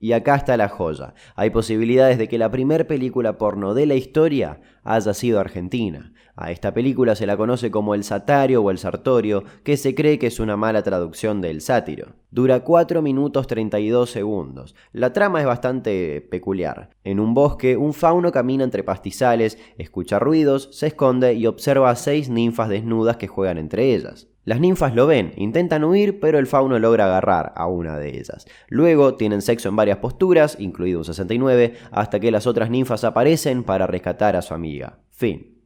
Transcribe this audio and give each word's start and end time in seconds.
Y 0.00 0.12
acá 0.12 0.36
está 0.36 0.56
la 0.56 0.68
joya. 0.68 1.14
Hay 1.34 1.50
posibilidades 1.50 2.18
de 2.18 2.28
que 2.28 2.38
la 2.38 2.50
primer 2.50 2.86
película 2.86 3.36
porno 3.36 3.74
de 3.74 3.86
la 3.86 3.94
historia 3.94 4.60
haya 4.84 5.12
sido 5.12 5.40
argentina. 5.40 6.12
A 6.40 6.52
esta 6.52 6.72
película 6.72 7.16
se 7.16 7.26
la 7.26 7.36
conoce 7.36 7.72
como 7.72 7.96
El 7.96 8.04
Satario 8.04 8.62
o 8.62 8.70
El 8.70 8.78
Sartorio, 8.78 9.42
que 9.64 9.76
se 9.76 9.96
cree 9.96 10.20
que 10.20 10.28
es 10.28 10.38
una 10.38 10.56
mala 10.56 10.82
traducción 10.84 11.40
del 11.40 11.60
sátiro. 11.60 12.14
Dura 12.30 12.60
4 12.60 13.02
minutos 13.02 13.48
32 13.48 14.08
segundos. 14.08 14.76
La 14.92 15.12
trama 15.12 15.40
es 15.40 15.46
bastante 15.46 16.20
peculiar. 16.20 16.90
En 17.02 17.18
un 17.18 17.34
bosque, 17.34 17.76
un 17.76 17.92
fauno 17.92 18.30
camina 18.30 18.62
entre 18.62 18.84
pastizales, 18.84 19.58
escucha 19.78 20.20
ruidos, 20.20 20.68
se 20.70 20.86
esconde 20.86 21.34
y 21.34 21.48
observa 21.48 21.90
a 21.90 21.96
seis 21.96 22.28
ninfas 22.28 22.68
desnudas 22.68 23.16
que 23.16 23.26
juegan 23.26 23.58
entre 23.58 23.92
ellas. 23.96 24.28
Las 24.48 24.60
ninfas 24.60 24.94
lo 24.94 25.06
ven, 25.06 25.34
intentan 25.36 25.84
huir, 25.84 26.20
pero 26.20 26.38
el 26.38 26.46
fauno 26.46 26.78
logra 26.78 27.04
agarrar 27.04 27.52
a 27.54 27.66
una 27.66 27.98
de 27.98 28.18
ellas. 28.18 28.46
Luego 28.68 29.14
tienen 29.14 29.42
sexo 29.42 29.68
en 29.68 29.76
varias 29.76 29.98
posturas, 29.98 30.56
incluido 30.58 31.00
un 31.00 31.04
69, 31.04 31.74
hasta 31.90 32.18
que 32.18 32.30
las 32.30 32.46
otras 32.46 32.70
ninfas 32.70 33.04
aparecen 33.04 33.62
para 33.62 33.86
rescatar 33.86 34.36
a 34.36 34.40
su 34.40 34.54
amiga. 34.54 35.00
Fin. 35.10 35.57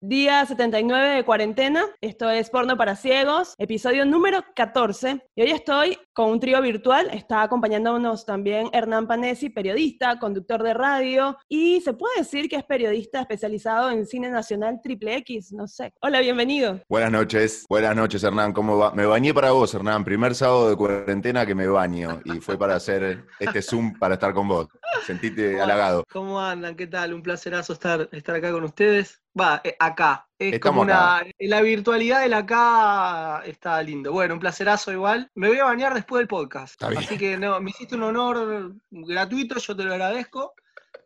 Día 0.00 0.46
79 0.46 1.16
de 1.16 1.24
cuarentena, 1.24 1.84
esto 2.00 2.30
es 2.30 2.50
Porno 2.50 2.76
para 2.76 2.94
Ciegos, 2.94 3.54
episodio 3.58 4.04
número 4.04 4.44
14. 4.54 5.26
Y 5.34 5.42
hoy 5.42 5.50
estoy 5.50 5.98
con 6.12 6.30
un 6.30 6.38
trío 6.38 6.62
virtual, 6.62 7.10
está 7.12 7.42
acompañándonos 7.42 8.24
también 8.24 8.68
Hernán 8.72 9.08
Panesi, 9.08 9.50
periodista, 9.50 10.20
conductor 10.20 10.62
de 10.62 10.72
radio, 10.72 11.36
y 11.48 11.80
se 11.80 11.94
puede 11.94 12.18
decir 12.18 12.48
que 12.48 12.54
es 12.54 12.62
periodista 12.62 13.22
especializado 13.22 13.90
en 13.90 14.06
cine 14.06 14.30
nacional 14.30 14.78
triple 14.80 15.16
X, 15.16 15.52
no 15.52 15.66
sé. 15.66 15.92
Hola, 16.00 16.20
bienvenido. 16.20 16.80
Buenas 16.88 17.10
noches, 17.10 17.66
buenas 17.68 17.96
noches 17.96 18.22
Hernán, 18.22 18.52
¿cómo 18.52 18.78
va? 18.78 18.92
Me 18.92 19.04
bañé 19.04 19.34
para 19.34 19.50
vos 19.50 19.74
Hernán, 19.74 20.04
primer 20.04 20.36
sábado 20.36 20.70
de 20.70 20.76
cuarentena 20.76 21.44
que 21.44 21.56
me 21.56 21.66
baño 21.66 22.20
y 22.24 22.38
fue 22.38 22.56
para 22.56 22.76
hacer 22.76 23.24
este 23.40 23.62
Zoom 23.62 23.98
para 23.98 24.14
estar 24.14 24.32
con 24.32 24.46
vos. 24.46 24.68
Sentite 25.04 25.60
halagado. 25.60 26.04
¿Cómo 26.12 26.40
andan? 26.40 26.76
¿Qué 26.76 26.86
tal? 26.86 27.14
Un 27.14 27.22
placerazo 27.22 27.72
estar, 27.72 28.08
estar 28.12 28.36
acá 28.36 28.52
con 28.52 28.62
ustedes. 28.62 29.20
Va, 29.38 29.60
eh, 29.62 29.76
acá. 29.78 30.28
Es 30.38 30.60
como 30.60 30.82
una. 30.82 31.22
La 31.38 31.60
virtualidad 31.62 32.22
del 32.22 32.34
acá 32.34 33.42
está 33.44 33.82
lindo. 33.82 34.12
Bueno, 34.12 34.34
un 34.34 34.40
placerazo 34.40 34.92
igual. 34.92 35.30
Me 35.34 35.48
voy 35.48 35.58
a 35.58 35.64
bañar 35.64 35.94
después 35.94 36.20
del 36.20 36.28
podcast. 36.28 36.82
Así 36.82 37.18
que 37.18 37.36
no, 37.36 37.60
me 37.60 37.70
hiciste 37.70 37.96
un 37.96 38.04
honor 38.04 38.74
gratuito, 38.90 39.58
yo 39.58 39.76
te 39.76 39.84
lo 39.84 39.92
agradezco. 39.92 40.54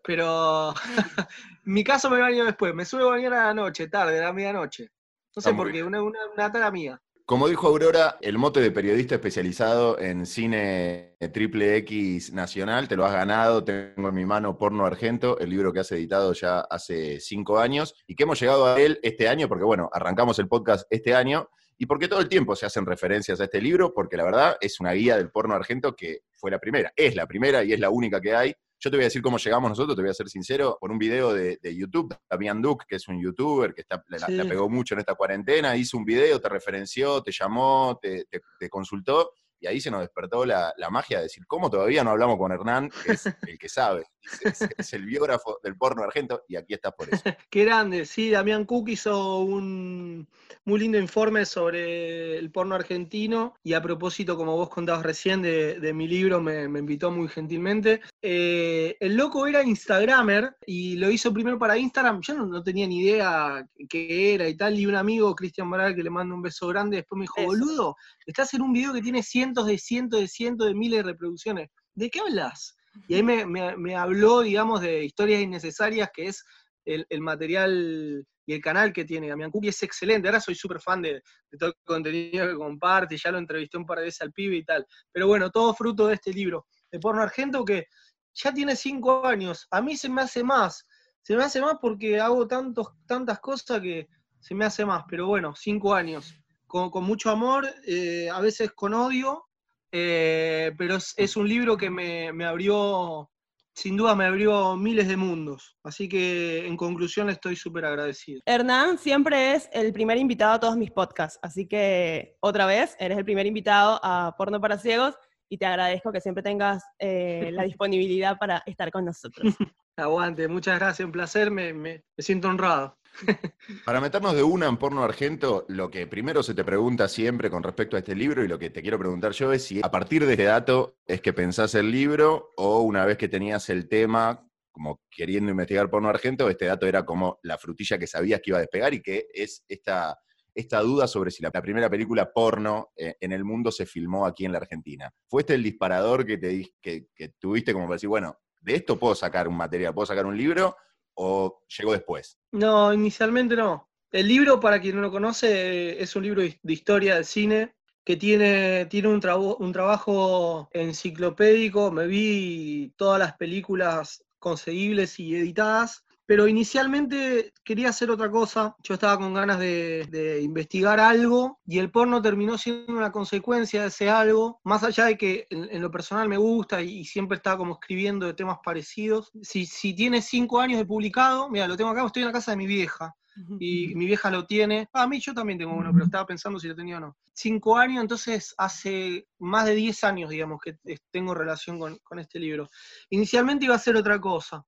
Pero 0.05 0.75
en 0.75 0.75
mi 1.65 1.85
caso 1.85 2.11
me 2.11 2.21
baño 2.21 2.45
después. 2.45 2.75
Me 2.75 2.85
suelo 2.85 3.11
bañar 3.11 3.35
a 3.35 3.47
la 3.47 3.55
noche, 3.55 3.89
tarde, 3.89 4.19
a 4.19 4.25
la 4.25 4.33
medianoche. 4.33 4.91
No 5.35 5.41
sé 5.41 5.55
por 5.55 5.73
qué, 5.73 5.83
una, 5.83 6.03
una, 6.03 6.19
una 6.35 6.53
tara 6.53 6.71
mía. 6.71 7.01
Como 7.25 7.49
dijo 7.49 7.69
Aurora, 7.69 8.19
el 8.21 8.37
mote 8.37 8.61
de 8.61 8.73
periodista 8.73 9.15
especializado 9.15 9.99
en 10.01 10.27
cine 10.27 11.17
triple 11.33 11.77
X 11.77 12.33
nacional, 12.33 12.89
te 12.89 12.97
lo 12.97 13.05
has 13.05 13.13
ganado. 13.13 13.63
Tengo 13.63 14.09
en 14.09 14.15
mi 14.15 14.27
mano 14.27 14.59
Porno 14.59 14.85
Argento, 14.85 15.39
el 15.39 15.51
libro 15.51 15.73
que 15.73 15.81
has 15.81 15.93
editado 15.93 16.33
ya 16.33 16.61
hace 16.61 17.21
cinco 17.21 17.61
años 17.61 17.95
y 18.09 18.17
que 18.17 18.25
hemos 18.25 18.41
llegado 18.41 18.67
a 18.67 18.81
él 18.81 18.99
este 19.05 19.29
año, 19.29 19.49
porque 19.49 19.65
bueno, 19.65 19.89
arrancamos 19.93 20.39
el 20.41 20.49
podcast 20.49 20.85
este 20.91 21.15
año 21.15 21.49
y 21.79 21.87
porque 21.87 22.09
todo 22.09 22.21
el 22.21 22.29
tiempo 22.29 22.57
se 22.57 22.67
hacen 22.67 22.87
referencias 22.87 23.41
a 23.41 23.45
este 23.45 23.61
libro, 23.61 23.95
porque 23.95 24.17
la 24.17 24.25
verdad 24.25 24.57
es 24.61 24.81
una 24.81 24.93
guía 24.93 25.17
del 25.17 25.31
porno 25.31 25.55
argento 25.55 25.95
que 25.95 26.23
fue 26.33 26.51
la 26.51 26.59
primera, 26.59 26.93
es 26.97 27.15
la 27.15 27.27
primera 27.27 27.63
y 27.63 27.73
es 27.73 27.79
la 27.79 27.91
única 27.91 28.21
que 28.21 28.35
hay 28.35 28.55
yo 28.83 28.91
te 28.91 28.97
voy 28.97 29.05
a 29.05 29.07
decir 29.07 29.23
cómo 29.23 29.39
llegamos 29.39 29.71
nosotros, 29.71 29.95
te 29.95 30.03
voy 30.03 30.11
a 30.11 30.15
ser 30.15 30.29
sincero, 30.29 30.77
por 30.81 30.91
un 30.91 30.99
video 30.99 31.33
de, 31.33 31.59
YouTube. 31.63 32.17
Damián 32.29 32.61
Duke, 32.61 32.85
que 32.89 32.97
es 32.97 33.07
un 33.07 33.23
youtuber 33.23 33.73
que 33.73 33.83
está, 33.83 34.05
la, 34.09 34.45
pegó 34.45 34.69
mucho 34.69 34.95
en 34.95 35.01
esta 35.01 35.15
cuarentena, 35.15 35.77
hizo 35.77 35.97
un 35.97 36.05
video, 36.05 36.41
te 36.41 36.49
referenció, 36.49 37.23
te 37.23 37.31
llamó, 37.31 38.01
te 38.03 38.69
consultó 38.69 39.33
y 39.63 39.69
ahí 39.69 39.81
se 39.81 39.93
nos 39.93 40.01
despertó 40.01 40.45
la, 40.45 40.75
magia 40.91 41.19
de 41.19 41.25
decir, 41.25 41.47
¿cómo 41.47 41.71
todavía 41.71 42.03
no 42.03 42.11
hablamos 42.11 42.37
con 42.37 42.51
Hernán, 42.51 42.91
que 43.07 43.13
es 43.13 43.27
el 43.27 43.59
que 43.59 43.69
sabe? 43.69 44.05
Es, 44.43 44.93
el 44.93 45.05
biógrafo 45.07 45.59
del 45.63 45.77
porno 45.77 46.03
argento 46.03 46.45
y 46.49 46.57
aquí 46.57 46.75
estás 46.75 46.93
por 46.93 47.09
eso. 47.13 47.23
Qué 47.51 47.65
grande, 47.65 48.05
sí, 48.05 48.31
Damián 48.31 48.65
Cook 48.65 48.89
hizo 48.89 49.39
un 49.39 50.29
muy 50.65 50.81
lindo 50.81 50.99
informe 50.99 51.45
sobre 51.45 52.39
el 52.39 52.51
porno 52.51 52.75
argentino 52.75 53.55
y 53.63 53.73
a 53.73 53.83
propósito, 53.83 54.37
como 54.37 54.57
vos 54.57 54.69
contabas 54.69 55.05
recién 55.05 55.43
de, 55.43 55.93
mi 55.95 56.09
libro, 56.09 56.41
me, 56.41 56.65
invitó 56.65 57.11
muy 57.11 57.29
gentilmente. 57.29 58.01
Eh, 58.21 58.97
el 58.99 59.17
loco 59.17 59.47
era 59.47 59.63
Instagramer 59.63 60.57
y 60.67 60.97
lo 60.97 61.11
hizo 61.11 61.33
primero 61.33 61.59
para 61.59 61.79
Instagram, 61.79 62.21
yo 62.21 62.35
no, 62.35 62.63
tenía 62.63 62.87
ni 62.87 63.01
idea 63.01 63.65
qué 63.89 64.35
era 64.35 64.49
y 64.49 64.57
tal, 64.57 64.79
y 64.79 64.87
un 64.87 64.97
amigo, 64.97 65.35
Cristian 65.35 65.69
Moral, 65.69 65.95
que 65.95 66.03
le 66.03 66.11
mando 66.11 66.35
un 66.35 66.43
beso 66.43 66.67
grande, 66.69 66.97
después 66.97 67.19
me 67.19 67.25
dijo, 67.25 67.43
boludo, 67.45 67.97
estás 68.27 68.55
en 68.55 68.63
un 68.63 68.73
video 68.73 68.93
que 68.93 69.03
tiene 69.03 69.23
100 69.23 69.52
cientos 69.53 69.67
de 69.67 69.79
cientos 69.79 70.21
de 70.21 70.29
cientos 70.29 70.67
de 70.69 70.75
miles 70.75 70.99
de 70.99 71.11
reproducciones. 71.11 71.69
¿De 71.95 72.11
qué 72.11 72.21
hablas? 72.21 72.75
Y 73.09 73.15
ahí 73.15 73.23
me, 73.23 73.97
habló, 73.97 74.41
digamos, 74.41 74.81
de 74.81 75.05
historias 75.05 75.43
innecesarias, 75.43 76.11
que 76.13 76.27
es 76.27 76.45
el, 76.85 77.07
material 77.21 78.27
y 78.47 78.53
el 78.55 78.61
canal 78.61 78.93
que 78.93 79.05
tiene 79.05 79.29
Damián 79.29 79.51
Cook, 79.51 79.65
es 79.67 79.83
excelente. 79.83 80.29
Ahora 80.29 80.41
soy 80.41 80.55
súper 80.55 80.81
fan 80.81 81.03
de, 81.03 81.23
todo 81.59 81.71
el 81.71 81.75
contenido 81.85 82.47
que 82.47 82.55
comparte, 82.55 83.17
ya 83.17 83.31
lo 83.31 83.39
entrevisté 83.39 83.79
un 83.79 83.87
par 83.87 83.99
de 83.99 84.05
veces 84.05 84.23
al 84.23 84.33
pibe 84.33 84.57
y 84.57 84.65
tal. 84.65 84.87
Pero 85.11 85.27
bueno, 85.27 85.51
todo 85.51 85.75
fruto 85.75 86.07
de 86.07 86.15
este 86.15 86.33
libro 86.33 86.67
de 86.91 86.99
porno 86.99 87.23
argento 87.23 87.65
que 87.65 87.87
ya 88.35 88.53
tiene 88.53 88.77
cinco 88.77 89.27
años. 89.27 89.67
A 89.71 89.81
mí 89.81 89.97
se 89.97 90.09
me 90.09 90.23
hace 90.23 90.43
más. 90.45 90.87
Se 91.23 91.37
me 91.37 91.45
hace 91.45 91.61
más 91.61 91.77
porque 91.81 92.21
hago 92.21 92.47
tantos, 92.47 92.89
tantas 93.07 93.41
cosas 93.41 93.81
que 93.81 94.09
se 94.41 94.55
me 94.55 94.65
hace 94.65 94.85
más. 94.85 95.05
Pero 95.09 95.27
bueno, 95.27 95.55
cinco 95.55 95.95
años 95.95 96.42
con, 96.73 97.05
mucho 97.05 97.31
amor, 97.31 97.69
eh, 97.87 98.31
a 98.33 98.41
veces 98.41 98.73
con 98.73 98.95
odio, 98.95 99.45
eh, 99.93 100.73
pero 100.79 100.97
es, 100.97 101.37
un 101.37 101.47
libro 101.47 101.77
que 101.77 101.91
me, 101.91 102.45
abrió, 102.47 103.31
sin 103.75 103.95
duda 103.95 104.15
me 104.15 104.25
abrió 104.25 104.75
miles 104.77 105.07
de 105.07 105.19
mundos. 105.19 105.77
Así 105.85 106.09
que 106.09 106.67
en 106.67 106.79
conclusión 106.79 107.29
estoy 107.29 107.57
súper 107.57 107.85
agradecido. 107.85 108.41
Hernán 108.47 108.97
siempre 108.97 109.55
es 109.55 109.69
el 109.73 109.93
primer 109.93 110.17
invitado 110.17 110.55
a 110.55 110.61
todos 110.61 110.79
mis 110.79 110.91
podcasts, 110.91 111.39
así 111.43 111.69
que 111.69 112.37
otra 112.41 112.65
vez, 112.65 112.97
eres 112.99 113.19
el 113.19 113.25
primer 113.25 113.45
invitado 113.45 114.01
a 114.03 114.35
Porno 114.39 114.59
para 114.59 114.79
Ciegos 114.79 115.15
y 115.51 115.59
te 115.59 115.67
agradezco 115.67 116.11
que 116.11 116.23
siempre 116.23 116.43
tengas 116.43 116.83
eh, 116.99 117.51
la 117.53 117.65
disponibilidad 117.65 118.39
para 118.39 118.63
estar 118.65 118.91
con 118.91 119.05
nosotros. 119.05 119.45
Aguante, 119.99 120.49
muchas 120.49 120.79
gracias, 120.79 121.05
un 121.05 121.13
placer, 121.13 121.51
me 121.51 122.03
siento 122.17 122.49
honrado. 122.49 122.97
Para 123.85 124.01
meternos 124.01 124.35
de 124.35 124.43
una 124.43 124.67
en 124.67 124.77
porno 124.77 125.05
argento, 125.05 125.65
lo 125.69 125.91
que 125.91 126.07
primero 126.07 126.43
se 126.43 126.55
te 126.55 126.65
pregunta 126.65 127.09
siempre 127.09 127.51
con 127.51 127.63
respecto 127.63 127.97
a 127.97 128.01
este 128.01 128.15
libro 128.15 128.45
y 128.45 128.49
lo 128.49 128.59
que 128.59 128.71
te 128.71 128.83
quiero 128.83 128.99
preguntar 128.99 129.33
yo 129.33 129.53
es 129.53 129.65
si 129.65 129.81
a 129.83 129.91
partir 129.91 130.27
de 130.27 130.33
este 130.33 130.45
dato 130.45 130.97
es 131.07 131.21
que 131.21 131.33
pensás 131.33 131.75
el 131.75 131.91
libro 131.91 132.51
o 132.57 132.81
una 132.81 133.05
vez 133.05 133.19
que 133.19 133.29
tenías 133.29 133.69
el 133.69 133.89
tema 133.89 134.47
como 134.73 135.03
queriendo 135.11 135.51
investigar 135.51 135.91
porno 135.91 136.09
argento, 136.09 136.49
este 136.49 136.65
dato 136.65 136.87
era 136.87 137.05
como 137.05 137.39
la 137.43 137.59
frutilla 137.59 137.99
que 137.99 138.07
sabías 138.07 138.41
que 138.41 138.51
iba 138.51 138.59
a 138.59 138.63
despegar 138.63 138.95
y 138.95 139.03
que 139.03 139.27
es 139.33 139.65
esta, 139.69 140.19
esta 140.55 140.81
duda 140.81 141.07
sobre 141.07 141.31
si 141.31 141.43
la, 141.43 141.51
primera 141.51 141.91
película 141.91 142.33
porno 142.33 142.91
eh, 142.97 143.15
en 143.21 143.33
el 143.33 143.45
mundo 143.45 143.71
se 143.71 143.85
filmó 143.85 144.27
aquí 144.27 144.47
en 144.47 144.53
la 144.53 144.59
Argentina. 144.59 145.13
¿Fue 145.29 145.43
este 145.43 145.55
el 145.55 145.63
disparador 145.63 146.25
que, 146.25 146.39
te, 146.39 146.73
que, 146.81 147.07
que 147.15 147.29
tuviste 147.39 147.75
como 147.75 147.85
para 147.85 147.97
decir, 147.97 148.09
bueno, 148.09 148.39
de 148.61 148.77
esto 148.77 148.99
puedo 148.99 149.15
sacar 149.15 149.47
un 149.47 149.57
material, 149.57 149.93
puedo 149.93 150.07
sacar 150.07 150.25
un 150.25 150.37
libro? 150.37 150.75
O 151.15 151.63
llegó 151.77 151.93
después? 151.93 152.39
No, 152.53 152.93
inicialmente 152.93 153.57
no. 153.57 153.89
El 154.11 154.29
libro, 154.29 154.61
para 154.61 154.81
quien 154.81 154.97
no 154.97 155.03
lo 155.03 155.11
conoce, 155.11 156.03
es 156.03 156.15
un 156.17 156.25
libro 156.25 156.43
de 156.43 156.73
historia 156.73 157.15
del 157.15 157.25
cine 157.25 157.75
que 158.05 158.17
tiene, 158.17 158.87
tiene 158.87 159.09
un, 159.09 159.21
un 159.59 159.73
trabajo 159.73 160.69
enciclopédico. 160.73 161.91
Me 161.91 162.07
vi 162.07 162.93
todas 162.97 163.19
las 163.19 163.37
películas 163.37 164.25
conseguibles 164.39 165.19
y 165.19 165.37
editadas 165.37 166.02
pero 166.27 166.47
inicialmente 166.47 167.53
quería 167.65 167.89
hacer 167.89 168.11
otra 168.11 168.31
cosa. 168.31 168.77
Yo 168.83 168.95
estaba 168.95 169.19
con 169.19 169.35
ganas 169.35 169.59
de, 169.59 170.41
investigar 170.43 171.01
algo 171.01 171.61
y 171.67 171.79
el 171.79 171.91
porno 171.91 172.23
terminó 172.23 172.59
siendo 172.59 172.93
una 172.93 173.13
consecuencia 173.13 173.83
de 173.83 173.89
ese 173.89 174.09
algo, 174.09 174.61
más 174.65 174.83
allá 174.85 175.07
de 175.07 175.17
que 175.17 175.47
en, 175.51 175.81
lo 175.83 175.91
personal 175.91 176.29
me 176.29 176.37
gusta 176.37 176.81
y, 176.83 177.05
siempre 177.05 177.37
estaba 177.37 177.59
como 177.59 177.75
escribiendo 177.75 178.27
de 178.27 178.35
temas 178.35 178.59
parecidos. 178.65 179.31
Si, 179.43 179.67
si 179.67 179.95
tiene 179.95 180.23
cinco 180.23 180.61
años 180.61 180.79
de 180.79 180.87
publicado, 180.87 181.51
mira, 181.51 181.69
lo 181.69 181.77
tengo 181.77 181.91
acá, 181.91 182.05
estoy 182.05 182.23
en 182.23 182.29
la 182.29 182.33
casa 182.33 182.53
de 182.53 182.57
mi 182.57 182.67
vieja. 182.67 183.15
Y 183.59 183.95
mi 183.95 184.05
vieja 184.05 184.31
lo 184.31 184.45
tiene. 184.47 184.89
A 184.93 185.07
mí 185.07 185.19
yo 185.19 185.33
también 185.33 185.59
tengo 185.59 185.75
uno, 185.75 185.91
pero 185.91 186.05
estaba 186.05 186.27
pensando 186.27 186.61
si 186.61 186.69
lo 186.69 186.75
tenía 186.75 186.99
o 186.99 187.01
no. 187.01 187.17
Cinco 187.33 187.79
años, 187.79 188.03
entonces 188.03 188.55
hace 188.59 189.27
más 189.39 189.65
de 189.65 189.75
diez 189.75 190.05
años, 190.05 190.29
digamos, 190.29 190.61
que 190.63 190.77
tengo 191.11 191.33
relación 191.33 191.79
con, 191.79 191.97
con 192.03 192.19
este 192.19 192.39
libro. 192.39 192.69
Inicialmente 193.09 193.65
iba 193.65 193.75
a 193.75 193.79
ser 193.79 193.97
otra 193.97 194.21
cosa 194.21 194.63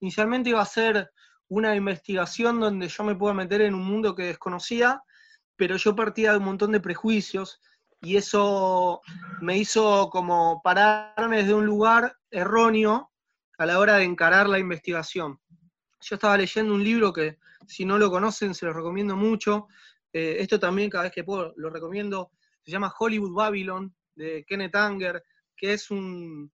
Inicialmente 0.00 0.50
iba 0.50 0.60
a 0.60 0.66
ser 0.66 1.10
una 1.48 1.74
investigación 1.74 2.60
donde 2.60 2.88
yo 2.88 3.04
me 3.04 3.16
pueda 3.16 3.34
meter 3.34 3.62
en 3.62 3.74
un 3.74 3.84
mundo 3.84 4.14
que 4.14 4.24
desconocía, 4.24 5.02
pero 5.56 5.76
yo 5.76 5.96
partía 5.96 6.32
de 6.32 6.38
un 6.38 6.44
montón 6.44 6.72
de 6.72 6.80
prejuicios 6.80 7.60
y 8.00 8.16
eso 8.16 9.00
me 9.40 9.56
hizo 9.58 10.08
como 10.10 10.60
pararme 10.62 11.38
desde 11.38 11.54
un 11.54 11.66
lugar 11.66 12.16
erróneo 12.30 13.10
a 13.58 13.66
la 13.66 13.78
hora 13.78 13.96
de 13.96 14.04
encarar 14.04 14.48
la 14.48 14.58
investigación. 14.58 15.40
Yo 16.00 16.14
estaba 16.14 16.36
leyendo 16.36 16.74
un 16.74 16.84
libro 16.84 17.12
que 17.12 17.38
si 17.66 17.84
no 17.84 17.98
lo 17.98 18.10
conocen 18.10 18.54
se 18.54 18.66
lo 18.66 18.72
recomiendo 18.72 19.16
mucho. 19.16 19.66
Eh, 20.12 20.36
esto 20.38 20.60
también 20.60 20.90
cada 20.90 21.04
vez 21.04 21.12
que 21.12 21.24
puedo 21.24 21.52
lo 21.56 21.70
recomiendo. 21.70 22.30
Se 22.64 22.70
llama 22.70 22.94
Hollywood 22.96 23.34
Babylon 23.34 23.94
de 24.14 24.44
Kenneth 24.46 24.76
Anger. 24.76 25.24
que 25.56 25.72
es 25.72 25.90
un, 25.90 26.52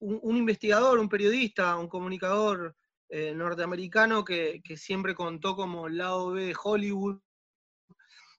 investigador, 0.00 1.00
un 1.00 1.08
periodista, 1.08 1.76
un 1.76 1.88
comunicador 1.88 2.76
eh, 3.08 3.34
norteamericano 3.34 4.24
que, 4.24 4.60
siempre 4.76 5.14
contó 5.14 5.56
como 5.56 5.86
el 5.86 5.98
lado 5.98 6.32
B 6.32 6.46
de 6.46 6.56
Hollywood. 6.62 7.20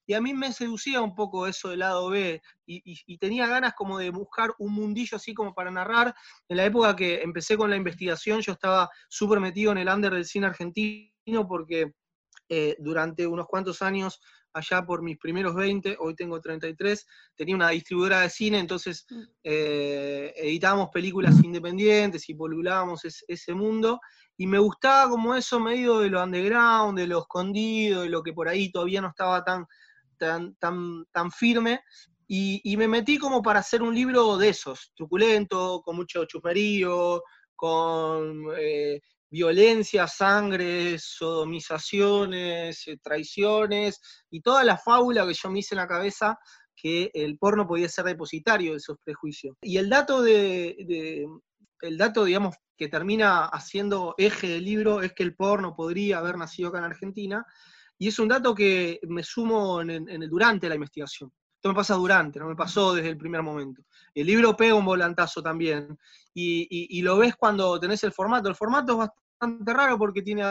Y 0.08 0.14
a 0.14 0.22
mí 0.22 0.34
me 0.34 0.54
seducía 0.54 1.02
un 1.02 1.16
poco 1.16 1.48
eso 1.48 1.70
del 1.70 1.80
lado 1.80 2.10
B 2.10 2.42
y, 2.68 3.18
tenía 3.18 3.48
ganas 3.48 3.74
como 3.74 3.98
de 3.98 4.12
buscar 4.12 4.54
un 4.60 4.74
mundillo 4.74 5.18
así 5.18 5.34
como 5.34 5.56
para 5.56 5.72
narrar. 5.72 6.14
En 6.48 6.58
la 6.58 6.66
época 6.66 6.96
que 6.96 7.22
empecé 7.22 7.58
con 7.58 7.70
la 7.70 7.76
investigación 7.76 8.42
yo 8.42 8.52
estaba 8.52 8.90
súper 9.10 9.40
metido 9.40 9.72
en 9.72 9.80
el 9.80 9.88
under 9.88 10.14
del 10.14 10.26
cine 10.26 10.48
argentino 10.48 11.48
porque 11.48 11.94
eh, 12.50 12.76
durante 12.78 13.26
unos 13.26 13.48
cuantos 13.48 13.82
años 13.82 14.22
allá 14.56 14.86
por 14.86 15.02
mis 15.02 15.18
primeros 15.18 15.54
20, 15.54 15.98
hoy 16.00 16.16
tengo 16.16 16.40
33, 16.40 17.06
tenía 17.36 17.56
una 17.56 17.69
distribuidora 17.69 18.22
de 18.22 18.30
cine, 18.30 18.60
entonces 18.60 19.06
mm. 19.10 19.22
eh, 19.44 20.34
editábamos 20.38 20.90
películas 20.94 21.44
independientes 21.44 22.28
y 22.30 22.36
polulábamos 22.36 23.02
ese 23.28 23.54
mundo, 23.54 24.00
y 24.38 24.48
me 24.48 24.57
gustaba 24.57 25.10
como 25.10 25.36
eso 25.36 25.60
medio 25.60 26.00
de 26.00 26.10
lo 26.10 26.24
underground, 26.24 26.98
de 26.98 27.07
lo 27.07 27.19
escondido, 27.19 28.04
de 28.04 28.10
lo 28.10 28.24
que 28.24 28.34
por 28.34 28.48
ahí 28.48 28.72
todavía 28.72 29.02
no 29.02 29.10
estaba 29.10 29.44
tan, 29.44 29.66
tan, 30.18 30.56
tan, 30.56 31.06
tan 31.12 31.31
firme, 31.31 31.81
y, 32.28 32.75
me 32.78 32.88
metí 32.88 33.19
como 33.19 33.44
para 33.44 33.60
hacer 33.60 33.84
un 33.84 33.94
libro 33.94 34.38
de 34.38 34.50
esos, 34.50 34.92
truculento, 34.96 35.81
con 35.84 35.96
mucho 35.96 36.25
chuperío, 36.25 37.22
con 37.56 38.46
eh, 38.57 39.00
violencia, 39.36 40.08
sangre, 40.08 40.98
sodomizaciones, 40.98 42.88
eh, 42.88 42.98
traiciones 43.04 44.00
y 44.30 44.40
toda 44.40 44.64
la 44.64 44.78
fábula 44.78 45.28
que 45.28 45.34
yo 45.34 45.52
me 45.52 45.60
hice 45.60 45.76
en 45.76 45.82
la 45.82 45.88
cabeza 45.88 46.40
que 46.74 47.12
el 47.14 47.38
porno 47.38 47.68
podía 47.68 47.90
ser 47.90 48.06
depositario 48.06 48.72
de 48.72 48.78
esos 48.78 48.98
prejuicios. 49.04 49.58
Y 49.62 49.76
el 49.76 49.90
dato 49.90 50.22
de, 50.22 51.28
el 51.82 51.98
dato, 51.98 52.24
digamos, 52.24 52.56
que 52.78 52.88
termina 52.88 53.46
haciendo 53.48 54.16
eje 54.18 54.48
del 54.48 54.64
libro 54.64 55.02
es 55.02 55.12
que 55.12 55.24
el 55.24 55.36
porno 55.36 55.76
podría 55.76 56.20
haber 56.20 56.38
nacido 56.38 56.70
acá 56.70 56.78
en 56.78 56.86
Argentina, 56.86 57.46
y 57.98 58.08
es 58.08 58.20
un 58.20 58.30
dato 58.30 58.56
que 58.56 59.00
me 59.04 59.24
sumo 59.24 59.81
durante 60.30 60.70
la 60.70 60.76
investigación. 60.76 61.30
Esto 61.56 61.70
me 61.70 61.76
pasa 61.76 61.96
durante, 61.96 62.40
no 62.40 62.48
me 62.48 62.56
pasó 62.56 62.94
desde 62.94 63.10
el 63.10 63.18
primer 63.18 63.42
momento. 63.42 63.81
El 64.14 64.28
libro 64.28 64.56
pega 64.56 64.76
un 64.76 64.86
volantazo 64.86 65.42
también, 65.42 65.98
y, 66.36 67.02
lo 67.02 67.18
ves 67.18 67.36
cuando 67.36 67.80
tenés 67.80 68.04
el 68.04 68.12
formato. 68.12 68.50
El 68.50 68.56
formato 68.56 69.02
es 69.04 69.10
bastante 69.40 69.74
raro 69.74 69.98
porque 69.98 70.22
tiene 70.22 70.44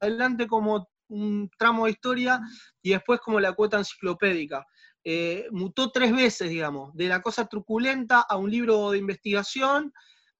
adelante 0.00 0.46
como 0.46 0.88
un 1.08 1.50
tramo 1.58 1.86
de 1.86 1.92
historia 1.92 2.40
y 2.82 2.90
después 2.90 3.20
como 3.20 3.40
la 3.40 3.52
cuota 3.52 3.78
enciclopédica. 3.78 4.64
Eh, 5.04 5.46
mutó 5.52 5.90
tres 5.90 6.14
veces, 6.14 6.50
digamos, 6.50 6.94
de 6.94 7.08
la 7.08 7.22
cosa 7.22 7.46
truculenta 7.46 8.20
a 8.20 8.36
un 8.36 8.50
libro 8.50 8.90
de 8.90 8.98
investigación 8.98 9.92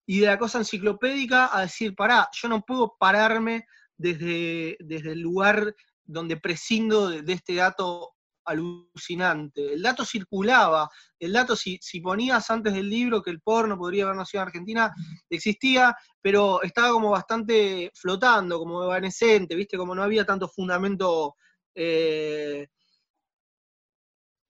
y 0.05 0.21
de 0.21 0.27
la 0.27 0.39
cosa 0.39 0.59
enciclopédica 0.59 1.57
a 1.57 1.63
decir, 1.63 1.95
pará, 1.95 2.29
yo 2.33 2.49
no 2.49 2.63
puedo 2.63 2.97
pararme 2.99 3.67
desde, 3.97 4.77
desde 4.81 5.13
el 5.13 5.21
lugar 5.21 5.75
donde 6.05 6.37
prescindo 6.37 7.09
de 7.09 7.33
este 7.33 7.55
dato 7.55 8.15
alucinante. 8.49 9.75
El 9.75 9.83
dato 9.83 10.05
circulaba, 10.05 10.89
el 11.19 11.33
dato 11.33 11.55
si, 11.55 11.79
si, 11.81 12.01
ponías 12.01 12.51
antes 12.51 12.75
del 12.75 12.89
libro 12.89 13.23
que 13.23 13.31
el 13.31 13.41
porno 13.41 13.77
podría 13.77 14.05
haber 14.05 14.17
nacido 14.17 14.43
en 14.43 14.49
Argentina, 14.49 14.95
existía, 15.31 15.95
pero 16.21 16.63
estaba 16.63 16.91
como 16.91 17.11
bastante 17.11 17.91
flotando, 17.95 18.59
como 18.59 18.85
evanescente, 18.85 19.55
¿viste? 19.55 19.77
Como 19.77 19.95
no 19.95 20.03
había 20.03 20.25
tanto 20.25 20.49
fundamento 20.49 21.35
eh, 21.75 22.67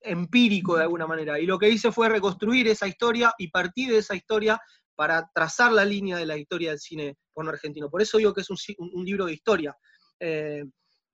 empírico 0.00 0.76
de 0.76 0.82
alguna 0.82 1.06
manera. 1.06 1.38
Y 1.38 1.46
lo 1.46 1.58
que 1.58 1.68
hice 1.68 1.92
fue 1.92 2.08
reconstruir 2.08 2.68
esa 2.68 2.86
historia 2.86 3.34
y 3.38 3.48
partir 3.48 3.90
de 3.90 3.98
esa 3.98 4.14
historia 4.14 4.60
para 4.94 5.28
trazar 5.32 5.72
la 5.72 5.84
línea 5.84 6.16
de 6.16 6.26
la 6.26 6.36
historia 6.36 6.70
del 6.70 6.80
cine 6.80 7.16
porno 7.32 7.50
argentino. 7.50 7.88
Por 7.88 8.02
eso 8.02 8.18
digo 8.18 8.34
que 8.34 8.40
es 8.40 8.50
un, 8.50 9.04
libro 9.04 9.26
de 9.26 9.32
historia. 9.32 9.76
Eh, 10.18 10.64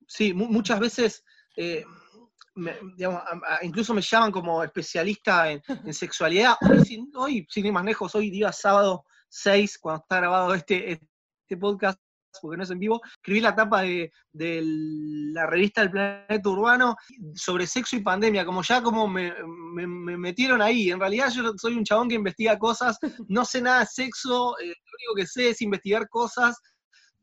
sí, 0.06 0.32
muchas 0.32 0.80
veces 0.80 1.22
eh, 1.56 1.84
incluso 3.62 3.94
me 3.94 4.02
llaman 4.02 4.32
como 4.32 4.62
especialista 4.62 5.50
en, 5.50 5.62
sexualidad. 5.92 6.54
Hoy, 7.16 7.46
sin, 7.50 7.66
ir 7.66 7.72
más 7.72 7.84
lejos, 7.84 8.14
hoy 8.14 8.30
día 8.30 8.52
sábado 8.52 9.04
6, 9.28 9.78
cuando 9.78 10.02
está 10.02 10.16
grabado 10.18 10.54
este, 10.54 10.92
este 10.92 11.56
podcast, 11.56 11.98
porque 12.40 12.56
no 12.56 12.64
es 12.64 12.70
en 12.70 12.78
vivo, 12.78 13.00
escribí 13.16 13.40
la 13.40 13.54
tapa 13.54 13.82
de, 13.82 14.10
la 14.32 15.46
revista 15.46 15.82
El 15.82 15.90
Planeta 15.90 16.48
Urbano 16.48 16.96
sobre 17.34 17.66
sexo 17.66 17.96
y 17.96 18.02
pandemia, 18.02 18.44
como 18.44 18.62
ya 18.62 18.82
como 18.82 19.06
me, 19.06 19.32
metieron 19.76 20.60
ahí. 20.62 20.90
En 20.90 21.00
realidad 21.00 21.30
yo 21.30 21.52
soy 21.56 21.74
un 21.74 21.84
chabón 21.84 22.08
que 22.08 22.16
investiga 22.16 22.58
cosas, 22.58 22.98
no 23.28 23.44
sé 23.44 23.60
nada 23.60 23.80
de 23.80 23.86
sexo, 23.86 24.58
eh, 24.58 24.66
lo 24.66 24.72
único 24.98 25.14
que 25.16 25.26
sé 25.26 25.50
es 25.50 25.62
investigar 25.62 26.08
cosas 26.08 26.60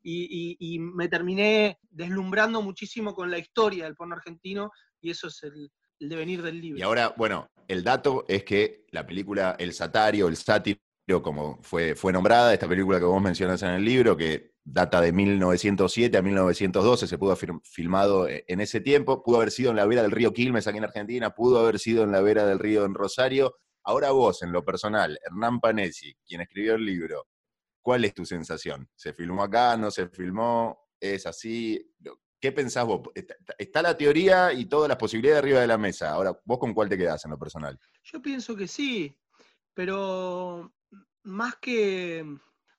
y, 0.04 0.80
me 0.80 1.08
terminé 1.08 1.78
deslumbrando 1.90 2.62
muchísimo 2.62 3.14
con 3.14 3.30
la 3.30 3.38
historia 3.38 3.86
del 3.86 3.96
porno 3.96 4.16
argentino 4.16 4.72
y 5.00 5.12
eso 5.12 5.28
es 5.28 5.44
el, 5.44 5.72
devenir 6.00 6.42
del 6.42 6.60
libro. 6.60 6.80
Y 6.80 6.82
ahora, 6.82 7.14
bueno, 7.16 7.52
el 7.68 7.84
dato 7.84 8.26
es 8.28 8.44
que 8.44 8.86
la 8.92 9.06
película 9.06 9.56
El 9.60 9.74
Satario, 9.74 10.28
el 10.28 10.36
sátiro, 10.36 10.80
como 11.22 11.60
fue, 11.62 11.96
fue 11.96 12.12
nombrada, 12.12 12.54
esta 12.54 12.68
película 12.68 13.00
que 13.00 13.06
vos 13.06 13.22
mencionás 13.22 13.62
en 13.64 13.72
el 13.72 13.86
libro, 13.86 14.18
que 14.18 14.52
data 14.64 15.02
de 15.02 15.12
1907 15.12 16.18
a 16.18 16.22
1912, 16.22 17.08
se 17.08 17.18
pudo 17.18 17.32
haber 17.32 17.52
filmado 17.64 18.28
e, 18.28 18.46
en 18.48 18.62
ese 18.62 18.80
tiempo, 18.82 19.24
pudo 19.24 19.38
haber 19.38 19.52
sido 19.52 19.72
en 19.72 19.78
la 19.78 19.86
vera 19.86 20.02
del 20.02 20.12
río 20.12 20.34
Quilmes 20.34 20.68
aquí 20.68 20.78
en 20.78 20.86
Argentina, 20.86 21.32
pudo 21.32 21.60
haber 21.60 21.80
sido 21.80 22.04
en 22.04 22.12
la 22.12 22.22
vera 22.22 22.46
del 22.46 22.60
río 22.60 22.86
en 22.86 22.94
Rosario. 22.94 23.56
Ahora 23.84 24.12
vos, 24.12 24.44
en 24.44 24.52
lo 24.52 24.64
personal, 24.64 25.18
Hernán 25.24 25.60
Panesi, 25.60 26.14
quien 26.26 26.42
escribió 26.42 26.76
el 26.76 26.86
libro, 26.86 27.26
¿cuál 27.82 28.06
es 28.06 28.14
tu 28.14 28.26
sensación? 28.26 28.90
¿Se 28.96 29.14
filmó 29.14 29.44
acá? 29.44 29.76
¿No 29.78 29.92
se 29.92 30.08
filmó? 30.08 30.90
¿Es 31.00 31.26
así? 31.26 31.94
¿Qué 32.40 32.52
pensás 32.52 32.86
vos? 32.86 33.02
Está, 33.58 33.82
la 33.82 33.96
teoría 33.96 34.52
y 34.52 34.66
todas 34.66 34.90
las 34.90 34.98
posibilidades 34.98 35.44
arriba 35.44 35.62
de 35.62 35.68
la 35.68 35.78
mesa. 35.78 36.12
Ahora, 36.12 36.40
¿vos 36.44 36.58
con 36.58 36.74
cuál 36.74 36.90
te 36.90 36.98
quedás 36.98 37.24
en 37.26 37.32
lo 37.32 37.38
personal? 37.38 37.80
Yo 38.04 38.22
pienso 38.22 38.56
que 38.56 38.68
sí, 38.68 39.16
pero 39.74 40.74
más 41.24 41.56
que, 41.58 42.26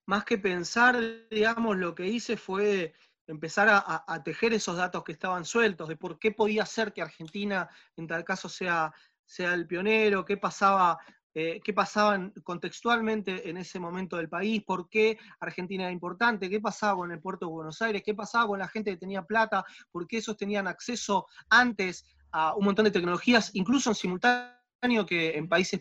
más 0.06 0.24
que 0.24 0.38
pensar, 0.38 0.98
digamos, 1.30 1.76
lo 1.76 1.94
que 1.94 2.06
hice 2.06 2.36
fue 2.36 2.92
empezar 3.26 3.68
a, 3.70 4.22
tejer 4.24 4.52
esos 4.52 4.76
datos 4.76 5.04
que 5.04 5.12
estaban 5.12 5.44
sueltos, 5.44 5.88
de 5.88 5.96
por 5.96 6.18
qué 6.18 6.32
podía 6.32 6.66
ser 6.66 6.92
que 6.92 7.02
Argentina 7.02 7.68
en 7.96 8.06
tal 8.06 8.24
caso 8.24 8.48
sea, 8.48 8.92
sea 9.24 9.54
el 9.54 9.66
pionero, 9.66 10.24
qué 10.24 10.36
pasaba 10.36 10.98
eh, 11.34 11.60
qué 11.64 11.72
pasaba 11.72 12.30
contextualmente 12.44 13.48
en 13.48 13.56
ese 13.56 13.78
momento 13.80 14.16
del 14.16 14.28
país, 14.28 14.62
por 14.64 14.88
qué 14.88 15.18
Argentina 15.40 15.84
era 15.84 15.92
importante, 15.92 16.50
qué 16.50 16.60
pasaba 16.60 16.96
con 16.96 17.12
el 17.12 17.20
puerto 17.20 17.46
de 17.46 17.52
Buenos 17.52 17.80
Aires, 17.80 18.02
qué 18.04 18.14
pasaba 18.14 18.46
con 18.46 18.58
la 18.58 18.68
gente 18.68 18.90
que 18.90 18.98
tenía 18.98 19.22
plata, 19.22 19.64
por 19.90 20.06
qué 20.06 20.18
esos 20.18 20.36
tenían 20.36 20.66
acceso 20.66 21.26
antes 21.48 22.04
a 22.32 22.54
un 22.54 22.64
montón 22.64 22.84
de 22.84 22.90
tecnologías, 22.90 23.50
incluso 23.54 23.90
en 23.90 23.94
simultáneo 23.94 25.06
que 25.06 25.36
en 25.36 25.48
países 25.48 25.80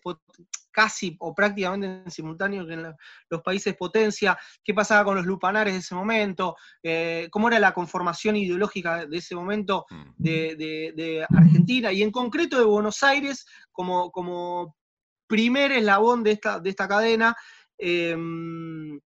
casi 0.72 1.18
o 1.20 1.34
prácticamente 1.34 2.04
en 2.06 2.12
simultáneo 2.12 2.66
que 2.66 2.74
en 2.74 2.96
los 3.30 3.42
países 3.42 3.76
potencia, 3.76 4.38
qué 4.64 4.74
pasaba 4.74 5.04
con 5.04 5.16
los 5.16 5.26
lupanares 5.26 5.74
de 5.74 5.80
ese 5.80 5.96
momento, 5.96 6.56
eh, 6.82 7.28
cómo 7.32 7.50
era 7.50 7.60
la 7.60 7.74
conformación 7.74 8.36
ideológica 8.36 9.06
de 9.06 9.18
ese 9.18 9.36
momento 9.36 9.86
mm. 9.90 10.12
de, 10.18 11.26
Argentina 11.30 11.92
y 11.92 12.04
en 12.04 12.12
concreto 12.12 12.58
de 12.58 12.66
Buenos 12.66 13.04
Aires 13.04 13.46
como, 13.72 14.12
como 14.12 14.76
primer 15.32 15.72
eslabón 15.72 16.24
de 16.24 16.32
esta, 16.34 16.60
de 16.60 16.70
esta 16.70 16.90
cadena 16.90 17.38
em, 17.78 19.00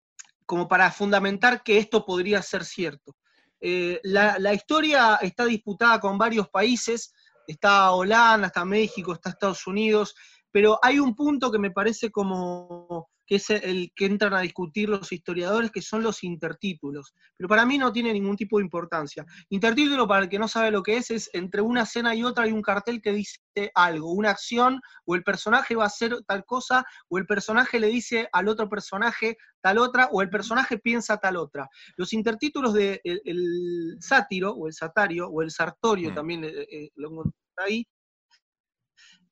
como 0.44 0.66
para 0.66 0.90
fundamentar 0.90 1.62
que 1.62 1.78
esto 1.78 2.04
podría 2.04 2.42
ser 2.42 2.64
cierto. 2.64 3.14
Eh, 3.60 4.00
la, 4.02 4.52
historia 4.52 5.16
está 5.22 5.44
disputada 5.44 6.00
con 6.00 6.18
varios 6.18 6.48
países, 6.48 7.14
está 7.46 7.92
Holanda, 7.92 8.48
está 8.48 8.64
México, 8.64 9.12
está 9.12 9.30
Estados 9.30 9.68
Unidos, 9.68 10.16
pero 10.50 10.80
hay 10.82 10.98
un 10.98 11.14
punto 11.14 11.52
que 11.52 11.60
me 11.60 11.70
parece 11.70 12.10
como 12.10 13.08
que 13.26 13.36
es 13.36 13.50
el 13.50 13.92
que 13.94 14.06
entran 14.06 14.34
a 14.34 14.40
discutir 14.40 14.88
los 14.88 15.10
historiadores, 15.12 15.70
que 15.70 15.82
son 15.82 16.02
los 16.02 16.22
intertítulos. 16.22 17.14
Pero 17.36 17.48
para 17.48 17.66
mí 17.66 17.76
no 17.76 17.92
tiene 17.92 18.12
ningún 18.12 18.36
tipo 18.36 18.58
de 18.58 18.64
importancia. 18.64 19.26
Intertítulo, 19.48 20.06
para 20.06 20.24
el 20.24 20.28
que 20.28 20.38
no 20.38 20.48
sabe 20.48 20.70
lo 20.70 20.82
que 20.82 20.96
es, 20.96 21.10
es 21.10 21.30
entre 21.32 21.60
una 21.60 21.82
escena 21.82 22.14
y 22.14 22.22
otra 22.22 22.44
hay 22.44 22.52
un 22.52 22.62
cartel 22.62 23.02
que 23.02 23.12
dice 23.12 23.40
algo, 23.74 24.12
una 24.12 24.30
acción, 24.30 24.80
o 25.04 25.14
el 25.14 25.24
personaje 25.24 25.74
va 25.74 25.84
a 25.84 25.88
hacer 25.88 26.16
tal 26.26 26.44
cosa, 26.44 26.84
o 27.08 27.18
el 27.18 27.26
personaje 27.26 27.80
le 27.80 27.88
dice 27.88 28.28
al 28.32 28.48
otro 28.48 28.68
personaje 28.68 29.36
tal 29.60 29.78
otra, 29.78 30.08
o 30.12 30.22
el 30.22 30.30
personaje 30.30 30.78
piensa 30.78 31.16
tal 31.16 31.36
otra. 31.36 31.68
Los 31.96 32.12
intertítulos 32.12 32.74
del 32.74 33.00
de 33.04 33.20
el, 33.24 33.96
sátiro, 34.00 34.52
o 34.52 34.68
el 34.68 34.72
satario, 34.72 35.28
o 35.28 35.42
el 35.42 35.50
sartorio, 35.50 36.12
mm. 36.12 36.14
también 36.14 36.44
eh, 36.44 36.66
eh, 36.70 36.90
lo 36.94 37.10
encontré 37.10 37.34
ahí, 37.56 37.86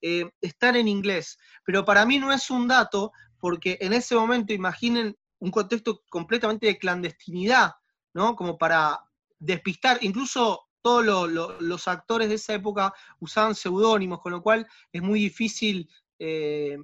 eh, 0.06 0.28
están 0.42 0.76
en 0.76 0.86
inglés. 0.86 1.38
Pero 1.64 1.84
para 1.84 2.04
mí 2.04 2.18
no 2.18 2.30
es 2.30 2.50
un 2.50 2.68
dato 2.68 3.10
porque 3.44 3.76
en 3.82 3.92
ese 3.92 4.14
momento 4.14 4.54
imaginen 4.54 5.14
un 5.38 5.50
contexto 5.50 6.02
completamente 6.08 6.66
de 6.66 6.78
clandestinidad, 6.78 7.72
¿no? 8.14 8.36
Como 8.36 8.56
para 8.56 8.98
despistar, 9.38 9.98
incluso 10.00 10.62
todos 10.80 11.28
los 11.60 11.86
actores 11.86 12.30
de 12.30 12.36
esa 12.36 12.54
época 12.54 12.94
usaban 13.20 13.54
seudónimos, 13.54 14.22
con 14.22 14.32
lo 14.32 14.42
cual 14.42 14.66
es 14.90 15.02
muy 15.02 15.20
difícil 15.20 15.90
eh, 16.18 16.78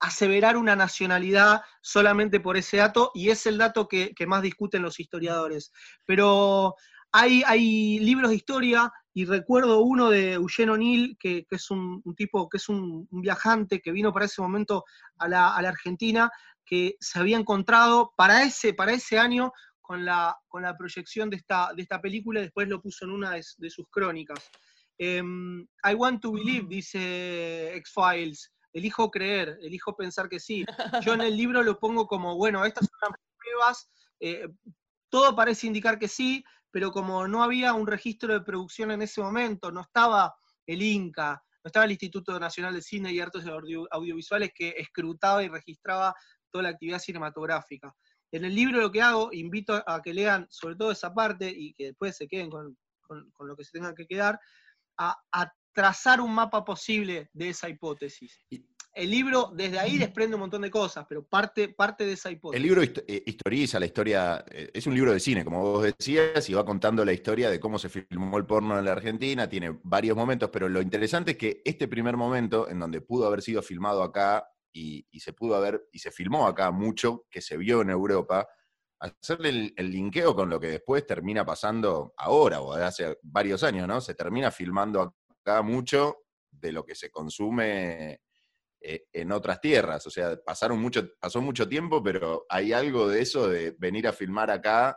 aseverar 0.00 0.56
una 0.56 0.74
nacionalidad 0.74 1.62
solamente 1.80 2.40
por 2.40 2.56
ese 2.56 2.78
dato, 2.78 3.12
y 3.14 3.30
es 3.30 3.46
el 3.46 3.56
dato 3.56 3.86
que, 3.86 4.12
más 4.26 4.42
discuten 4.42 4.82
los 4.82 4.98
historiadores. 4.98 5.70
Pero 6.04 6.74
hay, 7.12 7.44
hay, 7.46 8.00
libros 8.00 8.30
de 8.30 8.36
historia, 8.36 8.92
y 9.12 9.24
recuerdo 9.24 9.80
uno 9.80 10.10
de 10.10 10.34
Eugene 10.34 10.72
O'Neill, 10.72 11.16
que, 11.18 11.46
es 11.50 11.70
un, 11.70 12.02
tipo, 12.16 12.48
que 12.48 12.58
es 12.58 12.68
un, 12.68 13.08
viajante 13.10 13.80
que 13.80 13.92
vino 13.92 14.12
para 14.12 14.26
ese 14.26 14.40
momento 14.40 14.84
a 15.18 15.28
la, 15.28 15.56
Argentina, 15.56 16.30
que 16.64 16.96
se 17.00 17.18
había 17.18 17.36
encontrado 17.36 18.12
para 18.16 18.44
ese, 18.44 18.72
para 18.72 18.92
ese 18.92 19.18
año 19.18 19.52
con 19.80 20.04
la, 20.04 20.38
con 20.46 20.62
la 20.62 20.76
proyección 20.76 21.28
de 21.28 21.38
esta, 21.38 21.72
de 21.74 21.82
esta 21.82 22.00
película, 22.00 22.38
y 22.40 22.44
después 22.44 22.68
lo 22.68 22.80
puso 22.80 23.04
en 23.04 23.10
una 23.10 23.32
de, 23.32 23.70
sus 23.70 23.88
crónicas. 23.90 24.48
Em, 24.96 25.62
I 25.84 25.94
want 25.94 26.22
to 26.22 26.32
believe, 26.32 26.68
dice 26.68 27.74
X-Files, 27.76 28.52
elijo 28.72 29.10
creer, 29.10 29.58
elijo 29.62 29.96
pensar 29.96 30.28
que 30.28 30.38
sí. 30.38 30.64
Yo 31.02 31.14
en 31.14 31.22
el 31.22 31.36
libro 31.36 31.64
lo 31.64 31.80
pongo 31.80 32.06
como, 32.06 32.36
bueno, 32.36 32.64
estas 32.64 32.86
son 32.86 33.10
las 33.10 33.20
pruebas, 33.36 33.90
eh, 34.20 34.48
todo 35.08 35.34
parece 35.34 35.66
indicar 35.66 35.98
que 35.98 36.06
sí, 36.06 36.44
pero 36.70 36.90
como 36.90 37.26
no 37.26 37.42
había 37.42 37.74
un 37.74 37.86
registro 37.86 38.32
de 38.32 38.40
producción 38.40 38.90
en 38.90 39.02
ese 39.02 39.20
momento, 39.20 39.70
no 39.72 39.80
estaba 39.80 40.34
el 40.66 40.82
INCA, 40.82 41.42
no 41.62 41.68
estaba 41.68 41.84
el 41.84 41.92
Instituto 41.92 42.38
Nacional 42.38 42.74
de 42.74 42.82
Cine 42.82 43.12
y 43.12 43.20
Artes 43.20 43.44
Audiovisuales 43.90 44.50
que 44.54 44.74
escrutaba 44.76 45.42
y 45.42 45.48
registraba 45.48 46.14
toda 46.50 46.64
la 46.64 46.70
actividad 46.70 46.98
cinematográfica. 46.98 47.94
En 48.32 48.44
el 48.44 48.54
libro 48.54 48.80
lo 48.80 48.92
que 48.92 49.02
hago, 49.02 49.30
invito 49.32 49.82
a 49.86 50.00
que 50.00 50.14
lean 50.14 50.46
sobre 50.50 50.76
todo 50.76 50.92
esa 50.92 51.12
parte 51.12 51.52
y 51.54 51.74
que 51.74 51.86
después 51.86 52.16
se 52.16 52.28
queden 52.28 52.50
con, 52.50 52.76
lo 53.40 53.56
que 53.56 53.64
se 53.64 53.72
tengan 53.72 53.94
que 53.94 54.06
quedar, 54.06 54.38
a, 54.98 55.16
a, 55.32 55.52
trazar 55.72 56.20
un 56.20 56.34
mapa 56.34 56.64
posible 56.64 57.30
de 57.32 57.50
esa 57.50 57.68
hipótesis. 57.68 58.44
El 58.92 59.10
libro 59.10 59.52
desde 59.54 59.78
ahí 59.78 59.98
desprende 59.98 60.34
un 60.34 60.40
montón 60.40 60.62
de 60.62 60.70
cosas, 60.70 61.06
pero 61.08 61.24
parte, 61.24 61.68
parte 61.68 62.04
de 62.04 62.12
esa 62.12 62.30
hipótesis. 62.30 62.56
El 62.56 62.62
libro 62.68 62.82
eh, 62.82 63.22
historiza 63.24 63.78
la 63.78 63.86
historia, 63.86 64.44
eh, 64.50 64.70
es 64.74 64.86
un 64.86 64.94
libro 64.94 65.12
de 65.12 65.20
cine, 65.20 65.44
como 65.44 65.60
vos 65.60 65.84
decías, 65.84 66.48
y 66.50 66.54
va 66.54 66.64
contando 66.64 67.04
la 67.04 67.12
historia 67.12 67.50
de 67.50 67.60
cómo 67.60 67.78
se 67.78 67.88
filmó 67.88 68.36
el 68.36 68.46
porno 68.46 68.78
en 68.78 68.84
la 68.84 68.92
Argentina, 68.92 69.48
tiene 69.48 69.78
varios 69.84 70.16
momentos, 70.16 70.50
pero 70.52 70.68
lo 70.68 70.82
interesante 70.82 71.32
es 71.32 71.36
que 71.36 71.62
este 71.64 71.86
primer 71.86 72.16
momento, 72.16 72.68
en 72.68 72.80
donde 72.80 73.00
pudo 73.00 73.26
haber 73.26 73.42
sido 73.42 73.62
filmado 73.62 74.02
acá 74.02 74.44
y, 74.72 75.06
se 75.20 75.32
pudo 75.32 75.54
haber, 75.54 75.88
y 75.92 76.00
se 76.00 76.10
filmó 76.10 76.46
acá 76.46 76.72
mucho, 76.72 77.26
que 77.30 77.40
se 77.40 77.56
vio 77.56 77.82
en 77.82 77.90
Europa, 77.90 78.48
hacerle 78.98 79.50
el, 79.50 79.74
el, 79.76 79.90
linkeo 79.90 80.34
con 80.34 80.50
lo 80.50 80.58
que 80.58 80.66
después 80.68 81.06
termina 81.06 81.44
pasando 81.44 82.12
ahora 82.16 82.60
o 82.60 82.72
hace 82.72 83.18
varios 83.22 83.62
años, 83.62 83.86
¿no? 83.86 84.00
Se 84.00 84.14
termina 84.14 84.50
filmando 84.50 85.14
acá 85.28 85.62
mucho 85.62 86.24
de 86.50 86.72
lo 86.72 86.84
que 86.84 86.94
se 86.94 87.10
consume 87.10 88.20
eh, 88.82 89.04
en 89.12 89.30
otras 89.30 89.60
tierras. 89.60 90.06
O 90.06 90.10
sea, 90.10 90.42
pasaron 90.42 90.80
mucho, 90.80 91.10
pasó 91.20 91.42
mucho 91.42 91.68
tiempo, 91.68 92.02
pero 92.02 92.46
hay 92.48 92.72
algo 92.72 93.08
de 93.08 93.20
eso 93.20 93.46
de 93.46 93.76
venir 93.78 94.08
a 94.08 94.12
filmar 94.12 94.50
acá, 94.50 94.96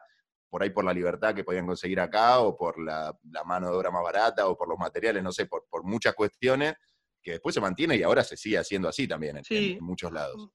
por 0.50 0.64
ahí 0.64 0.70
por 0.70 0.86
la 0.86 0.94
libertad 0.94 1.36
que 1.36 1.44
podían 1.44 1.68
conseguir 1.68 2.00
acá, 2.00 2.40
o 2.40 2.56
por 2.56 2.82
la, 2.82 3.18
mano 3.44 3.70
de 3.70 3.76
obra 3.76 3.92
más 3.92 4.04
barata, 4.04 4.48
o 4.48 4.56
por 4.56 4.70
los 4.70 4.80
materiales, 4.80 5.22
no 5.22 5.34
sé, 5.34 5.48
por, 5.48 5.66
muchas 5.84 6.16
cuestiones, 6.16 6.76
que 7.22 7.32
después 7.32 7.54
se 7.54 7.60
mantiene 7.60 7.98
y 7.98 8.04
ahora 8.04 8.24
se 8.24 8.38
sigue 8.38 8.58
haciendo 8.58 8.88
así 8.88 9.06
también 9.06 9.42
en, 9.50 9.84
muchos 9.84 10.14
lados. 10.14 10.50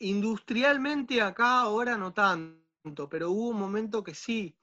Industrialmente 0.00 1.22
acá 1.22 1.60
ahora 1.60 1.96
no 1.96 2.12
tanto, 2.12 3.08
pero 3.08 3.30
hubo 3.30 3.50
un 3.50 3.58
momento 3.58 4.02
que 4.02 4.14
sí. 4.14 4.56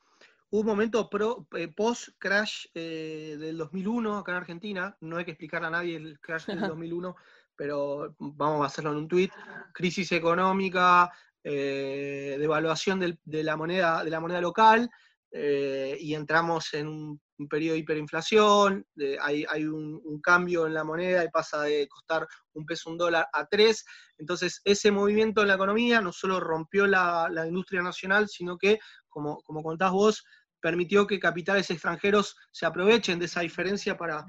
Hubo 0.49 0.59
un 0.59 0.67
momento 0.67 1.09
eh, 1.57 1.67
post-crash 1.69 2.67
eh, 2.73 3.37
del 3.39 3.57
2001 3.57 4.17
acá 4.17 4.33
en 4.33 4.37
Argentina, 4.37 4.97
no 4.99 5.17
hay 5.17 5.25
que 5.25 5.31
explicar 5.31 5.63
a 5.63 5.69
nadie 5.69 5.95
el 5.95 6.19
crash 6.19 6.47
del 6.47 6.59
2001, 6.77 7.15
pero 7.55 8.15
vamos 8.19 8.63
a 8.63 8.67
hacerlo 8.67 8.91
en 8.91 8.97
un 8.97 9.07
tuit, 9.07 9.31
crisis 9.73 10.11
económica, 10.11 11.11
eh, 11.43 12.37
devaluación 12.39 12.99
de, 12.99 13.43
la 13.43 13.57
moneda, 13.57 14.03
de 14.03 14.09
la 14.09 14.19
moneda 14.19 14.41
local, 14.41 14.89
y 15.35 16.13
entramos 16.13 16.75
en 16.75 16.87
un, 16.87 17.21
periodo 17.49 17.73
de 17.73 17.79
hiperinflación, 17.79 18.85
hay, 19.19 19.65
un, 19.65 20.21
cambio 20.21 20.67
en 20.67 20.73
la 20.75 20.83
moneda 20.83 21.25
y 21.25 21.29
pasa 21.29 21.63
de 21.63 21.87
costar 21.87 22.27
un 22.53 22.65
peso 22.65 22.91
un 22.91 22.97
dólar 22.97 23.27
a 23.33 23.47
tres, 23.47 23.83
entonces 24.17 24.61
ese 24.63 24.91
movimiento 24.91 25.41
en 25.41 25.47
la 25.47 25.55
economía 25.55 26.01
no 26.01 26.13
solo 26.13 26.39
rompió 26.39 26.85
la, 26.85 27.29
industria 27.47 27.81
nacional, 27.81 28.29
sino 28.29 28.57
que, 28.57 28.79
como, 29.09 29.41
como 29.41 29.63
contás 29.63 29.91
vos, 29.91 30.23
permitió 30.63 31.05
que 31.05 31.19
capitales 31.19 31.69
extranjeros 31.69 32.37
se 32.51 32.65
aprovechen 32.65 33.19
de 33.19 33.25
esa 33.25 33.41
diferencia 33.41 33.97
para, 33.97 34.25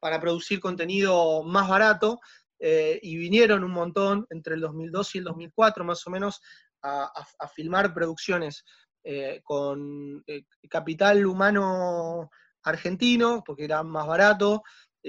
para 0.00 0.20
producir 0.20 0.58
contenido 0.58 1.44
más 1.44 1.68
barato, 1.68 2.18
eh, 2.58 2.98
y 3.02 3.16
vinieron 3.16 3.64
un 3.64 3.72
montón 3.72 4.26
entre 4.30 4.54
el 4.54 4.60
2002 4.62 5.14
y 5.14 5.18
el 5.18 5.24
2004 5.24 5.84
más 5.84 6.06
o 6.06 6.10
menos 6.10 6.40
a, 6.82 7.10
filmar 7.54 7.92
producciones 7.92 8.64
eh, 9.02 9.40
con 9.42 10.22
eh, 10.26 10.44
capital 10.70 11.26
humano 11.26 12.30
argentino, 12.62 13.42
porque 13.44 13.64
era 13.64 13.82
más 13.82 14.06
barato, 14.06 14.62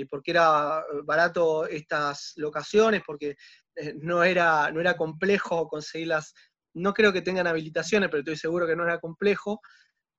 porque 0.10 0.32
era 0.32 0.84
barato 1.06 1.66
estas 1.68 2.34
locaciones, 2.36 3.02
porque 3.06 3.36
no, 3.96 4.24
era, 4.24 4.72
no 4.72 4.80
era 4.80 4.96
complejo 4.96 5.68
conseguirlas, 5.68 6.36
no 6.76 6.94
creo 6.94 7.12
que 7.12 7.24
tengan 7.24 7.48
habilitaciones, 7.48 8.10
pero 8.10 8.20
estoy 8.20 8.38
seguro 8.38 8.68
que 8.68 8.76
no 8.76 8.84
era 8.84 9.00
complejo, 9.00 9.60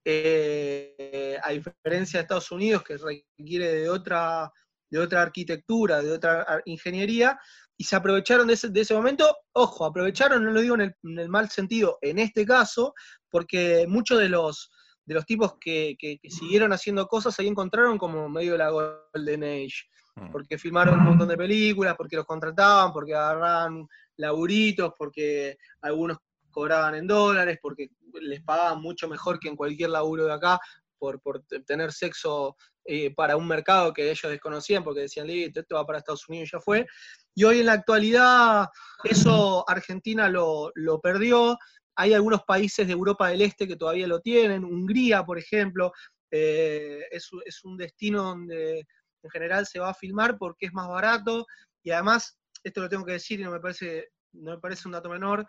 a 0.05 1.51
diferencia 1.51 2.19
de 2.19 2.23
Estados 2.23 2.51
Unidos, 2.51 2.83
que 2.83 2.97
requiere 2.97 3.73
de 3.73 3.89
otra, 3.89 4.51
de 4.91 4.99
otra 4.99 5.23
arquitectura, 5.23 6.03
de 6.03 6.13
otra 6.13 6.63
ingeniería, 6.65 7.39
y 7.77 7.85
se 7.85 7.95
aprovecharon 7.95 8.49
de 8.49 8.55
ese, 8.55 8.95
momento, 8.95 9.37
ojo, 9.53 9.85
aprovecharon, 9.85 10.45
no 10.45 10.51
lo 10.51 10.61
digo 10.61 10.75
en 10.75 10.95
el, 11.19 11.29
mal 11.29 11.49
sentido, 11.49 11.99
en 12.03 12.19
este 12.19 12.45
caso, 12.45 12.93
porque 13.31 13.87
muchos 13.89 14.19
de 14.19 14.29
los, 14.29 14.71
de 15.07 15.15
los 15.15 15.25
tipos 15.25 15.55
que, 15.61 15.97
siguieron 16.29 16.73
haciendo 16.73 17.07
cosas 17.07 17.39
ahí 17.39 17.47
encontraron 17.47 17.97
como 17.97 18.29
medio 18.29 18.53
de 18.53 18.59
la 18.59 18.71
Golden 18.71 19.45
Age, 19.45 19.85
mm. 20.17 20.33
porque 20.33 20.59
filmaron 20.59 20.99
un 20.99 21.05
montón 21.05 21.29
de 21.29 21.37
películas, 21.37 21.95
porque 21.97 22.17
los 22.17 22.27
contrataban, 22.27 22.93
porque 22.93 23.15
agarraban 23.15 23.87
laburitos, 24.17 24.93
porque 24.99 25.57
algunos 25.83 26.19
cobraban 26.51 26.97
en 26.97 27.07
dólares, 27.07 27.59
porque 27.63 27.91
les 28.21 28.43
pagaban 28.43 28.83
mucho 28.83 29.09
mejor 29.09 29.39
que 29.39 29.49
en 29.49 29.55
cualquier 29.55 29.91
laburo 29.91 30.25
de 30.25 30.33
acá 30.33 30.59
por, 30.99 31.21
tener 31.67 31.93
sexo 31.93 32.57
eh, 32.91 33.15
para 33.15 33.37
un 33.37 33.47
mercado 33.47 33.93
que 33.93 34.11
ellos 34.11 34.31
desconocían, 34.31 34.83
porque 34.83 35.03
decían, 35.03 35.27
listo, 35.27 35.61
esto 35.61 35.75
va 35.75 35.85
para 35.85 35.99
Estados 35.99 36.27
Unidos 36.27 36.49
y 36.49 36.53
ya 36.53 36.61
fue. 36.61 36.87
Y 37.35 37.45
hoy 37.45 37.61
en 37.61 37.67
la 37.67 37.75
actualidad 37.75 38.69
eso 39.05 39.63
Argentina 39.69 40.27
lo, 40.31 40.73
perdió. 41.03 41.59
Hay 41.97 42.15
algunos 42.15 42.45
países 42.45 42.87
de 42.87 42.95
Europa 42.95 43.29
del 43.29 43.43
Este 43.43 43.69
que 43.69 43.77
todavía 43.77 44.07
lo 44.07 44.21
tienen. 44.21 44.65
Hungría, 44.65 45.23
por 45.23 45.39
ejemplo, 45.39 45.93
eh, 46.31 47.05
es, 47.11 47.29
es 47.45 47.63
un 47.63 47.77
destino 47.77 48.23
donde 48.23 48.87
en 49.23 49.31
general 49.31 49.67
se 49.67 49.81
va 49.81 49.91
a 49.91 49.95
filmar 49.95 50.39
porque 50.39 50.65
es 50.65 50.73
más 50.73 50.89
barato 50.89 51.47
y 51.83 51.91
además, 51.91 52.39
esto 52.65 52.81
lo 52.81 52.89
tengo 52.89 53.05
que 53.05 53.13
decir 53.13 53.39
y 53.39 53.45
no 53.45 53.51
me 53.51 53.61
parece, 53.61 54.13
no 54.33 54.53
me 54.53 54.59
parece 54.59 54.89
un 54.89 54.93
dato 54.93 55.11
menor, 55.11 55.47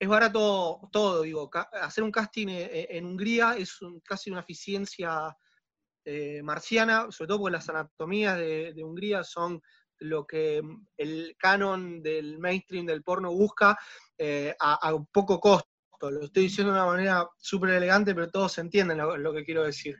es 0.00 0.08
barato 0.08 0.80
todo, 0.90 1.22
digo, 1.22 1.48
hacer 1.80 2.02
un 2.02 2.10
casting 2.10 2.48
eh, 2.48 2.88
en 2.90 3.04
Hungría 3.04 3.56
es 3.56 3.78
casi 4.04 4.32
una 4.32 4.40
eficiencia 4.40 5.36
eh, 6.04 6.42
marciana, 6.42 7.06
sobre 7.10 7.28
todo 7.28 7.40
porque 7.40 7.52
las 7.52 7.68
anatomías 7.68 8.38
de, 8.38 8.74
Hungría 8.82 9.24
son 9.24 9.62
lo 9.98 10.26
que 10.26 10.62
mm, 10.62 10.86
el 10.96 11.36
canon 11.38 12.02
del 12.02 12.38
mainstream 12.38 12.86
del 12.86 13.02
porno 13.02 13.32
busca 13.32 13.78
a, 14.58 14.94
poco 15.12 15.40
costo. 15.40 15.68
Lo 16.00 16.24
estoy 16.24 16.44
diciendo 16.44 16.72
de 16.72 16.80
una 16.80 16.90
manera 16.90 17.28
súper 17.38 17.70
elegante, 17.70 18.14
pero 18.14 18.30
todos 18.30 18.58
entienden 18.58 18.98
lo, 18.98 19.32
que 19.32 19.44
quiero 19.44 19.64
decir. 19.64 19.96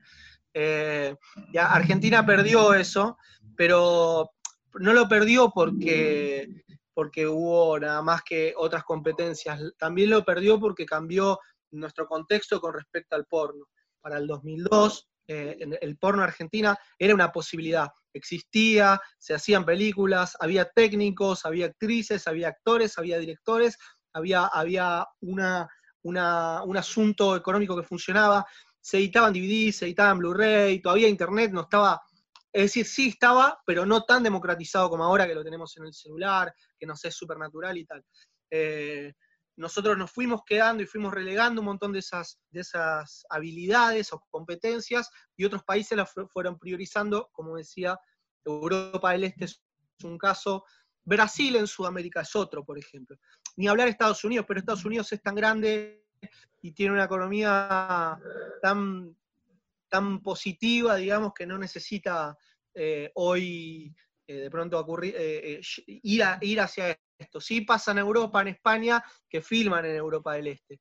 ya 0.55 1.73
Argentina 1.73 2.25
perdió 2.25 2.75
eso, 2.75 3.17
pero 3.57 4.31
no 4.75 4.93
lo 4.93 5.09
perdió 5.09 5.51
porque 5.55 6.63
porque 6.95 7.27
hubo 7.27 7.79
nada 7.79 8.03
más 8.03 8.23
que 8.23 8.55
otras 8.57 8.85
competencias. 8.85 9.61
También 9.79 10.11
lo 10.11 10.25
perdió 10.25 10.61
porque 10.61 10.85
cambió 10.85 11.39
nuestro 11.71 12.07
contexto 12.07 12.61
con 12.61 12.75
respecto 12.75 13.17
al 13.17 13.27
porno. 13.27 13.67
Para 14.01 14.19
el 14.19 14.27
2002, 14.27 15.09
eh, 15.27 15.57
el 15.81 15.97
porno 15.97 16.23
argentina 16.23 16.77
era 16.99 17.15
una 17.15 17.31
posibilidad. 17.31 17.89
Existía, 18.13 19.01
se 19.19 19.35
hacían 19.35 19.65
películas, 19.65 20.37
había 20.39 20.67
técnicos, 20.67 21.45
había 21.45 21.67
actrices, 21.67 22.27
había 22.27 22.49
actores, 22.49 22.99
había 22.99 23.19
directores, 23.19 23.79
había, 24.13 24.47
había 24.47 25.07
una, 25.21 25.69
un 26.03 26.77
asunto 26.77 27.37
económico 27.37 27.77
que 27.77 27.87
funcionaba. 27.87 28.45
Se 28.81 28.99
editaban 28.99 29.33
DVDs, 29.33 29.77
se 29.77 29.87
editaban 29.87 30.19
Blu-ray, 30.19 30.81
todavía 30.81 31.09
Internet 31.09 31.53
no 31.53 31.63
estaba 31.63 32.03
es 32.53 32.65
decir, 32.65 32.85
sí 32.85 33.09
estaba, 33.09 33.59
pero 33.65 33.87
no 33.87 34.03
tan 34.05 34.23
democratizado 34.23 34.91
como 34.91 35.05
ahora 35.05 35.27
que 35.27 35.35
lo 35.35 35.43
tenemos 35.43 35.75
en 35.79 35.87
el 35.87 35.95
celular, 35.95 36.55
que 36.79 36.87
nos 36.87 37.03
es 37.05 37.15
supernatural 37.15 37.79
y 37.79 37.87
tal. 37.87 38.05
Eh, 38.51 39.15
nosotros 39.57 39.99
nos 39.99 40.11
fuimos 40.11 40.43
quedando 40.47 40.83
y 40.83 40.87
fuimos 40.87 41.13
relegando 41.13 41.61
un 41.61 41.67
montón 41.67 41.93
de 41.93 41.99
esas, 41.99 42.41
de 42.51 42.61
esas 42.61 43.25
habilidades 43.29 44.13
o 44.13 44.25
competencias 44.31 45.11
y 45.37 45.45
otros 45.45 45.63
países 45.65 45.97
las 45.97 46.11
fueron 46.31 46.59
priorizando, 46.59 47.29
como 47.33 47.57
decía, 47.57 47.99
Europa 48.45 49.13
del 49.13 49.25
Este 49.25 49.45
es 49.45 49.63
un 50.03 50.19
caso, 50.19 50.65
Brasil 51.05 51.57
en 51.57 51.67
Sudamérica 51.67 52.23
es 52.23 52.35
otro, 52.35 52.65
por 52.65 52.79
ejemplo. 52.79 53.17
Ni 53.57 53.69
hablar 53.69 53.89
Estados 53.89 54.25
Unidos, 54.25 54.47
pero 54.49 54.61
Estados 54.61 54.85
Unidos 54.85 55.13
es 55.13 55.23
tan 55.23 55.35
grande 55.35 56.07
y 56.61 56.73
tiene 56.73 56.93
una 56.93 57.05
economía 57.05 58.19
tan, 58.61 59.17
tan 59.89 60.23
positiva, 60.23 60.97
digamos, 60.97 61.33
que 61.35 61.47
no 61.47 61.59
necesita 61.59 62.37
eh, 62.75 63.11
hoy 63.15 63.95
eh, 64.27 64.35
de 64.35 64.51
pronto 64.51 64.79
ocurrir, 64.79 65.15
eh, 65.17 65.61
ir, 65.87 66.23
a, 66.23 66.39
ir 66.41 66.61
hacia 66.61 66.99
esto. 67.19 67.41
Sí 67.41 67.63
pasa 67.63 67.93
en 67.93 67.99
Europa, 67.99 68.41
en 68.43 68.49
España, 68.49 69.03
que 69.29 69.41
filman 69.41 69.85
en 69.85 69.97
Europa 69.97 70.35
del 70.35 70.49
Este. 70.49 70.81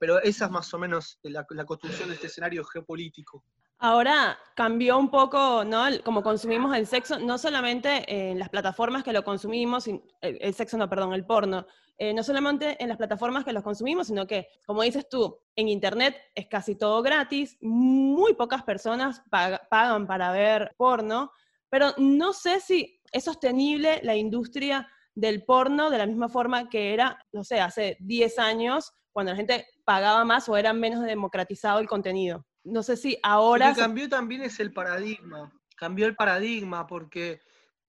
pero 0.00 0.20
esa 0.20 0.46
es 0.46 0.50
más 0.50 0.72
o 0.74 0.78
menos 0.78 1.18
la, 1.22 1.46
la 1.50 1.64
construcción 1.64 2.08
de 2.08 2.14
este 2.16 2.26
escenario 2.26 2.64
geopolítico. 2.64 3.44
Ahora 3.80 4.36
cambió 4.56 4.98
un 4.98 5.08
poco, 5.08 5.64
¿no? 5.64 5.84
Como 6.02 6.20
consumimos 6.20 6.76
el 6.76 6.88
sexo, 6.88 7.20
no 7.20 7.38
solamente 7.38 8.30
en 8.30 8.36
las 8.36 8.48
plataformas 8.48 9.04
que 9.04 9.12
lo 9.12 9.22
consumimos, 9.22 9.86
el, 10.20 10.54
sexo, 10.54 10.76
no, 10.76 10.88
perdón, 10.88 11.14
el 11.14 11.24
porno, 11.24 11.64
eh, 11.96 12.12
no 12.12 12.24
solamente 12.24 12.76
en 12.82 12.88
las 12.88 12.98
plataformas 12.98 13.44
que 13.44 13.52
los 13.52 13.62
consumimos, 13.62 14.08
sino 14.08 14.26
que, 14.26 14.48
como 14.66 14.82
dices 14.82 15.08
tú, 15.08 15.38
en 15.54 15.68
Internet 15.68 16.16
es 16.34 16.48
casi 16.48 16.74
todo 16.74 17.02
gratis, 17.02 17.56
muy 17.60 18.34
pocas 18.34 18.64
personas 18.64 19.22
pagan 19.30 20.08
para 20.08 20.32
ver 20.32 20.74
porno, 20.76 21.30
pero 21.70 21.94
no 21.98 22.32
sé 22.32 22.60
si 22.60 23.00
es 23.12 23.24
sostenible 23.24 24.00
la 24.02 24.16
industria 24.16 24.88
del 25.14 25.44
porno 25.44 25.90
de 25.90 25.98
la 25.98 26.06
misma 26.06 26.28
forma 26.28 26.68
que 26.68 26.94
era, 26.94 27.18
no 27.32 27.42
sé, 27.42 27.60
hace 27.60 27.96
10 28.00 28.38
años, 28.38 28.92
cuando 29.12 29.32
la 29.32 29.36
gente 29.36 29.66
pagaba 29.84 30.24
más 30.24 30.48
o 30.48 30.56
era 30.56 30.72
menos 30.72 31.02
democratizado 31.02 31.80
el 31.80 31.88
contenido. 31.88 32.46
No 32.62 32.82
sé 32.82 32.96
si 32.96 33.18
ahora... 33.22 33.70
Lo 33.70 33.74
que 33.74 33.80
cambió 33.80 34.08
también 34.08 34.42
es 34.42 34.60
el 34.60 34.72
paradigma, 34.72 35.52
cambió 35.76 36.06
el 36.06 36.14
paradigma 36.14 36.86
porque 36.86 37.40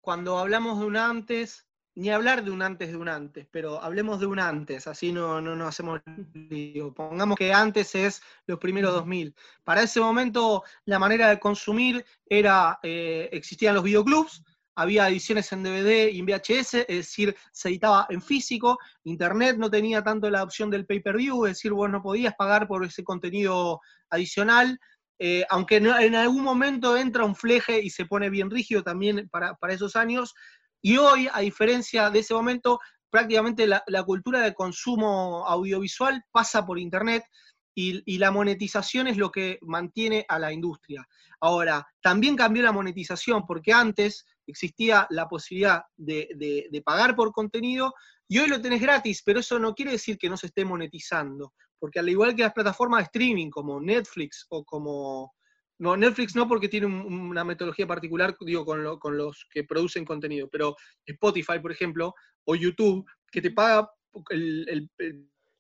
cuando 0.02 0.40
hablamos 0.40 0.80
de 0.80 0.86
un 0.86 0.98
antes, 0.98 1.69
ni 2.00 2.10
hablar 2.10 2.46
de 2.46 2.52
un 2.52 2.62
antes 2.62 2.92
de 2.92 2.96
un 2.96 3.10
antes, 3.10 3.46
pero 3.52 3.84
hablemos 3.84 4.22
de 4.22 4.26
un 4.26 4.40
antes, 4.40 4.88
así 4.88 5.12
no, 5.12 5.42
no, 5.42 5.68
hacemos 5.68 6.00
lío. 6.34 6.94
Pongamos 6.94 7.38
que 7.38 7.52
antes 7.52 7.94
es 7.94 8.22
los 8.48 8.58
primeros 8.58 8.94
2000. 8.94 9.36
Para 9.66 9.84
ese 9.84 10.00
momento 10.00 10.64
la 10.86 10.98
manera 10.98 11.28
de 11.28 11.42
consumir 11.42 12.06
era, 12.26 12.80
eh, 12.84 13.28
existían 13.34 13.76
los 13.76 13.84
videoclubs, 13.84 14.42
había 14.76 15.10
ediciones 15.10 15.52
en 15.52 15.62
DVD 15.62 16.10
y 16.10 16.20
en 16.20 16.26
VHS, 16.26 16.86
es 16.88 16.88
decir, 16.88 17.36
se 17.52 17.68
editaba 17.68 18.08
en 18.10 18.22
físico, 18.22 18.80
Internet 19.04 19.58
no 19.58 19.70
tenía 19.70 20.02
tanto 20.02 20.30
la 20.30 20.44
opción 20.44 20.70
del 20.70 20.86
pay-per-view, 20.86 21.48
es 21.48 21.52
decir, 21.58 21.74
vos 21.74 21.90
no 21.90 22.02
podías 22.02 22.34
pagar 22.36 22.66
por 22.66 22.86
ese 22.86 23.04
contenido 23.04 23.82
adicional, 24.10 24.80
eh, 25.22 25.44
aunque 25.50 25.76
en 25.76 26.16
algún 26.16 26.44
momento 26.44 26.96
entra 26.96 27.26
un 27.26 27.36
fleje 27.36 27.82
y 27.82 27.90
se 27.90 28.06
pone 28.06 28.30
bien 28.30 28.50
rígido 28.50 28.84
también 28.84 29.28
para, 29.28 29.58
esos 29.68 29.98
años, 29.98 30.34
y 30.82 30.98
hoy, 30.98 31.28
a 31.32 31.40
diferencia 31.40 32.10
de 32.10 32.20
ese 32.20 32.34
momento, 32.34 32.80
prácticamente 33.10 33.68
la, 33.68 34.04
cultura 34.04 34.42
de 34.42 34.54
consumo 34.54 35.46
audiovisual 35.48 36.24
pasa 36.32 36.66
por 36.66 36.80
Internet, 36.80 37.24
y, 37.76 38.18
la 38.18 38.32
monetización 38.32 39.08
es 39.08 39.16
lo 39.16 39.32
que 39.32 39.58
mantiene 39.62 40.26
a 40.28 40.38
la 40.38 40.52
industria. 40.52 41.08
Ahora, 41.40 41.88
también 42.02 42.36
cambió 42.36 42.62
la 42.62 42.74
monetización, 42.74 43.46
porque 43.46 43.72
antes 43.72 44.26
existía 44.46 45.08
la 45.12 45.30
posibilidad 45.30 45.84
de, 45.96 46.82
pagar 46.84 47.16
por 47.16 47.32
contenido 47.32 47.94
y 48.28 48.40
hoy 48.40 48.50
lo 48.50 48.62
tenés 48.62 48.82
gratis, 48.82 49.22
pero 49.24 49.40
eso 49.40 49.60
no 49.60 49.74
quiere 49.74 49.92
decir 49.92 50.18
que 50.18 50.30
no 50.30 50.36
se 50.36 50.48
esté 50.48 50.66
monetizando, 50.66 51.54
porque 51.80 52.00
al 52.00 52.10
igual 52.10 52.36
que 52.36 52.44
las 52.44 52.54
plataformas 52.54 53.00
de 53.00 53.06
streaming 53.06 53.50
como 53.50 53.80
Netflix 53.80 54.46
o 54.50 54.64
como... 54.64 55.34
No, 55.80 55.96
Netflix 55.96 56.36
no 56.36 56.48
porque 56.48 56.68
tiene 56.68 56.88
una 56.88 57.44
metodología 57.44 57.88
particular, 57.88 58.36
digo, 58.42 58.66
con, 58.66 59.00
con 59.00 59.18
los 59.18 59.48
que 59.50 59.64
producen 59.64 60.06
contenido, 60.06 60.50
pero 60.50 60.76
Spotify, 61.06 61.60
por 61.62 61.72
ejemplo, 61.72 62.14
o 62.46 62.56
YouTube, 62.56 63.06
que 63.32 63.42
te 63.42 63.52
paga 63.52 63.90
el, 64.30 64.90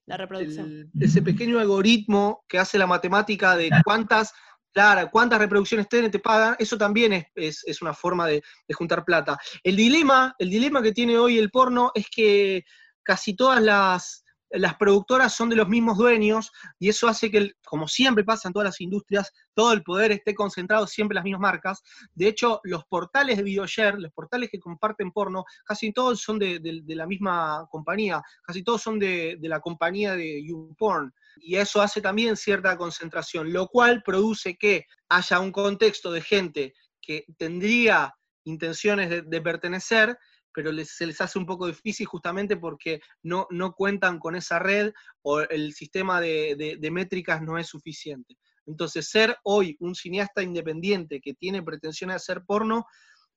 la 0.06 0.18
reproducción. 0.18 0.92
ese 1.00 1.22
pequeño 1.22 1.60
algoritmo 1.60 2.44
que 2.48 2.60
hace 2.60 2.78
la 2.78 2.88
matemática 2.88 3.55
de 3.55 3.70
cuántas 3.84 4.34
Claro, 4.72 5.10
cuántas 5.12 5.40
reproducciones 5.40 5.90
tiene, 5.90 6.10
te 6.10 6.20
pagan, 6.20 6.55
eso 6.60 6.77
también 6.77 7.25
es, 7.34 7.82
una 7.82 7.94
forma 7.94 8.27
de, 8.27 8.44
juntar 8.74 9.03
plata. 9.03 9.38
El 9.64 9.75
dilema, 9.75 10.36
el 10.38 10.50
dilema 10.50 10.82
que 10.84 10.92
tiene 10.92 11.18
hoy 11.18 11.40
el 11.40 11.50
porno 11.50 11.92
es 11.96 12.08
que 12.10 12.64
casi 13.01 13.36
todas 13.36 13.62
las, 13.64 14.24
las 14.51 14.75
productoras 14.75 15.33
son 15.33 15.50
de 15.50 15.55
los 15.55 15.68
mismos 15.68 15.98
dueños 15.98 16.51
y 16.79 16.90
eso 16.90 17.07
hace 17.07 17.29
que, 17.29 17.53
como 17.66 17.88
siempre 17.88 18.24
pasa 18.24 18.48
en 18.48 18.53
todas 18.53 18.68
las 18.68 18.81
industrias, 18.81 19.31
todo 19.53 19.74
el 19.74 19.83
poder 19.83 20.12
esté 20.12 20.33
concentrado 20.33 20.88
siempre 20.88 21.14
en 21.14 21.18
las 21.18 21.24
mismas 21.24 21.42
marcas. 21.42 21.81
De 22.14 22.27
hecho, 22.27 22.59
los 22.64 22.85
portales 22.85 23.38
de 23.38 23.44
videoshare, 23.44 24.00
los 24.00 24.12
portales 24.12 24.50
que 24.50 24.59
comparten 24.59 25.12
porno, 25.12 25.46
casi 25.66 25.92
todos 25.94 26.22
son 26.22 26.40
de, 26.40 26.59
la 26.88 27.05
misma 27.05 27.68
compañía, 27.70 28.22
casi 28.44 28.64
todos 28.64 28.81
son 28.81 28.98
de, 29.00 29.38
la 29.42 29.59
compañía 29.59 30.16
de 30.16 30.44
YouPorn. 30.46 31.14
Y 31.38 31.55
eso 31.55 31.81
hace 31.81 32.01
también 32.01 32.35
cierta 32.35 32.77
concentración, 32.77 33.53
lo 33.53 33.68
cual 33.68 34.01
produce 34.03 34.57
que 34.57 34.85
haya 35.09 35.40
un 35.40 35.51
contexto 35.51 36.12
de 36.12 36.22
gente 36.22 36.74
que 37.01 37.25
tendría 37.38 38.14
intenciones 38.44 39.09
de 39.29 39.42
pertenecer, 39.42 40.18
pero 40.61 40.74
se 40.83 41.05
les 41.05 41.22
hace 41.22 41.39
un 41.39 41.45
poco 41.45 41.67
difícil 41.67 42.05
justamente 42.05 42.57
porque 42.57 43.00
no, 43.24 43.48
no 43.50 43.72
cuentan 43.72 44.19
con 44.19 44.35
esa 44.35 44.59
red 44.59 44.91
o 45.22 45.39
el 45.39 45.74
sistema 45.74 46.19
de, 46.19 46.77
métricas 46.91 47.41
no 47.41 47.57
es 47.57 47.67
suficiente. 47.67 48.35
Entonces, 48.65 49.07
ser 49.09 49.37
hoy 49.43 49.77
un 49.79 49.95
cineasta 49.95 50.43
independiente 50.43 51.22
que 51.22 51.33
tiene 51.33 51.63
pretensiones 51.63 52.15
de 52.15 52.17
hacer 52.17 52.43
porno, 52.45 52.85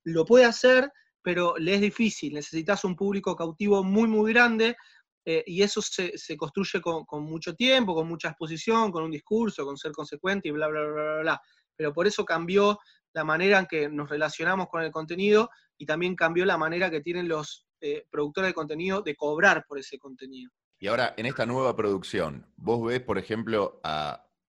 lo 0.03 0.25
puede 0.25 0.43
hacer, 0.43 0.91
pero 1.21 1.55
le 1.57 1.75
es 1.75 1.79
difícil. 1.79 2.33
Necesitas 2.33 2.83
un 2.83 2.97
público 2.97 3.37
cautivo 3.37 3.85
muy, 3.85 4.09
muy 4.09 4.33
grande 4.33 4.75
eh, 5.23 5.45
y 5.47 5.61
eso 5.61 5.81
se, 5.81 6.11
construye 6.35 6.81
con, 6.81 7.05
con, 7.05 7.23
mucho 7.23 7.55
tiempo, 7.55 7.95
con 7.95 8.05
mucha 8.05 8.31
exposición, 8.31 8.91
con 8.91 9.01
un 9.01 9.11
discurso, 9.11 9.63
con 9.63 9.77
ser 9.77 9.93
consecuente 9.93 10.49
y 10.49 10.51
bla, 10.51 10.67
bla, 10.67 10.81
bla, 10.81 10.91
bla, 10.91 11.21
bla. 11.21 11.41
Pero 11.73 11.93
por 11.93 12.05
eso 12.05 12.25
cambió 12.25 12.77
la 13.13 13.23
manera 13.23 13.59
en 13.59 13.65
que 13.65 13.89
nos 13.89 14.09
relacionamos 14.09 14.67
con 14.67 14.81
el 14.83 14.91
contenido 14.91 15.49
y 15.77 15.85
también 15.85 16.15
cambió 16.15 16.45
la 16.45 16.57
manera 16.57 16.89
que 16.89 17.01
tienen 17.01 17.27
los 17.27 17.65
eh, 17.81 18.05
productores 18.09 18.49
de 18.49 18.53
contenido 18.53 19.01
de 19.01 19.15
cobrar 19.15 19.65
por 19.67 19.79
ese 19.79 19.97
contenido. 19.99 20.51
Y 20.79 20.87
ahora, 20.87 21.13
en 21.15 21.25
esta 21.25 21.45
nueva 21.45 21.75
producción, 21.75 22.45
vos 22.57 22.85
ves, 22.85 23.01
por 23.01 23.17
ejemplo, 23.17 23.79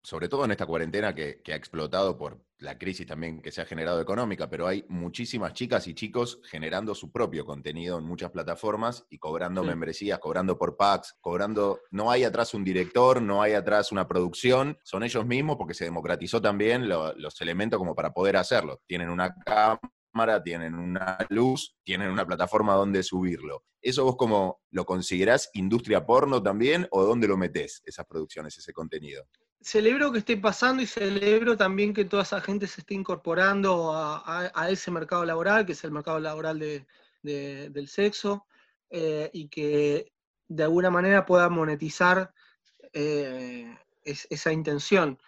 sobre 0.04 0.28
todo 0.28 0.44
en 0.44 0.50
esta 0.50 0.66
cuarentena 0.66 1.14
que, 1.14 1.40
ha 1.48 1.54
explotado 1.56 2.16
por 2.18 2.38
la 2.58 2.78
crisis 2.78 3.06
también 3.06 3.40
que 3.40 3.50
se 3.50 3.62
ha 3.62 3.64
generado 3.64 4.00
económica, 4.00 4.48
pero 4.50 4.66
hay 4.66 4.84
muchísimas 4.88 5.54
chicas 5.54 5.86
y 5.88 5.94
chicos 5.94 6.40
generando 6.44 6.94
su 6.94 7.10
propio 7.10 7.46
contenido 7.46 7.98
en 7.98 8.04
muchas 8.04 8.30
plataformas 8.30 9.06
y 9.08 9.18
cobrando 9.18 9.64
membresías, 9.64 10.18
cobrando 10.18 10.58
por 10.58 10.76
packs, 10.76 11.16
cobrando, 11.20 11.80
no 11.90 12.10
hay 12.10 12.24
atrás 12.24 12.52
un 12.52 12.64
director, 12.64 13.22
no 13.22 13.42
hay 13.42 13.54
atrás 13.54 13.92
una 13.92 14.06
producción, 14.06 14.78
son 14.84 15.04
ellos 15.04 15.26
mismos 15.26 15.56
porque 15.56 15.74
se 15.74 15.84
democratizó 15.84 16.40
también 16.40 16.88
los 16.88 17.40
elementos 17.40 17.78
como 17.78 17.94
para 17.94 18.12
poder 18.12 18.36
hacerlo. 18.36 18.82
Tienen 18.86 19.08
una 19.08 19.34
cámara 19.34 19.80
tienen 20.44 20.74
una 20.74 21.18
luz, 21.28 21.76
tienen 21.82 22.08
una 22.08 22.24
plataforma 22.24 22.74
donde 22.74 23.02
subirlo. 23.02 23.64
¿Eso 23.82 24.04
vos 24.04 24.16
como 24.16 24.60
lo 24.70 24.86
considerás 24.86 25.50
industria 25.54 26.06
porno 26.06 26.42
también 26.42 26.86
o 26.90 27.02
dónde 27.02 27.26
lo 27.26 27.36
metés 27.36 27.82
esas 27.84 28.06
producciones, 28.06 28.56
ese 28.56 28.72
contenido? 28.72 29.26
Celebro 29.64 30.12
que 30.12 30.18
esté 30.18 30.36
pasando 30.36 30.82
y 30.82 30.86
celebro 30.86 31.56
también 31.56 31.94
que 31.94 32.04
toda 32.04 32.22
esa 32.22 32.40
gente 32.42 32.66
se 32.66 32.82
esté 32.82 32.92
incorporando 32.94 33.92
a, 33.94 34.68
ese 34.68 34.90
mercado 34.90 35.24
laboral, 35.24 35.64
que 35.64 35.72
es 35.72 35.82
el 35.84 35.90
mercado 35.90 36.20
laboral 36.20 36.58
del 37.22 37.88
sexo, 37.88 38.46
eh, 38.90 39.30
y 39.32 39.48
que 39.48 40.12
de 40.48 40.62
alguna 40.62 40.90
manera 40.90 41.24
pueda 41.24 41.48
monetizar 41.48 42.30
eh, 42.92 43.74
esa 44.04 44.52
intención. 44.52 45.18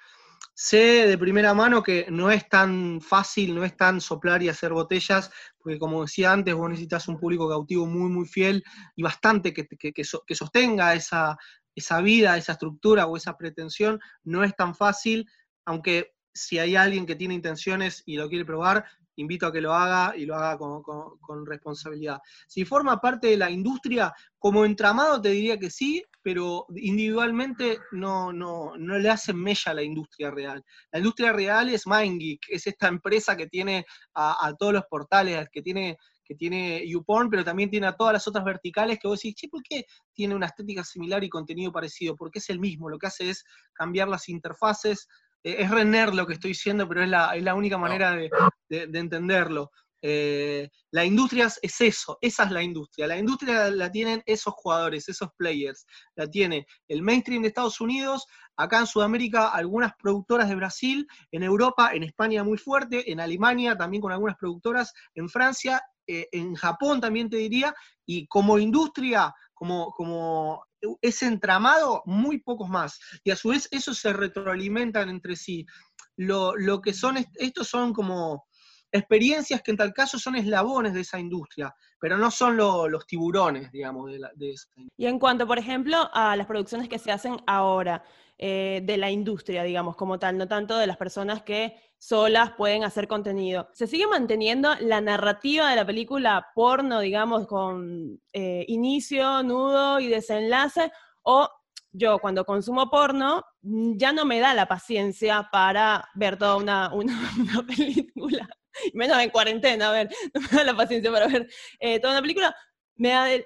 Sé 0.52 1.06
de 1.06 1.16
primera 1.16 1.54
mano 1.54 1.82
que 1.82 2.06
no 2.10 2.30
es 2.30 2.46
tan 2.48 3.00
fácil, 3.00 3.54
no 3.54 3.64
es 3.64 3.74
tan 3.74 4.02
soplar 4.02 4.42
y 4.42 4.50
hacer 4.50 4.72
botellas, 4.72 5.30
porque 5.58 5.78
como 5.78 6.02
decía 6.02 6.32
antes, 6.32 6.54
vos 6.54 6.68
necesitas 6.68 7.08
un 7.08 7.18
público 7.18 7.48
cautivo 7.48 7.86
muy, 7.86 8.10
muy 8.10 8.26
fiel 8.26 8.62
y 8.94 9.02
bastante 9.02 9.54
que, 9.54 9.66
que, 9.66 10.04
sostenga 10.34 10.94
esa, 10.94 11.38
esa 11.76 12.00
vida, 12.00 12.36
esa 12.36 12.52
estructura 12.52 13.06
o 13.06 13.16
esa 13.16 13.36
pretensión. 13.36 14.00
No 14.24 14.42
es 14.42 14.56
tan 14.56 14.74
fácil, 14.74 15.28
aunque 15.64 16.14
si 16.34 16.58
hay 16.58 16.74
alguien 16.74 17.06
que 17.06 17.14
tiene 17.14 17.34
intenciones 17.34 18.02
y 18.06 18.16
lo 18.16 18.28
quiere 18.28 18.44
probar, 18.44 18.84
invito 19.16 19.46
a 19.46 19.52
que 19.52 19.60
lo 19.60 19.72
haga 19.72 20.16
y 20.16 20.26
lo 20.26 20.36
haga 20.36 20.58
con, 20.58 21.46
responsabilidad. 21.46 22.18
Si 22.46 22.64
forma 22.64 23.00
parte 23.00 23.28
de 23.28 23.36
la 23.36 23.50
industria, 23.50 24.12
como 24.38 24.64
entramado 24.64 25.20
te 25.20 25.30
diría 25.30 25.58
que 25.58 25.70
sí, 25.70 26.04
pero 26.22 26.66
individualmente 26.74 27.78
no, 27.92 28.32
no, 28.32 28.76
no 28.76 28.98
le 28.98 29.08
hacen 29.08 29.36
mella 29.36 29.72
a 29.72 29.74
la 29.74 29.82
industria 29.82 30.30
real. 30.30 30.62
La 30.92 30.98
industria 30.98 31.32
real 31.32 31.68
es 31.70 31.86
MindGeek, 31.86 32.46
es 32.48 32.66
esta 32.66 32.88
empresa 32.88 33.36
que 33.36 33.46
tiene 33.46 33.86
a, 34.14 34.52
todos 34.58 34.74
los 34.74 34.84
portales, 34.86 35.48
que 35.50 35.62
tiene 35.62 35.96
que 36.26 36.34
tiene 36.34 36.86
YouPorn, 36.86 37.30
pero 37.30 37.44
también 37.44 37.70
tiene 37.70 37.86
a 37.86 37.92
todas 37.92 38.12
las 38.12 38.26
otras 38.26 38.44
verticales 38.44 38.98
que 38.98 39.08
vos 39.08 39.20
decís, 39.20 39.34
che, 39.36 39.48
¿por 39.48 39.62
qué 39.62 39.86
tiene 40.12 40.34
una 40.34 40.46
estética 40.46 40.84
similar 40.84 41.22
y 41.24 41.28
contenido 41.28 41.72
parecido? 41.72 42.16
Porque 42.16 42.40
es 42.40 42.50
el 42.50 42.58
mismo, 42.58 42.88
lo 42.88 42.98
que 42.98 43.06
hace 43.06 43.30
es 43.30 43.44
cambiar 43.72 44.08
las 44.08 44.28
interfaces, 44.28 45.08
eh, 45.42 45.56
es 45.60 45.70
Renner 45.70 46.14
lo 46.14 46.26
que 46.26 46.34
estoy 46.34 46.50
diciendo, 46.50 46.88
pero 46.88 47.02
es 47.02 47.08
la, 47.08 47.54
única 47.54 47.78
manera 47.78 48.16
de, 48.16 48.30
entenderlo. 48.68 49.70
Eh, 50.02 50.68
la 50.90 51.04
industria 51.04 51.48
es 51.62 51.80
eso, 51.80 52.18
esa 52.20 52.44
es 52.44 52.50
la 52.50 52.62
industria. 52.62 53.06
La 53.06 53.16
industria 53.16 53.70
la 53.70 53.90
tienen 53.90 54.22
esos 54.26 54.54
jugadores, 54.54 55.08
esos 55.08 55.30
players. 55.36 55.86
La 56.16 56.28
tiene 56.28 56.66
el 56.88 57.02
mainstream 57.02 57.42
de 57.42 57.48
Estados 57.48 57.80
Unidos, 57.80 58.26
acá 58.56 58.80
en 58.80 58.86
Sudamérica 58.86 59.48
algunas 59.48 59.92
productoras 59.96 60.48
de 60.48 60.54
Brasil, 60.54 61.06
en 61.30 61.42
Europa, 61.42 61.90
en 61.92 62.02
España 62.02 62.42
muy 62.44 62.58
fuerte, 62.58 63.10
en 63.10 63.20
Alemania 63.20 63.76
también 63.76 64.00
con 64.00 64.12
algunas 64.12 64.36
productoras, 64.36 64.92
en 65.14 65.28
Francia, 65.28 65.82
eh, 66.06 66.28
en 66.32 66.54
Japón 66.54 67.00
también 67.00 67.28
te 67.28 67.36
diría, 67.36 67.74
y 68.04 68.26
como 68.26 68.58
industria, 68.58 69.34
como, 69.54 69.90
como 69.92 70.64
ese 71.00 71.26
entramado, 71.26 72.02
muy 72.06 72.38
pocos 72.38 72.68
más. 72.68 72.98
Y 73.24 73.30
a 73.30 73.36
su 73.36 73.50
vez 73.50 73.68
eso 73.70 73.94
se 73.94 74.12
retroalimentan 74.12 75.08
entre 75.08 75.36
sí. 75.36 75.66
Lo, 76.16 76.56
lo 76.56 76.80
que 76.80 76.92
son, 76.92 77.16
estos 77.34 77.68
son 77.68 77.92
como 77.92 78.46
experiencias 78.92 79.62
que 79.62 79.72
en 79.72 79.76
tal 79.76 79.92
caso 79.92 80.18
son 80.18 80.36
eslabones 80.36 80.94
de 80.94 81.00
esa 81.00 81.18
industria, 81.18 81.74
pero 82.00 82.16
no 82.16 82.30
son 82.30 82.56
los 82.56 83.06
tiburones, 83.06 83.70
digamos, 83.72 84.10
de, 84.10 84.18
la, 84.18 84.30
de 84.34 84.50
esa 84.50 84.68
Y 84.96 85.06
en 85.06 85.18
cuanto, 85.18 85.46
por 85.46 85.58
ejemplo, 85.58 86.08
a 86.12 86.36
las 86.36 86.46
producciones 86.46 86.88
que 86.88 86.98
se 86.98 87.12
hacen 87.12 87.36
ahora, 87.46 88.02
eh, 88.38 88.82
de 88.84 88.98
la 88.98 89.10
industria, 89.10 89.62
digamos, 89.62 89.96
como 89.96 90.18
tal, 90.18 90.36
no 90.36 90.46
tanto 90.46 90.76
de 90.76 90.86
las 90.86 90.98
personas 90.98 91.42
que 91.42 91.74
solas 92.06 92.52
pueden 92.52 92.84
hacer 92.84 93.08
contenido. 93.08 93.68
¿Se 93.72 93.88
sigue 93.88 94.06
manteniendo 94.06 94.72
la 94.80 95.00
narrativa 95.00 95.68
de 95.68 95.76
la 95.76 95.84
película 95.84 96.52
porno, 96.54 97.00
digamos, 97.00 97.48
con 97.48 98.20
eh, 98.32 98.64
inicio, 98.68 99.42
nudo 99.42 99.98
y 99.98 100.06
desenlace? 100.06 100.92
¿O 101.22 101.48
yo 101.90 102.20
cuando 102.20 102.44
consumo 102.44 102.88
porno 102.90 103.44
ya 103.60 104.12
no 104.12 104.24
me 104.24 104.38
da 104.38 104.54
la 104.54 104.68
paciencia 104.68 105.48
para 105.50 106.08
ver 106.14 106.36
toda 106.36 106.56
una, 106.56 106.90
película? 107.66 108.48
menos 108.92 109.18
en 109.18 109.30
cuarentena, 109.30 109.88
a 109.88 109.92
ver, 109.92 110.10
no 110.34 110.40
me 110.42 110.58
da 110.58 110.62
la 110.62 110.76
paciencia 110.76 111.10
para 111.10 111.26
ver 111.26 111.48
eh, 111.80 111.98
toda 111.98 112.12
una 112.12 112.22
película. 112.22 112.54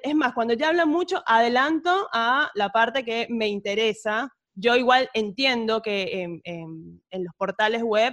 Es 0.02 0.14
más, 0.14 0.34
cuando 0.34 0.52
ya 0.52 0.68
hablan 0.68 0.90
mucho, 0.90 1.22
adelanto 1.24 2.08
a 2.12 2.50
la 2.54 2.68
parte 2.68 3.06
que 3.06 3.26
me 3.30 3.48
interesa. 3.48 4.28
Yo 4.54 4.76
igual 4.76 5.08
entiendo 5.14 5.80
que 5.80 6.40
en, 6.44 7.00
los 7.10 7.34
portales 7.38 7.82
web 7.82 8.12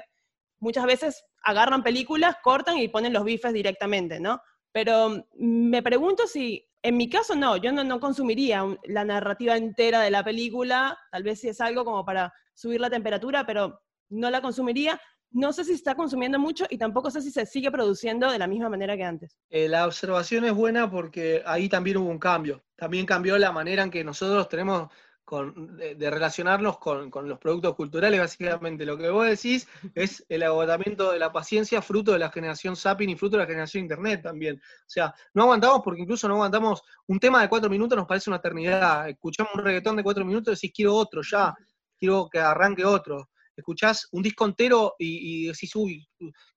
muchas 0.60 0.86
veces 0.86 1.26
agarran 1.44 1.84
películas, 1.84 2.38
cortan 2.44 2.78
y 2.78 2.88
ponen 2.88 3.14
los 3.14 3.24
bifes 3.24 3.54
directamente, 3.54 4.20
¿no? 4.20 4.42
Pero 4.72 5.26
me 5.38 5.82
pregunto 5.82 6.28
si, 6.28 6.68
en 6.82 6.98
mi 6.98 7.10
caso 7.10 7.36
no, 7.36 7.58
yo 7.58 7.72
no, 7.72 7.84
no 7.84 8.00
consumiría 8.00 8.64
la 8.86 9.06
narrativa 9.06 9.56
entera 9.56 10.02
de 10.02 10.12
la 10.12 10.24
película, 10.24 10.98
tal 11.12 11.24
vez 11.24 11.42
si 11.42 11.50
es 11.50 11.62
algo 11.62 11.86
como 11.86 12.06
para 12.06 12.34
subir 12.54 12.82
la 12.82 12.90
temperatura, 12.90 13.46
pero 13.46 13.82
no 14.10 14.30
la 14.30 14.42
consumiría 14.42 15.00
no 15.32 15.54
sé 15.54 15.64
si 15.64 15.74
está 15.74 15.96
consumiendo 15.96 16.40
mucho 16.40 16.66
y 16.70 16.78
tampoco 16.78 17.12
sé 17.12 17.22
si 17.22 17.32
se 17.32 17.46
sigue 17.46 17.72
produciendo 17.72 18.32
de 18.32 18.40
la 18.40 18.48
misma 18.48 18.70
manera 18.70 18.96
que 18.96 19.04
antes. 19.04 19.38
Eh, 19.50 19.68
la 19.68 19.86
observación 19.86 20.46
es 20.46 20.54
buena 20.54 20.90
porque 20.90 21.44
ahí 21.46 21.70
también 21.70 21.98
hubo 21.98 22.10
un 22.10 22.20
cambio. 22.20 22.64
También 22.76 23.06
cambió 23.06 23.38
la 23.38 23.52
manera 23.52 23.84
en 23.84 23.92
que 23.92 24.04
nosotros 24.04 24.48
tenemos 24.50 24.90
de, 25.30 26.10
relacionarnos 26.10 26.78
con, 26.78 27.12
los 27.12 27.40
productos 27.40 27.76
culturales. 27.76 28.20
Básicamente 28.20 28.86
lo 28.86 28.98
que 28.98 29.10
vos 29.10 29.28
decís 29.28 29.68
es 29.94 30.26
el 30.30 30.44
agotamiento 30.44 31.12
de 31.12 31.20
la 31.20 31.32
paciencia 31.32 31.82
fruto 31.82 32.14
de 32.14 32.20
la 32.20 32.32
generación 32.32 32.76
Zapping 32.76 33.10
y 33.10 33.16
fruto 33.16 33.38
de 33.38 33.44
la 33.44 33.48
generación 33.48 33.84
Internet 33.84 34.22
también. 34.24 34.56
O 34.56 34.90
sea, 34.90 35.14
no 35.34 35.44
aguantamos 35.44 35.82
porque 35.84 36.02
incluso 36.02 36.28
no 36.28 36.36
aguantamos 36.36 36.82
un 37.08 37.20
tema 37.20 37.42
de 37.42 37.50
cuatro 37.50 37.70
minutos, 37.70 37.98
nos 37.98 38.08
parece 38.08 38.30
una 38.30 38.38
eternidad. 38.38 39.10
Escuchamos 39.10 39.54
un 39.56 39.64
reggaetón 39.64 39.98
de 39.98 40.04
cuatro 40.04 40.24
minutos 40.24 40.52
y 40.52 40.56
decís 40.56 40.72
quiero 40.76 40.96
otro 40.96 41.22
ya, 41.22 41.56
quiero 42.00 42.30
que 42.32 42.40
arranque 42.40 42.86
otro 42.86 43.30
escuchás 43.58 44.08
un 44.12 44.22
disco 44.22 44.46
entero 44.46 44.96
y, 45.00 45.48
decís, 45.48 45.76
uy, 45.76 46.08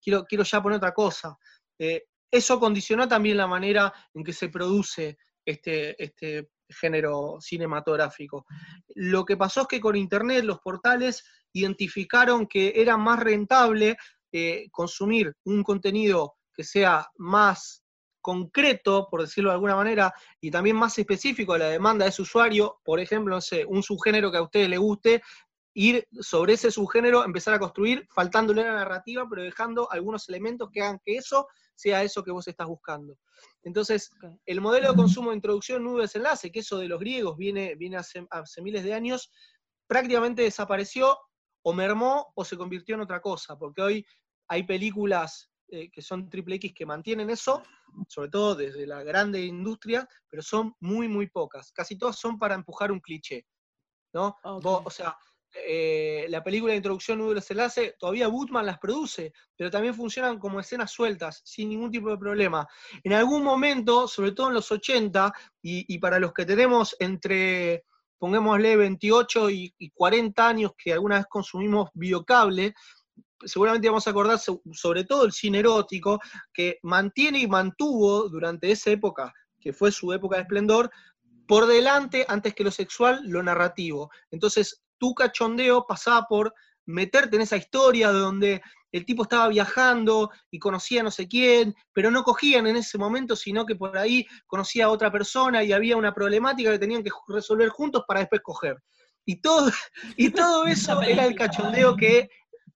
quiero, 0.03 0.25
quiero 0.27 0.45
ya 0.45 0.63
poner 0.63 0.77
otra 0.77 0.93
cosa. 0.93 1.37
Eh, 1.79 2.05
eso 2.31 2.61
condicionó 2.61 3.09
también 3.09 3.39
la 3.39 3.47
manera 3.47 3.93
en 4.15 4.23
que 4.23 4.33
se 4.33 4.51
produce 4.51 5.17
este, 5.45 6.01
este 6.03 6.51
género 6.73 7.39
cinematográfico. 7.41 8.47
Lo 8.95 9.25
que 9.25 9.37
pasó 9.37 9.63
es 9.63 9.67
que 9.69 9.81
con 9.81 9.97
Internet 9.97 10.45
los 10.45 10.61
portales 10.61 11.25
identificaron 11.53 12.47
que 12.47 12.73
era 12.77 12.97
más 12.97 13.21
rentable 13.21 13.97
eh, 14.33 14.69
consumir 14.71 15.35
un 15.45 15.63
contenido 15.63 16.35
que 16.55 16.65
sea 16.65 17.07
más 17.17 17.83
concreto, 18.21 19.09
por 19.11 19.23
decirlo 19.23 19.51
de 19.51 19.55
alguna 19.55 19.77
manera, 19.77 20.13
y 20.41 20.51
también 20.51 20.77
más 20.77 20.99
específico 20.99 21.55
a 21.55 21.59
la 21.59 21.69
demanda 21.69 22.05
de 22.05 22.11
ese 22.11 22.23
usuario, 22.23 22.79
por 22.85 23.01
ejemplo, 23.01 23.35
no 23.35 23.41
sé, 23.41 23.65
un 23.65 23.83
subgénero 23.83 24.31
que 24.31 24.37
a 24.37 24.43
ustedes 24.43 24.69
les 24.69 24.79
guste, 24.79 25.23
ir 25.75 26.07
sobre 26.21 26.55
ese 26.55 26.71
subgénero, 26.71 27.25
empezar 27.25 27.55
a 27.55 27.59
construir, 27.59 28.07
faltándole 28.15 28.65
la 28.65 28.75
narrativa, 28.75 29.27
pero 29.29 29.43
dejando 29.43 29.91
algunos 29.91 30.29
elementos 30.29 30.69
que 30.73 30.83
hagan 30.83 31.01
que 31.05 31.17
eso 31.17 31.47
sea 31.75 32.03
eso 32.03 32.23
que 32.23 32.31
vos 32.31 32.47
estás 32.47 32.67
buscando. 32.67 33.17
Entonces, 33.63 34.11
el 34.45 34.61
modelo 34.61 34.91
de 34.91 34.97
consumo 34.97 35.31
de 35.31 35.37
introducción, 35.37 35.83
nudo, 35.83 36.03
desenlace, 36.03 36.51
que 36.51 36.61
eso 36.61 36.79
de 36.79 36.89
los 36.89 37.01
griegos 37.01 37.37
viene, 37.37 37.75
viene 37.77 37.97
hace, 37.97 38.63
miles 38.63 38.85
de 38.85 38.95
años, 38.95 39.31
prácticamente 39.87 40.43
desapareció 40.43 41.19
o 41.63 41.73
mermó 41.73 42.33
o 42.35 42.45
se 42.45 42.57
convirtió 42.57 42.97
en 42.97 43.03
otra 43.03 43.21
cosa, 43.21 43.59
porque 43.59 43.83
hoy 43.83 44.07
hay 44.49 44.65
películas 44.65 45.51
eh, 45.69 45.91
que 45.91 46.03
son 46.03 46.29
triple 46.29 46.57
X 46.57 46.73
que 46.75 46.85
mantienen 46.85 47.31
eso, 47.31 47.63
sobre 48.09 48.29
todo 48.29 48.55
desde 48.55 48.87
la 48.87 49.03
grande 49.03 49.41
industria, 49.41 50.07
pero 50.29 50.43
son 50.43 50.75
muy, 50.81 51.09
muy 51.09 51.29
pocas. 51.29 51.73
Casi 51.73 51.97
todas 51.97 52.19
son 52.19 52.39
para 52.39 52.55
empujar 52.55 52.93
un 52.93 53.01
cliché. 53.01 53.47
¿no? 54.13 54.37
o 54.43 54.91
sea, 54.91 55.17
eh, 55.53 56.27
la 56.29 56.45
película 56.45 56.73
de 56.73 56.77
introducción 56.77 57.19
Nudo 57.19 57.41
Enlace, 57.49 57.97
todavía 57.99 58.29
Bootman 58.29 58.67
las 58.67 58.79
produce, 58.79 59.33
pero 59.57 59.71
también 59.71 59.95
funcionan 59.95 60.39
como 60.39 60.61
escenas 60.61 60.93
sueltas, 60.93 61.43
sin 61.45 61.69
ningún 61.71 61.91
tipo 61.91 62.09
de 62.11 62.19
problema. 62.19 62.67
En 63.03 63.13
algún 63.13 63.43
momento, 63.43 64.07
sobre 64.07 64.33
todo 64.33 64.49
en 64.49 64.55
los 64.55 64.71
80, 64.71 65.33
y, 65.63 65.99
para 65.99 66.21
los 66.21 66.33
que 66.33 66.47
tenemos 66.47 66.95
entre, 67.01 67.85
pongámosle, 68.19 68.77
28 68.77 69.51
y, 69.51 69.91
40 69.93 70.49
años 70.49 70.73
que 70.79 70.93
alguna 70.93 71.17
vez 71.17 71.27
consumimos 71.29 71.91
biocable, 71.95 72.73
seguramente 73.45 73.89
vamos 73.89 74.07
a 74.07 74.11
acordar 74.11 74.39
sobre 74.39 75.05
todo 75.05 75.25
el 75.25 75.33
cine 75.33 75.59
erótico, 75.59 76.21
que 76.53 76.79
mantiene 76.83 77.41
y 77.41 77.49
mantuvo 77.49 78.29
durante 78.29 78.71
esa 78.71 78.91
época, 78.91 79.33
que 79.59 79.73
fue 79.73 79.91
su 79.91 80.13
época 80.13 80.37
de 80.37 80.43
esplendor, 80.43 80.91
por 81.49 81.67
delante, 81.67 82.25
antes 82.29 82.55
que 82.55 82.63
lo 82.63 82.71
sexual, 82.71 83.23
lo 83.25 83.43
narrativo. 83.43 84.09
Entonces, 84.31 84.85
tu 85.01 85.15
cachondeo 85.15 85.87
pasaba 85.87 86.27
por 86.29 86.55
meterte 86.87 87.37
en 87.37 87.43
esa 87.43 87.57
historia 87.57 88.13
donde 88.13 88.61
el 88.93 89.07
tipo 89.07 89.23
estaba 89.23 89.49
viajando 89.49 90.31
y 90.51 90.59
conocía 90.59 91.01
a 91.01 91.05
no 91.05 91.11
sé 91.11 91.27
quién, 91.27 91.75
pero 91.93 92.11
no 92.11 92.23
cogían 92.23 92.67
en 92.67 92.77
ese 92.77 92.99
momento, 92.99 93.35
sino 93.35 93.65
que 93.65 93.77
por 93.77 93.97
ahí 93.97 94.27
conocía 94.47 94.87
a 94.87 94.91
otra 94.91 95.11
persona 95.11 95.65
y 95.65 95.73
había 95.73 95.97
una 95.97 96.13
problemática 96.13 96.73
que 96.73 96.79
tenían 96.79 97.03
que 97.03 97.11
resolver 97.29 97.69
juntos 97.71 98.05
para 98.07 98.21
después 98.21 98.43
coger. 98.43 98.77
Y 99.25 99.41
todo, 99.41 99.71
y 100.17 100.31
todo 100.31 100.65
eso 100.67 101.01
era 101.03 101.27
el 101.27 101.35
cachondeo 101.35 101.97
que 101.97 102.29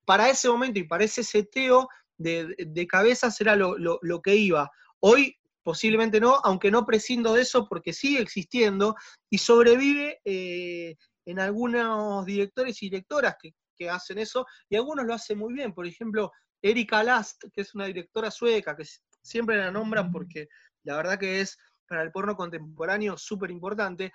para 0.04 0.30
ese 0.30 0.48
momento 0.48 0.78
y 0.78 0.84
para 0.84 1.04
ese 1.04 1.22
seteo 1.22 1.88
de, 2.16 2.54
de 2.58 2.87
cabezas 2.87 3.40
era 3.40 3.56
lo, 3.56 4.22
que 4.22 4.37
iba. 4.37 4.70
Hoy 5.00 5.37
posiblemente 5.62 6.20
no, 6.20 6.40
aunque 6.44 6.70
no 6.70 6.84
prescindo 6.84 7.34
de 7.34 7.42
eso 7.42 7.66
porque 7.68 7.92
sigue 7.92 8.20
existiendo 8.20 8.94
y 9.30 9.38
sobrevive 9.38 10.20
eh, 10.24 10.96
en 11.26 11.40
algunos 11.40 12.24
directores 12.26 12.82
y 12.82 12.87
directoras 12.87 13.37
que, 13.40 13.54
hacen 13.90 14.18
eso, 14.18 14.46
y 14.68 14.76
algunos 14.76 15.04
lo 15.04 15.14
hacen 15.14 15.37
muy 15.37 15.52
bien. 15.52 15.74
Por 15.74 15.87
ejemplo, 15.87 16.32
Erika 16.62 17.02
Last, 17.02 17.44
que 17.52 17.60
es 17.60 17.74
una 17.74 17.84
directora 17.84 18.30
sueca, 18.30 18.74
que 18.74 18.84
siempre 19.20 19.58
la 19.58 19.70
nombran 19.70 20.10
porque 20.10 20.48
la 20.84 20.96
verdad 20.96 21.18
que 21.18 21.40
es 21.40 21.58
para 21.87 22.02
el 22.02 22.10
porno 22.10 22.34
contemporáneo 22.34 23.18
súper 23.18 23.50
importante. 23.50 24.12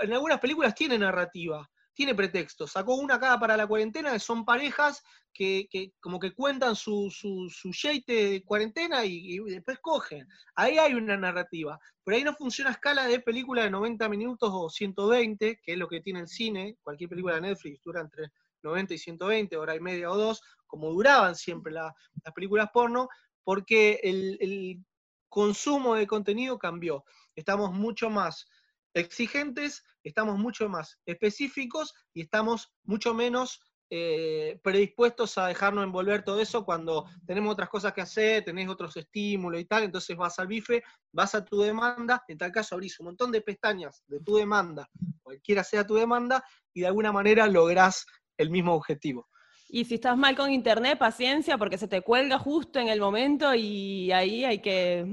En 0.00 0.12
algunas 0.12 0.38
películas 0.38 0.74
tiene 0.74 0.98
narrativa, 0.98 1.68
tiene 1.94 2.14
pretexto. 2.14 2.66
Sacó 2.66 2.94
una 2.94 3.16
acá 3.16 3.38
para 3.38 3.56
la 3.56 3.66
cuarentena, 3.66 4.12
que 4.12 4.18
son 4.18 4.44
parejas 4.44 5.02
que, 5.32 5.68
como 6.00 6.18
que 6.18 6.34
cuentan 6.34 6.76
su, 6.76 7.10
su, 7.10 7.48
su 7.50 7.70
de 8.06 8.42
cuarentena 8.44 9.04
y, 9.04 9.38
después 9.38 9.78
cogen. 9.80 10.26
Ahí 10.54 10.78
hay 10.78 10.94
una 10.94 11.16
narrativa. 11.16 11.78
Pero 12.04 12.16
ahí 12.16 12.24
no 12.24 12.34
funciona 12.34 12.70
a 12.70 12.74
escala 12.74 13.06
de 13.06 13.20
película 13.20 13.62
de 13.62 13.70
90 13.70 14.08
minutos 14.08 14.50
o 14.52 14.68
120, 14.68 15.60
que 15.62 15.72
es 15.72 15.78
lo 15.78 15.88
que 15.88 16.00
tiene 16.00 16.20
el 16.20 16.28
cine. 16.28 16.76
Cualquier 16.82 17.10
película 17.10 17.36
de 17.36 17.42
Netflix 17.42 17.82
dura 17.82 18.00
entre 18.00 18.30
90 18.62 18.94
y 18.94 18.98
120, 18.98 19.56
hora 19.56 19.74
y 19.74 19.80
media 19.80 20.10
o 20.10 20.16
dos, 20.16 20.42
como 20.66 20.90
duraban 20.92 21.34
siempre 21.34 21.72
las 21.72 21.94
películas 22.34 22.68
porno, 22.72 23.08
porque 23.42 24.00
el, 24.02 24.36
el 24.40 24.84
consumo 25.28 25.94
de 25.94 26.06
contenido 26.06 26.58
cambió. 26.58 27.04
Estamos 27.34 27.72
mucho 27.72 28.10
más 28.10 28.46
exigentes, 28.94 29.84
estamos 30.02 30.38
mucho 30.38 30.68
más 30.68 30.98
específicos 31.06 31.94
y 32.14 32.22
estamos 32.22 32.72
mucho 32.84 33.14
menos 33.14 33.60
eh, 33.92 34.60
predispuestos 34.62 35.36
a 35.36 35.48
dejarnos 35.48 35.82
envolver 35.82 36.22
todo 36.22 36.40
eso 36.40 36.64
cuando 36.64 37.06
tenemos 37.26 37.52
otras 37.52 37.68
cosas 37.68 37.92
que 37.92 38.02
hacer, 38.02 38.44
tenés 38.44 38.68
otros 38.68 38.96
estímulos 38.96 39.60
y 39.60 39.64
tal, 39.64 39.82
entonces 39.82 40.16
vas 40.16 40.38
al 40.38 40.46
bife, 40.46 40.84
vas 41.12 41.34
a 41.34 41.44
tu 41.44 41.60
demanda, 41.60 42.22
en 42.28 42.38
tal 42.38 42.52
caso 42.52 42.76
abrís 42.76 43.00
un 43.00 43.06
montón 43.06 43.32
de 43.32 43.40
pestañas 43.40 44.04
de 44.06 44.20
tu 44.20 44.36
demanda, 44.36 44.88
cualquiera 45.22 45.64
sea 45.64 45.84
tu 45.84 45.96
demanda, 45.96 46.44
y 46.72 46.82
de 46.82 46.86
alguna 46.86 47.10
manera 47.10 47.48
lográs 47.48 48.06
el 48.36 48.50
mismo 48.50 48.74
objetivo. 48.74 49.28
Y 49.68 49.84
si 49.84 49.94
estás 49.94 50.16
mal 50.16 50.36
con 50.36 50.52
internet, 50.52 50.96
paciencia, 50.96 51.58
porque 51.58 51.78
se 51.78 51.88
te 51.88 52.02
cuelga 52.02 52.38
justo 52.38 52.78
en 52.78 52.88
el 52.88 53.00
momento 53.00 53.54
y 53.56 54.12
ahí 54.12 54.44
hay 54.44 54.60
que, 54.60 55.04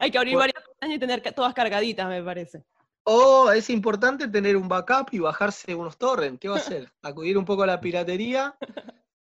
hay 0.00 0.10
que 0.10 0.18
abrir 0.18 0.36
varias 0.36 0.62
pestañas 0.62 0.96
y 0.96 0.98
tener 0.98 1.20
todas 1.34 1.54
cargaditas, 1.54 2.08
me 2.08 2.22
parece. 2.22 2.64
O 3.04 3.50
es 3.50 3.70
importante 3.70 4.28
tener 4.28 4.56
un 4.56 4.68
backup 4.68 5.08
y 5.12 5.18
bajarse 5.18 5.74
unos 5.74 5.96
torrents. 5.96 6.38
¿Qué 6.40 6.48
va 6.48 6.56
a 6.56 6.58
hacer? 6.58 6.92
Acudir 7.02 7.38
un 7.38 7.44
poco 7.44 7.62
a 7.62 7.66
la 7.66 7.80
piratería, 7.80 8.56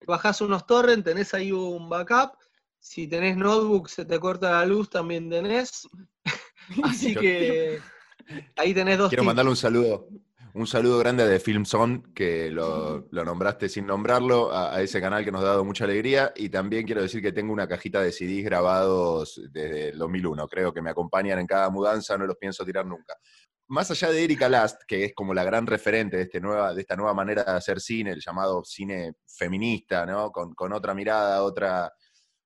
bajás 0.08 0.42
unos 0.42 0.66
torrents, 0.66 1.04
tenés 1.04 1.34
ahí 1.34 1.52
un 1.52 1.89
backup. 1.89 2.38
Si 2.80 3.08
tenés 3.08 3.38
notebook, 3.38 3.89
se 3.89 4.06
te 4.06 4.20
corta 4.20 4.52
la 4.52 4.66
luz, 4.66 4.89
también 4.89 5.30
tenés. 5.30 5.88
Así 6.84 7.13
que 7.16 7.82
ahí 8.56 8.74
tenés 8.74 8.98
dos. 8.98 9.10
Quiero 9.10 9.24
mandarle 9.24 9.52
un 9.52 9.58
saludo 9.58 10.08
un 10.56 10.68
saludo 10.68 11.00
grande 11.00 11.28
de 11.28 11.39
Filmson, 11.39 12.13
que 12.13 12.52
lo, 12.52 13.08
nombraste 13.12 13.70
sin 13.70 13.88
nombrarlo, 13.88 14.56
a, 14.56 14.82
ese 14.84 15.02
canal 15.02 15.26
que 15.26 15.32
nos 15.32 15.42
ha 15.42 15.48
dado 15.48 15.66
mucha 15.66 15.86
alegría. 15.86 16.32
Y 16.36 16.50
también 16.50 16.86
quiero 16.86 17.02
decir 17.02 17.24
que 17.24 17.32
tengo 17.32 17.52
una 17.52 17.68
cajita 17.68 18.02
de 18.02 18.12
CDs 18.12 18.44
grabados 18.44 19.42
desde 19.52 19.89
el 19.89 19.98
2001. 19.98 20.48
Creo 20.48 20.72
que 20.72 20.82
me 20.82 20.92
acompañan 20.92 21.39
en 21.39 21.48
cada 21.48 21.70
mudanza, 21.72 22.18
no 22.18 22.28
los 22.28 22.38
pienso 22.38 22.63
tirar 22.63 22.86
nunca. 22.86 23.16
Más 23.68 23.89
allá 23.89 24.12
de 24.12 24.24
Erika 24.24 24.48
Last, 24.48 24.84
que 24.88 25.06
es 25.06 25.13
como 25.16 25.34
la 25.34 25.44
gran 25.44 25.66
referente 25.66 26.18
de, 26.18 26.24
este 26.24 26.39
nueva, 26.39 26.76
de 26.76 26.82
esta 26.82 26.96
nueva 26.96 27.16
manera 27.16 27.44
de 27.44 27.52
hacer 27.52 27.82
cine, 27.82 28.12
el 28.12 28.22
llamado 28.22 28.63
cine 28.63 29.13
feminista, 29.26 30.06
¿no? 30.06 30.32
con, 30.32 30.74
otra 30.74 30.94
mirada, 30.94 31.42
otra, 31.42 31.92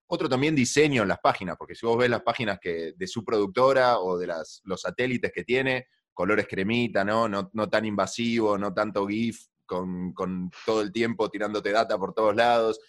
otro 0.07 0.29
también 0.29 0.55
diseño 0.55 1.01
en 1.01 1.09
las 1.09 1.19
páginas, 1.19 1.57
porque 1.57 1.75
si 1.75 1.85
vos 1.85 1.97
ves 1.97 2.09
las 2.09 2.21
páginas 2.21 2.59
que, 2.61 2.93
de 2.95 3.07
su 3.07 3.25
productora 3.25 3.99
o 3.99 4.17
de 4.17 4.27
las, 4.27 4.61
los 4.63 4.79
satélites 4.79 5.31
que 5.33 5.43
tiene, 5.43 5.87
colores 6.17 6.47
cremita, 6.49 7.05
¿no? 7.05 7.29
No, 7.29 7.69
tan 7.69 7.85
invasivo, 7.85 8.57
no 8.57 8.73
tanto 8.73 9.05
GIF, 9.05 9.39
con, 9.67 10.15
todo 10.65 10.81
el 10.81 10.91
tiempo 10.91 11.29
tirándote 11.29 11.71
data 11.71 11.95
por 11.95 12.15
todos 12.15 12.35
lados. 12.35 12.79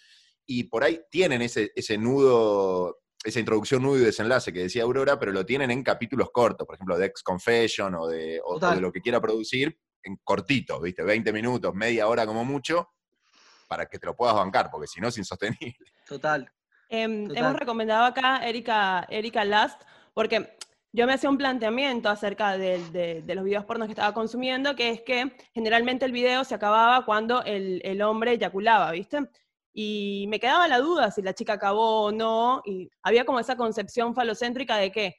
Y 0.47 0.63
por 0.63 0.83
ahí 0.83 1.01
tienen 1.11 1.43
ese, 1.43 1.71
ese 1.75 1.95
nudo, 1.95 3.01
esa 3.23 3.39
introducción, 3.39 3.83
nudo 3.83 3.97
y 3.97 4.05
desenlace 4.05 4.51
que 4.51 4.63
decía 4.63 4.81
Aurora, 4.81 5.19
pero 5.19 5.31
lo 5.31 5.45
tienen 5.45 5.69
en 5.69 5.83
capítulos 5.83 6.31
cortos, 6.31 6.65
por 6.65 6.73
ejemplo, 6.73 6.97
de 6.97 7.05
Ex 7.05 7.21
Confession 7.21 7.93
o 7.93 8.07
de, 8.07 8.41
de 8.73 8.81
lo 8.81 8.91
que 8.91 8.99
quiera 8.99 9.21
producir, 9.21 9.77
en 10.01 10.17
cortitos, 10.23 10.81
¿viste? 10.81 11.03
20 11.03 11.31
minutos, 11.31 11.75
media 11.75 12.07
hora 12.07 12.25
como 12.25 12.43
mucho, 12.43 12.89
para 13.67 13.85
que 13.85 13.99
te 13.99 14.07
lo 14.07 14.15
puedas 14.15 14.33
bancar, 14.33 14.71
porque 14.71 14.87
si 14.87 14.99
no 14.99 15.09
es 15.09 15.17
insostenible. 15.19 15.85
Total. 16.07 16.51
Em, 16.89 17.29
hemos 17.35 17.53
recomendado 17.53 18.05
acá 18.05 18.37
Erika, 18.37 19.05
Erika 19.07 19.45
Last, 19.45 19.83
porque 20.15 20.57
yo 20.91 21.05
me 21.05 21.13
hacía 21.13 21.29
un 21.29 21.37
planteamiento 21.37 22.09
acerca 22.09 22.57
de, 22.57 23.23
los 23.27 23.43
videos 23.43 23.65
pornos 23.65 23.87
que 23.87 23.93
estaba 23.93 24.13
consumiendo, 24.13 24.75
que 24.75 24.89
es 24.89 25.01
que 25.01 25.31
generalmente 25.53 26.05
el 26.05 26.11
video 26.11 26.43
se 26.43 26.55
acababa 26.55 27.05
cuando 27.05 27.43
el, 27.43 28.01
hombre 28.01 28.33
eyaculaba, 28.33 28.91
¿viste? 28.91 29.29
Y 29.71 30.25
me 30.29 30.39
quedaba 30.39 30.67
la 30.67 30.79
duda 30.79 31.11
si 31.11 31.21
la 31.21 31.33
chica 31.33 31.53
acabó 31.53 32.05
o 32.05 32.11
no, 32.11 32.61
y 32.65 32.89
había 33.03 33.25
como 33.25 33.39
esa 33.39 33.55
concepción 33.55 34.15
falocéntrica 34.15 34.77
de 34.77 34.91
que 34.91 35.15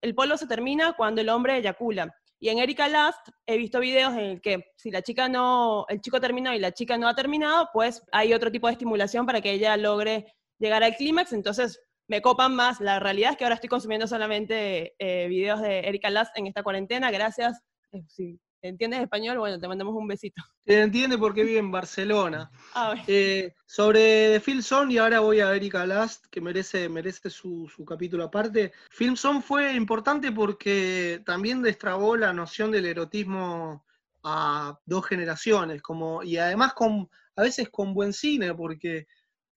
el 0.00 0.14
polo 0.14 0.36
se 0.36 0.46
termina 0.46 0.94
cuando 0.94 1.20
el 1.20 1.28
hombre 1.28 1.56
eyacula. 1.56 2.14
Y 2.38 2.50
en 2.50 2.58
Erika 2.58 2.88
Last 2.88 3.28
he 3.46 3.56
visto 3.56 3.80
videos 3.80 4.12
en 4.12 4.20
el 4.20 4.40
que 4.40 4.72
si 4.76 4.90
la 4.90 5.02
chica 5.02 5.28
no, 5.28 5.86
el 5.88 6.00
chico 6.00 6.20
terminó 6.20 6.52
y 6.52 6.58
la 6.58 6.72
chica 6.72 6.98
no 6.98 7.08
ha 7.08 7.14
terminado, 7.14 7.70
pues 7.72 8.02
hay 8.12 8.34
otro 8.34 8.50
tipo 8.52 8.66
de 8.66 8.74
estimulación 8.74 9.24
para 9.24 9.40
que 9.40 9.52
ella 9.52 9.76
logre 9.76 10.26
llegar 10.58 10.84
al 10.84 10.96
clímax. 10.96 11.32
Entonces 11.32 11.80
me 12.08 12.22
copan 12.22 12.54
más. 12.54 12.80
La 12.80 13.00
realidad 13.00 13.32
es 13.32 13.36
que 13.36 13.44
ahora 13.44 13.54
estoy 13.54 13.68
consumiendo 13.68 14.06
solamente 14.06 14.94
eh, 14.98 15.28
videos 15.28 15.60
de 15.60 15.80
Erika 15.80 16.10
Last 16.10 16.36
en 16.36 16.46
esta 16.46 16.62
cuarentena. 16.62 17.10
Gracias. 17.10 17.60
Eh, 17.92 18.02
si 18.08 18.40
entiendes 18.62 19.00
español, 19.00 19.38
bueno, 19.38 19.58
te 19.58 19.68
mandamos 19.68 19.94
un 19.94 20.06
besito. 20.06 20.42
Te 20.64 20.80
entiende 20.80 21.18
porque 21.18 21.44
vive 21.44 21.58
en 21.58 21.70
Barcelona. 21.70 22.50
Ah, 22.78 22.94
eh, 23.06 23.54
sobre 23.64 24.38
Phil 24.40 24.62
Son, 24.62 24.90
y 24.90 24.98
ahora 24.98 25.20
voy 25.20 25.40
a 25.40 25.54
Erika 25.54 25.86
Last, 25.86 26.26
que 26.30 26.42
merece, 26.42 26.88
merece 26.90 27.30
su, 27.30 27.70
capítulo 27.86 28.24
aparte. 28.24 28.72
Film 28.90 29.16
Son 29.16 29.42
fue 29.42 29.72
importante 29.74 30.30
porque 30.30 31.22
también 31.24 31.62
destrabó 31.62 32.16
la 32.16 32.34
noción 32.34 32.70
del 32.70 32.84
erotismo 32.84 33.86
a 34.22 34.78
dos 34.84 35.06
generaciones, 35.06 35.80
como, 35.80 36.22
y 36.22 36.36
además 36.36 36.74
con, 36.74 37.08
a 37.34 37.42
veces 37.42 37.70
con 37.70 37.94
buen 37.94 38.12
cine, 38.12 38.52
porque 38.54 39.06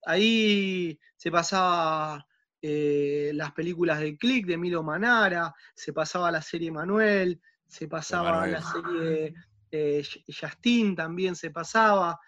ahí 0.06 0.98
se 1.18 1.30
pasaba 1.30 2.26
eh, 2.62 3.32
las 3.34 3.52
películas 3.54 4.00
de 4.00 4.17
Click 4.17 4.45
de 4.45 4.58
Milo 4.58 4.84
Manara, 4.84 5.54
se 5.76 5.93
pasaba 5.93 6.32
la 6.32 6.41
serie 6.41 6.72
Manuel, 6.72 7.39
se 7.67 7.88
pasaba 7.88 8.48
la 8.48 8.62
serie 8.62 9.34
eh, 9.72 10.04
Justin 10.28 10.95
también 10.95 11.36
se 11.36 11.52
pasaba. 11.52 12.19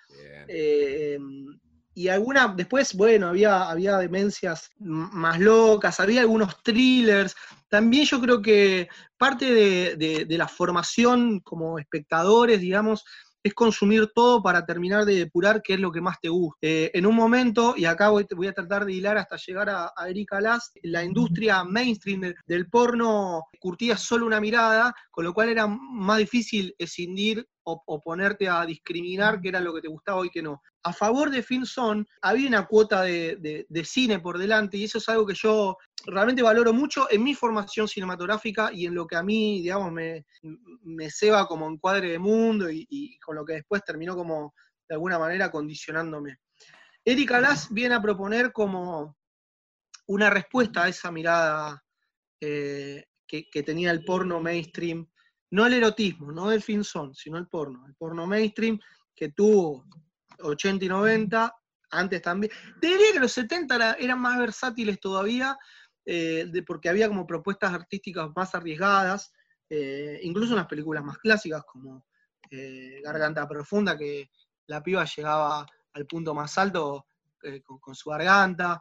Eh, 0.48 1.18
y 1.94 2.08
alguna, 2.08 2.54
después, 2.56 2.94
bueno, 2.94 3.28
había, 3.28 3.70
había 3.70 3.98
demencias 3.98 4.70
más 4.80 5.40
locas, 5.40 6.00
había 6.00 6.22
algunos 6.22 6.64
thrillers. 6.64 7.36
También 7.68 8.06
yo 8.06 8.22
creo 8.22 8.42
que 8.42 8.88
parte 9.18 9.98
de 9.98 10.38
la 10.38 10.48
formación 10.48 11.42
como 11.42 11.80
espectadores, 11.80 12.62
digamos, 12.62 13.04
es 13.44 13.54
consumir 13.54 14.12
todo 14.14 14.42
para 14.42 14.66
terminar 14.66 15.06
de 15.06 15.16
depurar 15.16 15.62
qué 15.62 15.74
es 15.74 15.80
lo 15.80 15.92
que 15.92 16.02
más 16.02 16.20
te 16.20 16.30
gusta. 16.30 16.58
Eh, 16.62 16.92
en 16.94 17.06
un 17.06 17.16
momento, 17.16 17.74
y 17.76 17.86
acá 17.86 18.10
voy, 18.10 18.26
a 18.48 18.54
tratar 18.54 18.86
de 18.86 18.94
hilar 18.94 19.18
hasta 19.18 19.38
llegar 19.38 19.70
a, 19.70 19.92
Erika 20.08 20.42
Last, 20.42 20.76
la 20.84 21.04
industria 21.04 21.64
mainstream 21.64 22.34
del, 22.46 22.70
porno 22.70 23.46
curtía 23.60 23.98
solo 23.98 24.26
una 24.26 24.40
mirada, 24.40 24.94
con 25.10 25.26
lo 25.26 25.34
cual 25.34 25.50
era 25.50 25.68
más 25.68 26.20
difícil 26.20 26.76
escindir 26.78 27.48
o, 27.64 28.02
ponerte 28.02 28.50
a 28.50 28.66
discriminar 28.66 29.40
qué 29.42 29.50
era 29.50 29.60
lo 29.60 29.74
que 29.74 29.82
te 29.82 29.88
gustaba 29.88 30.26
y 30.26 30.30
qué 30.30 30.42
no. 30.42 30.62
A 30.84 30.94
favor 30.94 31.30
de 31.30 31.44
Finson 31.44 32.08
había 32.22 32.48
una 32.48 32.66
cuota 32.66 33.04
de, 33.04 33.68
cine 33.84 34.20
por 34.20 34.38
delante 34.38 34.78
y 34.78 34.86
eso 34.86 34.98
es 34.98 35.10
algo 35.10 35.26
que 35.26 35.36
yo 35.36 35.78
realmente 36.06 36.42
valoro 36.42 36.74
mucho 36.74 37.08
en 37.12 37.24
mi 37.24 37.36
formación 37.36 37.88
cinematográfica 37.88 38.72
y 38.74 38.86
en 38.86 38.96
lo 38.96 39.06
que 39.06 39.16
a 39.16 39.24
mí, 39.24 39.62
digamos, 39.62 39.92
me, 39.92 40.26
me 40.84 41.10
ceba 41.12 41.48
como 41.48 41.70
encuadre 41.70 42.10
de 42.10 42.20
mundo 42.20 42.68
y, 42.70 43.20
con 43.20 43.36
lo 43.36 43.46
que 43.46 43.54
después 43.54 43.84
terminó 43.86 44.16
como 44.16 44.54
de 44.88 44.96
alguna 44.96 45.20
manera 45.20 45.52
condicionándome. 45.52 46.38
Erika 47.06 47.40
Lass 47.40 47.68
viene 47.72 47.96
a 47.96 48.02
proponer 48.02 48.52
como 48.52 49.18
una 50.08 50.30
respuesta 50.30 50.84
a 50.84 50.90
esa 50.90 51.12
mirada 51.12 51.84
eh, 52.40 53.06
que, 53.28 53.50
que 53.50 53.64
tenía 53.64 53.92
el 53.92 54.04
porno 54.04 54.40
mainstream 54.40 55.08
no 55.52 55.66
el 55.66 55.74
erotismo, 55.74 56.32
no 56.32 56.52
el 56.52 56.62
finzón, 56.62 57.14
sino 57.14 57.38
el 57.38 57.48
porno, 57.48 57.86
el 57.86 57.94
porno 57.96 58.26
mainstream 58.26 58.80
que 59.16 59.30
tuvo 59.30 59.86
80 60.40 60.86
y 60.86 60.88
90, 60.88 61.56
antes 61.92 62.22
también. 62.22 62.52
Te 62.80 62.88
diría 62.88 63.14
que 63.14 63.20
los 63.20 63.32
70 63.34 63.96
eran 64.00 64.20
más 64.20 64.40
versátiles 64.40 65.00
todavía, 65.00 65.58
eh, 66.06 66.50
porque 66.66 66.90
había 66.90 67.08
como 67.08 67.28
propuestas 67.28 67.74
artísticas 67.74 68.30
más 68.36 68.56
arriesgadas, 68.56 69.34
eh, 69.70 70.20
incluso 70.24 70.54
unas 70.54 70.68
películas 70.68 71.04
más 71.04 71.18
clásicas 71.18 71.64
como 71.66 72.06
eh, 72.50 73.02
Garganta 73.04 73.48
Profunda, 73.48 73.98
que 73.98 74.32
la 74.68 74.82
piba 74.82 75.06
llegaba 75.06 75.66
al 75.94 76.06
punto 76.06 76.34
más 76.34 76.58
alto 76.58 77.06
con, 77.82 77.96
su 77.96 78.10
garganta, 78.10 78.80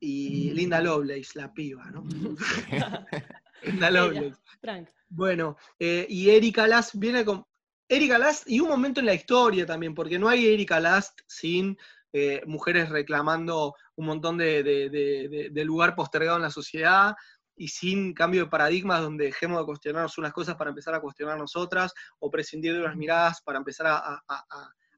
y 0.00 0.50
Linda 0.50 0.80
Lovelace, 0.80 1.38
la 1.38 1.52
piba, 1.52 1.90
¿no? 1.90 2.04
Bueno, 5.08 5.56
eh, 5.78 6.06
y 6.08 6.30
Erika 6.30 6.66
Last 6.66 6.94
viene 6.94 7.24
con. 7.24 7.44
Erika 7.88 8.18
Last 8.18 8.48
y 8.48 8.60
un 8.60 8.68
momento 8.68 9.00
en 9.00 9.06
la 9.06 9.14
historia 9.14 9.66
también, 9.66 9.94
porque 9.94 10.18
no 10.18 10.28
hay 10.28 10.46
Erika 10.46 10.80
Last 10.80 11.20
sin 11.26 11.76
eh, 12.12 12.42
mujeres 12.46 12.88
reclamando 12.88 13.74
un 13.96 14.06
montón 14.06 14.38
de, 14.38 15.50
lugar 15.64 15.94
postergado 15.94 16.36
en 16.36 16.42
la 16.42 16.50
sociedad 16.50 17.14
y 17.56 17.68
sin 17.68 18.14
cambio 18.14 18.44
de 18.44 18.50
paradigmas 18.50 19.02
donde 19.02 19.26
dejemos 19.26 19.60
de 19.60 19.66
cuestionarnos 19.66 20.16
unas 20.18 20.32
cosas 20.32 20.56
para 20.56 20.70
empezar 20.70 20.94
a 20.94 21.00
cuestionarnos 21.00 21.56
otras 21.56 21.92
o 22.20 22.30
prescindir 22.30 22.72
de 22.72 22.80
unas 22.80 22.96
miradas 22.96 23.42
para 23.42 23.58
empezar 23.58 23.86
a, 23.88 24.22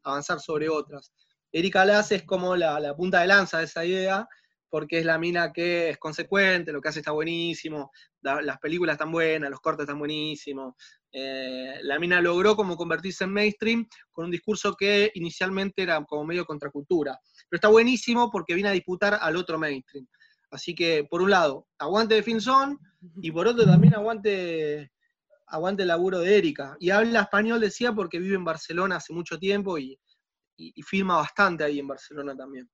avanzar 0.03 0.41
sobre 0.41 0.69
otras. 0.69 1.13
Erika 1.53 1.85
Last 1.85 2.13
es 2.13 2.23
como 2.23 2.55
la, 2.55 2.79
la 2.81 2.95
punta 2.95 3.21
de 3.21 3.27
lanza 3.27 3.59
de 3.59 3.65
esa 3.65 3.85
idea 3.85 4.29
porque 4.77 4.99
es 4.99 5.07
la 5.07 5.17
mina 5.17 5.55
que 5.55 5.89
es 5.89 5.97
consecuente, 5.97 6.71
lo 6.71 6.83
que 6.83 6.91
hace 6.91 6.99
está 6.99 7.11
buenísimo, 7.11 7.91
las 8.21 8.59
películas 8.59 8.93
están 8.93 9.11
buenas, 9.11 9.49
los 9.49 9.61
cortes 9.61 9.85
están 9.85 9.99
buenísimos. 9.99 10.75
Eh, 11.11 11.79
la 11.81 11.99
mina 11.99 12.21
logró 12.21 12.55
como 12.55 12.77
convertirse 12.77 13.25
en 13.25 13.33
mainstream 13.33 13.89
con 14.13 14.27
un 14.27 14.31
discurso 14.31 14.75
que 14.75 15.11
inicialmente 15.15 15.83
era 15.83 16.05
como 16.05 16.27
medio 16.27 16.45
contracultura. 16.45 17.19
Pero 17.49 17.57
está 17.57 17.69
buenísimo 17.69 18.31
porque 18.31 18.53
viene 18.53 18.69
a 18.69 18.73
disputar 18.73 19.19
al 19.19 19.37
otro 19.37 19.59
mainstream. 19.59 20.07
Así 20.51 20.75
que, 20.75 21.07
por 21.09 21.23
un 21.23 21.31
lado, 21.31 21.67
aguante 21.79 22.15
de 22.15 22.23
Finson 22.23 22.79
y 23.23 23.31
por 23.31 23.47
otro 23.47 23.65
también 23.65 23.95
aguante, 23.95 24.93
aguante 25.47 25.85
el 25.85 25.89
laburo 25.89 26.19
de 26.19 26.37
Erika. 26.37 26.77
Y 26.79 26.91
habla 26.91 27.23
español, 27.23 27.61
decía, 27.61 27.95
porque 27.95 28.19
vive 28.19 28.35
en 28.35 28.45
Barcelona 28.45 28.97
hace 28.97 29.15
mucho 29.15 29.39
tiempo 29.39 29.79
y, 29.79 29.99
y, 30.59 30.73
y 30.75 30.83
filma 30.83 31.17
bastante 31.17 31.65
ahí 31.65 31.79
en 31.79 31.89
Barcelona 31.89 32.37
también. 32.37 32.69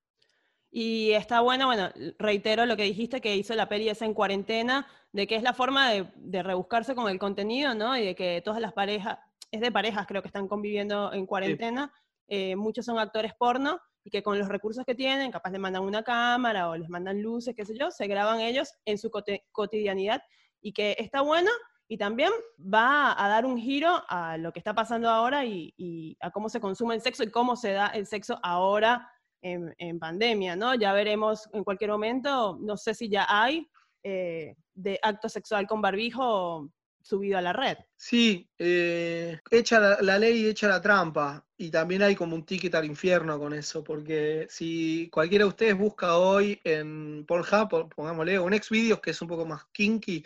Y 0.75 1.13
está 1.13 1.41
bueno, 1.41 1.67
bueno, 1.67 1.91
reitero 2.19 2.65
lo 2.65 2.79
que 2.79 2.85
dijiste, 2.85 3.21
que 3.21 3.37
hizo 3.37 3.55
la 3.55 3.69
peli 3.69 3.91
esa 3.91 4.07
en 4.07 4.15
cuarentena, 4.15 4.87
de 5.13 5.27
que 5.27 5.37
es 5.37 5.43
la 5.43 5.53
forma 5.53 5.91
de, 5.91 6.43
rebuscarse 6.43 6.95
con 6.95 7.11
el 7.11 7.19
contenido, 7.19 7.75
¿no? 7.75 7.95
Y 7.95 8.07
de 8.07 8.15
que 8.15 8.41
todas 8.43 8.59
las 8.59 8.73
parejas, 8.73 9.19
es 9.51 9.61
de 9.61 9.71
parejas, 9.71 10.07
creo 10.07 10.23
que 10.23 10.29
están 10.29 10.49
conviviendo 10.49 11.13
en 11.13 11.27
cuarentena. 11.27 11.93
Eh, 12.27 12.57
muchos 12.57 12.87
son 12.87 12.99
actores 12.99 13.35
porno 13.35 13.79
y 14.03 14.09
que 14.09 14.23
con 14.23 14.39
los 14.39 14.49
recursos 14.49 14.87
que 14.87 14.95
tienen, 14.95 15.31
capaz 15.31 15.51
le 15.51 15.59
mandan 15.59 15.83
una 15.83 16.03
cámara 16.03 16.71
o 16.71 16.77
les 16.77 16.89
mandan 16.89 17.21
luces, 17.21 17.55
qué 17.55 17.67
sé 17.67 17.77
yo, 17.77 17.91
se 17.91 18.07
graban 18.07 18.41
ellos 18.41 18.73
en 18.87 18.97
su 18.97 19.11
cotidianidad 19.53 20.23
y 20.63 20.73
que 20.73 20.97
está 20.99 21.21
bueno 21.21 21.51
y 21.87 21.99
también 21.99 22.33
va 22.59 23.15
a 23.23 23.29
dar 23.29 23.45
un 23.45 23.59
giro 23.59 24.03
a 24.09 24.39
lo 24.39 24.51
que 24.55 24.61
está 24.61 24.75
pasando 24.75 25.11
ahora 25.11 25.45
y, 25.45 26.17
a 26.23 26.31
cómo 26.31 26.49
se 26.49 26.59
consume 26.59 26.95
el 26.95 27.03
sexo 27.03 27.23
y 27.23 27.31
cómo 27.31 27.57
se 27.57 27.73
da 27.73 27.89
el 27.89 28.07
sexo 28.07 28.39
ahora 28.43 29.12
en, 29.43 29.99
pandemia, 29.99 30.57
¿no? 30.57 30.75
Ya 30.75 30.93
veremos 30.93 31.49
en 31.53 31.65
cualquier 31.65 31.91
momento, 31.91 32.59
no 32.61 32.77
sé 32.77 32.95
si 32.95 33.09
ya 33.09 33.27
hay 33.29 33.69
eh, 34.03 34.55
de 34.75 34.99
acto 35.03 35.29
sexual 35.29 35.67
con 35.67 35.83
barbijo 35.83 36.71
subido 37.03 37.39
a 37.39 37.43
la 37.43 37.53
red. 37.53 37.79
Sí, 37.97 38.49
eh, 38.59 39.39
echa 39.51 39.81
la, 39.81 39.99
la, 40.01 40.19
ley, 40.19 40.47
echa 40.47 40.69
la 40.69 40.81
trampa. 40.81 41.45
Y 41.57 41.71
también 41.71 42.03
hay 42.03 42.15
como 42.15 42.35
un 42.35 42.45
ticket 42.45 42.75
al 42.75 42.85
infierno 42.85 43.39
con 43.39 43.53
eso, 43.53 43.85
porque 43.85 44.47
si 44.51 45.09
cualquiera 45.11 45.45
de 45.45 45.49
ustedes 45.49 45.79
busca 45.79 46.17
hoy 46.17 46.61
en 46.65 47.25
Pornhub, 47.27 47.89
pongámosle, 47.95 48.39
un 48.39 48.55
ex 48.55 48.71
videos 48.71 49.01
que 49.01 49.11
es 49.11 49.23
un 49.23 49.29
poco 49.29 49.45
más 49.45 49.65
kinky, 49.73 50.25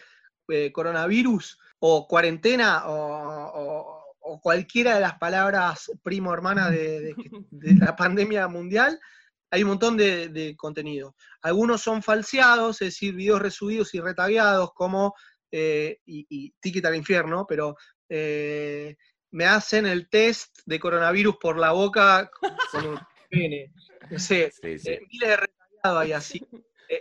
eh, 0.49 0.73
coronavirus, 0.73 1.59
o 1.81 2.07
cuarentena, 2.07 2.85
o, 2.87 4.06
cualquiera 4.43 4.95
de 4.95 5.01
las 5.01 5.19
palabras 5.19 5.91
primo 6.03 6.33
hermana 6.33 6.71
de, 6.71 7.15
la 7.51 7.97
pandemia 7.97 8.49
mundial, 8.49 8.99
hay 9.51 9.63
un 9.63 9.71
montón 9.71 9.97
de, 9.97 10.55
contenido. 10.57 11.15
Algunos 11.43 11.83
son 11.83 12.03
falseados, 12.03 12.83
es 12.83 12.89
decir, 12.89 13.15
videos 13.15 13.41
resubidos 13.41 13.95
y 13.95 14.01
retagueados, 14.01 14.73
como 14.75 15.15
eh, 15.51 15.99
y, 16.05 16.51
ticket 16.61 16.85
al 16.85 16.97
infierno, 16.97 17.47
pero 17.49 17.77
eh, 18.09 18.97
me 19.31 19.45
hacen 19.47 19.87
el 19.87 20.09
test 20.09 20.59
de 20.67 20.81
coronavirus 20.81 21.37
por 21.41 21.59
la 21.59 21.73
boca 21.73 22.31
con 22.73 22.87
un 22.87 22.99
pene. 23.31 23.73
No 24.11 24.19
sé, 24.19 24.53
eh, 24.63 25.01
miles 25.11 25.29
de 25.29 25.37
retagueados 25.37 26.07
y 26.07 26.13
así. 26.13 26.49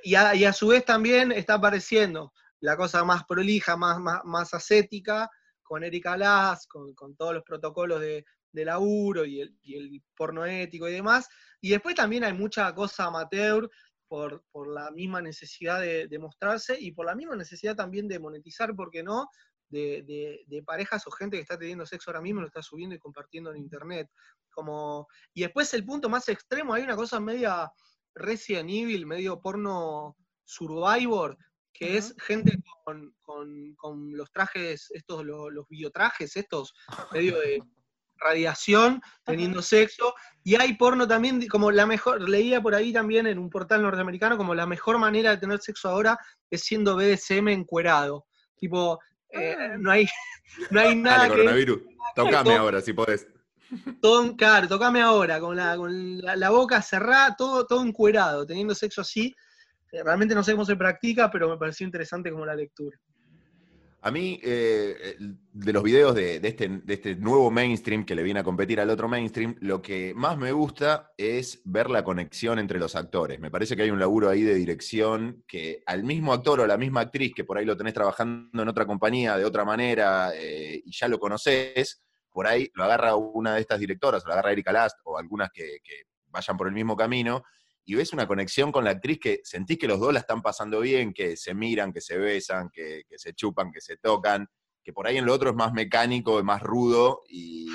Y 0.03 0.15
a, 0.15 0.53
su 0.53 0.67
vez 0.67 0.85
también 0.85 1.31
está 1.31 1.55
apareciendo 1.55 2.33
la 2.59 2.75
cosa 2.77 3.03
más 3.03 3.23
prolija, 3.25 3.77
más, 3.77 3.99
más, 4.23 4.53
ascética, 4.53 5.29
con 5.65 5.83
Erika 5.83 6.15
Lass, 6.15 6.67
con, 6.67 6.95
todos 7.17 7.33
los 7.33 7.43
protocolos 7.43 7.99
de, 7.99 8.23
laburo 8.53 9.25
y 9.25 9.41
el, 9.41 9.57
y 9.63 9.75
el 9.75 10.01
porno 10.15 10.45
ético 10.45 10.87
y 10.87 10.93
demás. 10.93 11.27
Y 11.59 11.71
después 11.71 11.95
también 11.95 12.23
hay 12.23 12.31
mucha 12.31 12.73
cosa 12.73 13.05
amateur 13.05 13.69
por, 14.07 14.67
la 14.67 14.91
misma 14.91 15.21
necesidad 15.21 15.81
de, 15.81 16.19
mostrarse 16.19 16.77
y 16.79 16.91
por 16.91 17.05
la 17.05 17.15
misma 17.15 17.35
necesidad 17.35 17.75
también 17.75 18.07
de 18.07 18.19
monetizar, 18.19 18.75
¿por 18.75 18.89
qué 18.89 19.03
no? 19.03 19.29
De, 19.69 20.63
parejas 20.65 21.05
o 21.07 21.11
gente 21.11 21.37
que 21.37 21.41
está 21.41 21.57
teniendo 21.57 21.85
sexo 21.85 22.11
ahora 22.11 22.21
mismo, 22.21 22.41
lo 22.41 22.47
está 22.47 22.61
subiendo 22.61 22.95
y 22.95 22.99
compartiendo 22.99 23.51
en 23.51 23.57
internet. 23.57 24.09
Como... 24.51 25.07
Y 25.33 25.41
después 25.41 25.73
el 25.73 25.85
punto 25.85 26.09
más 26.09 26.29
extremo, 26.29 26.73
hay 26.73 26.83
una 26.83 26.95
cosa 26.95 27.19
media 27.19 27.69
Resident 28.13 28.69
Evil, 28.69 29.05
medio 29.05 29.41
porno 29.41 30.15
Survivor, 30.45 31.37
que 31.77 31.97
es 31.97 32.15
gente 32.19 32.57
con, 32.83 34.15
los 34.15 34.31
trajes, 34.31 34.89
estos, 34.91 35.25
los, 35.25 35.51
los 35.51 35.67
biotrajes, 35.67 36.35
estos, 36.37 36.73
medio 37.11 37.37
de 37.39 37.61
radiación, 38.17 39.01
teniendo 39.25 39.61
sexo, 39.61 40.13
y 40.43 40.55
hay 40.55 40.75
porno 40.75 41.05
también 41.05 41.45
como 41.47 41.69
la 41.71 41.85
mejor, 41.85 42.27
leía 42.27 42.61
por 42.61 42.75
ahí 42.75 42.93
también 42.93 43.27
en 43.27 43.37
un 43.37 43.49
portal 43.49 43.81
norteamericano, 43.81 44.37
como 44.37 44.55
la 44.55 44.65
mejor 44.65 44.97
manera 44.97 45.31
de 45.31 45.37
tener 45.37 45.59
sexo 45.59 45.89
ahora 45.89 46.17
es 46.49 46.63
siendo 46.63 46.95
BDSM 46.95 47.49
encuerado. 47.49 48.25
Tipo, 48.55 48.99
eh, 49.31 49.55
ah. 49.59 49.75
no, 49.77 49.91
hay, 49.91 50.07
no 50.71 50.79
hay 50.79 50.95
nada 50.95 51.17
Dale, 51.17 51.29
coronavirus, 51.29 51.81
tocame 52.15 52.55
ahora 52.55 52.81
si 52.81 52.93
podés. 52.93 53.27
Todo, 54.01 54.35
claro, 54.37 54.67
tocame 54.67 55.01
ahora, 55.01 55.39
con 55.41 55.57
la, 55.57 55.75
con 55.75 56.19
la, 56.21 56.49
boca 56.51 56.81
cerrada, 56.81 57.35
todo, 57.35 57.65
todo 57.65 57.83
encuerado, 57.83 58.45
teniendo 58.45 58.75
sexo 58.75 59.01
así. 59.01 59.35
Eh, 59.95 60.03
realmente 60.03 60.35
no 60.35 60.43
sé 60.43 60.51
cómo 60.51 60.65
se 60.65 60.75
practica, 60.75 61.31
pero 61.31 61.47
me 61.49 61.57
pareció 61.57 61.85
interesante 61.85 62.29
como 62.29 62.45
la 62.45 62.55
lectura. 62.55 62.97
A 64.01 64.11
mí, 64.11 64.39
eh, 64.43 65.15
de 65.17 65.73
los 65.73 65.81
videos 65.81 66.13
de, 66.13 66.35
este, 66.43 66.67
de, 66.67 66.93
este, 66.93 67.15
nuevo 67.15 67.49
mainstream 67.49 68.05
que 68.05 68.13
le 68.13 68.21
viene 68.21 68.41
a 68.41 68.43
competir 68.43 68.79
al 68.79 68.89
otro 68.89 69.07
mainstream, 69.07 69.55
lo 69.61 69.81
que 69.81 70.13
más 70.13 70.37
me 70.37 70.51
gusta 70.51 71.13
es 71.17 71.61
ver 71.63 71.89
la 71.89 72.03
conexión 72.03 72.59
entre 72.59 72.77
los 72.77 72.95
actores. 72.95 73.39
Me 73.39 73.49
parece 73.49 73.75
que 73.75 73.83
hay 73.83 73.89
un 73.89 73.97
laburo 73.97 74.29
ahí 74.29 74.43
de 74.43 74.53
dirección 74.53 75.43
que 75.47 75.81
al 75.87 76.03
mismo 76.03 76.33
actor 76.33 76.59
o 76.59 76.67
la 76.67 76.77
misma 76.77 77.01
actriz 77.01 77.33
que 77.33 77.45
por 77.45 77.57
ahí 77.57 77.65
lo 77.65 77.77
tenés 77.77 77.95
trabajando 77.95 78.61
en 78.61 78.67
otra 78.67 78.85
compañía 78.85 79.37
de 79.37 79.45
otra 79.45 79.63
manera 79.63 80.33
eh, 80.35 80.83
y 80.85 80.91
ya 80.91 81.07
lo 81.07 81.17
conoces, 81.17 82.03
por 82.31 82.45
ahí 82.45 82.69
lo 82.75 82.83
agarra 82.83 83.15
una 83.15 83.55
de 83.55 83.61
estas 83.61 83.79
directoras, 83.79 84.23
o 84.23 84.27
lo 84.27 84.33
agarra 84.33 84.51
Erika 84.51 84.73
Last 84.73 84.99
o 85.05 85.17
algunas 85.17 85.49
que 85.51 85.79
vayan 86.27 86.57
por 86.57 86.67
el 86.67 86.73
mismo 86.73 86.95
camino 86.97 87.43
y 87.85 87.93
ves 87.93 88.13
una 88.13 88.27
conexión 88.27 88.71
con 88.71 88.83
la 88.83 88.91
actriz 88.91 89.19
que 89.19 89.41
sentís 89.43 89.77
que 89.77 89.87
los 89.87 89.99
dos 89.99 90.11
la 90.11 90.19
están 90.19 90.41
pasando 90.41 90.79
bien, 90.81 91.13
que 91.13 91.37
se 91.37 91.53
miran, 91.53 91.93
que 91.93 92.01
se 92.01 92.17
besan, 92.17 92.69
que, 92.71 93.03
se 93.15 93.33
chupan, 93.33 93.71
que 93.71 93.79
se 93.79 93.97
tocan, 93.97 94.47
que 94.83 94.91
por 94.91 95.05
ahí 95.05 95.17
en 95.17 95.25
lo 95.25 95.33
otro 95.33 95.51
es 95.51 95.55
más 95.55 95.71
mecánico, 95.71 96.39
es 96.39 96.45
más 96.45 96.61
rudo 96.61 97.23
y, 97.29 97.67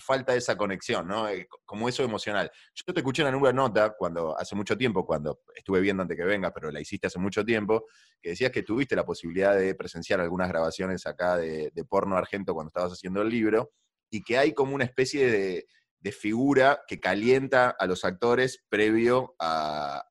falta 0.00 0.34
esa 0.34 0.56
conexión, 0.56 1.06
¿no? 1.06 1.28
Eh, 1.28 1.46
como 1.64 1.88
eso 1.88 2.02
emocional. 2.02 2.50
Yo 2.74 2.92
te 2.92 2.98
escuché 2.98 3.22
en 3.22 3.32
una 3.36 3.52
nota 3.52 3.94
cuando, 3.96 4.36
hace 4.36 4.56
mucho 4.56 4.76
tiempo, 4.76 5.06
cuando 5.06 5.42
estuve 5.54 5.80
viendo 5.80 6.02
antes 6.02 6.16
que 6.16 6.24
vengas, 6.24 6.50
pero 6.52 6.72
la 6.72 6.80
hiciste 6.80 7.06
hace 7.06 7.20
mucho 7.20 7.44
tiempo, 7.44 7.86
que 8.20 8.30
decías 8.30 8.50
que 8.50 8.64
tuviste 8.64 8.96
la 8.96 9.06
posibilidad 9.06 9.56
de 9.56 9.72
presenciar 9.76 10.20
algunas 10.20 10.48
grabaciones 10.48 11.06
acá 11.06 11.36
de 11.36 11.70
porno 11.88 12.16
argento 12.16 12.54
cuando 12.54 12.70
estabas 12.70 12.90
haciendo 12.90 13.22
el 13.22 13.28
libro, 13.28 13.70
y 14.10 14.22
que 14.22 14.36
hay 14.36 14.52
como 14.52 14.74
una 14.74 14.84
especie 14.84 15.30
de 15.30 15.68
de 16.04 16.12
figura 16.12 16.82
que 16.86 17.00
calienta 17.00 17.70
a 17.78 17.86
los 17.86 18.04
actores 18.04 18.62
previo 18.68 19.34
a, 19.40 20.04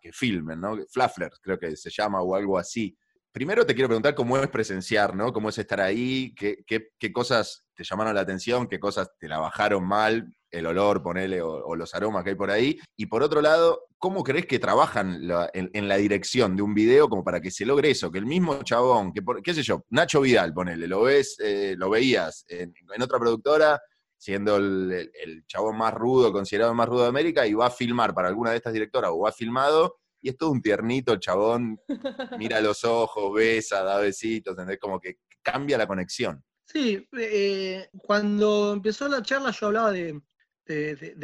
que 0.00 0.10
filmen, 0.10 0.58
¿no? 0.58 0.78
Fluffler, 0.90 1.30
creo 1.42 1.58
que 1.58 1.76
se 1.76 1.90
llama 1.90 2.22
o 2.22 2.34
algo 2.34 2.58
así. 2.58 2.96
Primero 3.30 3.66
te 3.66 3.74
quiero 3.74 3.88
preguntar 3.88 4.14
cómo 4.14 4.38
es 4.38 4.48
presenciar, 4.48 5.14
¿no? 5.14 5.34
Cómo 5.34 5.50
es 5.50 5.58
estar 5.58 5.82
ahí, 5.82 6.34
qué, 6.34 6.64
qué, 6.66 7.12
cosas 7.12 7.66
te 7.74 7.84
llamaron 7.84 8.14
la 8.14 8.22
atención, 8.22 8.66
qué 8.66 8.80
cosas 8.80 9.10
te 9.18 9.28
la 9.28 9.38
bajaron 9.38 9.86
mal, 9.86 10.34
el 10.50 10.66
olor, 10.66 11.02
ponele, 11.02 11.42
o, 11.42 11.76
los 11.76 11.94
aromas 11.94 12.24
que 12.24 12.30
hay 12.30 12.36
por 12.36 12.50
ahí. 12.50 12.78
Y 12.96 13.06
por 13.06 13.22
otro 13.22 13.42
lado, 13.42 13.86
¿cómo 13.98 14.22
crees 14.22 14.46
que 14.46 14.58
trabajan 14.58 15.20
en, 15.52 15.88
la 15.88 15.96
dirección 15.96 16.56
de 16.56 16.62
un 16.62 16.74
video 16.74 17.08
como 17.08 17.22
para 17.22 17.40
que 17.40 17.50
se 17.50 17.66
logre 17.66 17.90
eso? 17.90 18.10
Que 18.10 18.18
el 18.18 18.26
mismo 18.26 18.62
chabón, 18.62 19.12
que 19.12 19.20
qué 19.42 19.52
sé 19.52 19.62
yo, 19.62 19.84
Nacho 19.90 20.22
Vidal, 20.22 20.54
ponele, 20.54 20.86
lo 20.86 21.02
ves, 21.02 21.36
eh, 21.40 21.74
lo 21.76 21.90
veías 21.90 22.46
en, 22.48 22.72
otra 23.02 23.18
productora, 23.18 23.80
siendo 24.24 24.56
el, 24.56 25.44
chabón 25.46 25.76
más 25.76 25.92
rudo, 25.92 26.32
considerado 26.32 26.70
el 26.70 26.76
más 26.78 26.88
rudo 26.88 27.02
de 27.02 27.08
América, 27.08 27.46
y 27.46 27.52
va 27.52 27.66
a 27.66 27.70
filmar 27.70 28.14
para 28.14 28.28
alguna 28.28 28.52
de 28.52 28.56
estas 28.56 28.72
directoras, 28.72 29.10
o 29.12 29.26
ha 29.26 29.32
filmado, 29.32 29.98
y 30.22 30.30
es 30.30 30.38
todo 30.38 30.50
un 30.50 30.62
tiernito, 30.62 31.12
el 31.12 31.20
chabón 31.20 31.78
mira 32.38 32.58
los 32.62 32.84
ojos, 32.84 33.34
besa, 33.34 33.82
da 33.82 33.98
besitos, 33.98 34.52
¿entendés? 34.52 34.78
Como 34.80 34.98
que 34.98 35.18
cambia 35.42 35.76
la 35.76 35.86
conexión. 35.86 36.42
Sí, 36.64 37.06
eh, 37.12 37.90
cuando 37.98 38.72
empezó 38.72 39.08
la 39.08 39.20
charla 39.20 39.50
yo 39.50 39.66
hablaba 39.66 39.92
de, 39.92 40.18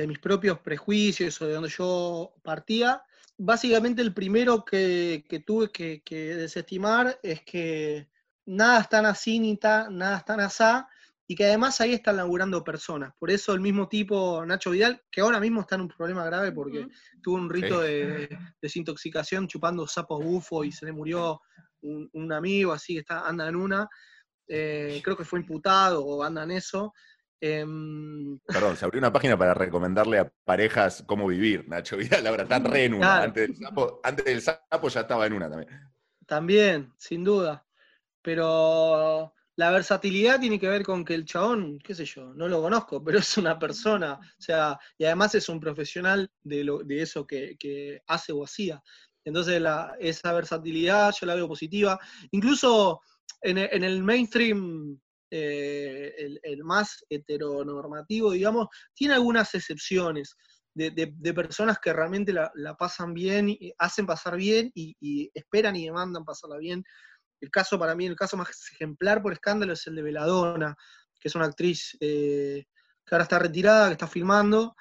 mis 0.07 0.19
propios 0.19 0.59
prejuicios 0.59 1.41
o 1.41 1.47
de 1.47 1.55
donde 1.55 1.71
yo 1.71 2.35
partía. 2.43 3.03
Básicamente 3.39 4.03
el 4.03 4.13
primero 4.13 4.63
que, 4.63 5.25
tuve 5.47 5.71
que, 5.71 6.35
desestimar 6.37 7.19
es 7.23 7.41
que 7.45 8.11
nada 8.45 8.81
es 8.83 8.91
tan 8.91 9.07
así 9.07 9.41
ni 9.41 9.59
nada 9.63 10.19
es 10.19 10.25
tan 10.27 10.41
asá, 10.41 10.87
y 11.31 11.37
que 11.37 11.45
además 11.45 11.81
ahí 11.81 11.93
están 11.93 12.17
laburando 12.17 12.65
personas. 12.65 13.13
Por 13.17 13.31
eso 13.31 13.53
el 13.53 13.61
mismo 13.61 13.89
tipo, 13.89 14.45
Nacho 14.45 14.73
Vidal, 14.73 15.01
que 15.13 15.21
ahora 15.21 15.39
mismo 15.39 15.61
está 15.61 15.77
en 15.77 15.83
un 15.83 15.89
problema 15.89 16.25
grave 16.25 16.51
porque 16.51 16.89
tuvo 17.23 17.37
un 17.37 17.49
rito 17.49 17.83
de 17.83 18.37
desintoxicación 18.61 19.47
chupando 19.47 19.87
sapos 19.87 20.25
bufo 20.25 20.65
y 20.65 20.73
se 20.73 20.87
le 20.87 20.93
murió 20.93 21.41
un, 21.83 22.33
amigo, 22.33 22.73
así 22.73 22.95
que 22.95 22.99
está, 22.99 23.29
anda 23.29 23.47
en 23.47 23.55
una. 23.55 23.89
Eh, 24.49 25.01
creo 25.05 25.17
que 25.17 25.25
fue 25.25 25.39
imputado 25.39 26.05
o 26.05 26.25
anda 26.25 26.43
en 26.43 26.51
eso. 26.51 26.95
Em, 27.41 28.37
Perdón, 28.41 28.77
se 28.77 28.85
abrió 28.85 28.99
una 28.99 29.13
página 29.13 29.39
para 29.39 29.55
recomendarle 29.55 30.19
a 30.19 30.33
parejas 30.45 31.05
cómo 31.07 31.29
vivir. 31.29 31.65
Nacho 31.69 31.97
Vidal 31.97 32.27
ahora 32.27 32.43
está 32.43 32.59
re 32.59 32.87
en 32.87 32.95
una. 32.95 33.23
Antes, 33.23 33.51
antes 34.03 34.25
del 34.25 34.43
sapo 34.43 34.89
ya 34.89 35.03
estaba 35.03 35.27
en 35.27 35.35
una 35.35 35.49
también. 35.49 35.81
También, 36.27 36.93
sin 36.99 37.23
duda. 37.23 37.65
Pero 38.21 39.33
la 39.61 39.71
versatilidad 39.71 40.41
tiene 40.41 40.59
que 40.59 40.71
ver 40.71 40.83
con 40.83 41.05
que 41.05 41.13
el 41.13 41.27
chabón, 41.27 41.79
qué 41.81 41.95
sé 41.95 42.07
yo, 42.07 42.33
no 42.33 42.49
lo 42.49 42.63
conozco, 42.63 43.05
pero 43.05 43.19
es 43.19 43.37
una 43.37 43.59
persona, 43.59 44.15
o 44.15 44.43
sea, 44.43 44.79
y 44.97 45.05
además 45.05 45.35
es 45.35 45.51
un 45.51 45.61
profesional 45.61 46.31
de, 46.43 46.65
lo, 46.65 46.79
de 46.79 47.03
eso 47.03 47.27
que, 47.27 48.01
hace 48.07 48.33
o 48.33 48.43
hacía. 48.43 48.83
Entonces 49.23 49.63
esa 49.99 50.33
versatilidad 50.33 51.13
yo 51.21 51.27
la 51.27 51.35
veo 51.35 51.47
positiva. 51.47 52.01
Incluso 52.31 53.03
en, 53.43 53.59
el 53.59 54.03
mainstream, 54.03 54.99
eh, 55.31 56.39
el, 56.43 56.65
más 56.65 57.05
heteronormativo, 57.11 58.31
digamos, 58.31 58.69
tiene 58.95 59.13
algunas 59.13 59.55
excepciones. 59.55 60.37
De, 60.73 61.13
personas 61.35 61.79
que 61.81 61.93
realmente 61.93 62.33
la, 62.33 62.75
pasan 62.79 63.13
bien, 63.13 63.55
hacen 63.77 64.07
pasar 64.07 64.39
bien 64.39 64.71
y, 64.75 64.97
y, 65.01 65.31
esperan 65.35 65.77
y 65.77 65.85
demandan 65.85 66.25
pasarla 66.25 66.57
bien 66.57 66.83
el 67.41 67.51
caso 67.51 67.79
para 67.79 67.95
mí, 67.95 68.07
el 68.07 68.17
caso 68.17 68.37
más 68.37 68.51
ejemplar 68.73 69.23
por 69.23 69.33
escándalo 69.33 69.73
es 69.73 69.87
el 69.87 69.95
de 69.95 70.03
Veladona, 70.03 70.77
que 71.19 71.29
es 71.29 71.35
una 71.35 71.47
actriz 71.47 71.97
eh, 72.01 72.65
que 73.05 73.15
ahora 73.15 73.25
está 73.25 73.39
retirada, 73.39 73.89
que 73.89 73.93
está 73.93 74.07
filmando, 74.07 74.75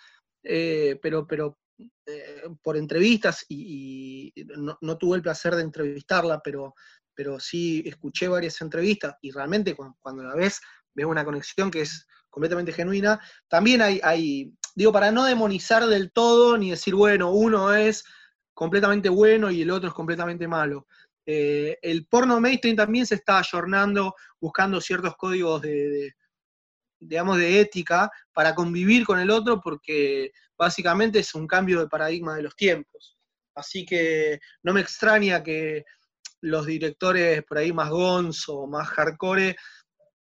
eh, 0.44 1.00
pero, 1.02 1.28
pero 1.28 1.58
eh, 2.06 2.44
por 2.62 2.78
entrevistas 2.78 3.46
y, 3.50 4.34
no, 4.82 4.98
tuve 4.98 5.18
el 5.18 5.22
placer 5.22 5.56
de 5.56 5.64
entrevistarla, 5.64 6.42
pero, 6.44 6.76
pero 7.14 7.40
sí 7.40 7.84
escuché 7.86 8.28
varias 8.28 8.60
entrevistas 8.62 9.16
y 9.22 9.32
realmente 9.32 9.76
cuando, 9.76 10.24
la 10.24 10.36
ves, 10.36 10.60
ves 10.94 11.06
una 11.06 11.26
conexión 11.26 11.72
que 11.72 11.82
es 11.82 12.08
completamente 12.30 12.74
genuina. 12.74 13.20
También 13.48 13.82
hay, 13.82 14.00
hay, 14.04 14.54
digo, 14.76 14.92
para 14.92 15.12
no 15.12 15.26
demonizar 15.26 15.86
del 15.88 16.12
todo 16.12 16.58
ni 16.58 16.72
decir, 16.72 16.96
bueno, 16.96 17.32
uno 17.32 17.74
es 17.74 18.04
completamente 18.54 19.08
bueno 19.08 19.50
y 19.50 19.62
el 19.62 19.72
otro 19.72 19.88
es 19.90 19.96
completamente 19.96 20.48
malo. 20.48 20.88
El 21.32 22.08
porno 22.08 22.40
mainstream 22.40 22.76
también 22.76 23.06
se 23.06 23.16
está 23.16 23.40
ayornando, 23.40 24.16
buscando 24.40 24.82
ciertos 24.82 25.16
códigos 25.16 25.62
de, 25.62 26.14
digamos, 27.00 27.38
de 27.38 27.60
ética 27.60 28.10
para 28.34 28.56
convivir 28.56 29.06
con 29.06 29.20
el 29.20 29.30
otro, 29.30 29.62
porque 29.62 30.32
básicamente 30.58 31.20
es 31.20 31.36
un 31.36 31.48
cambio 31.48 31.80
de 31.80 31.88
paradigma 31.88 32.36
de 32.36 32.44
los 32.44 32.56
tiempos. 32.56 33.18
Así 33.56 33.86
que 33.86 34.40
no 34.64 34.74
me 34.74 34.82
extraña 34.82 35.44
que 35.44 35.84
los 36.42 36.66
directores 36.66 37.44
por 37.44 37.58
ahí 37.58 37.74
más 37.74 37.90
gonzo, 37.90 38.68
más 38.68 38.88
hardcore, 38.88 39.56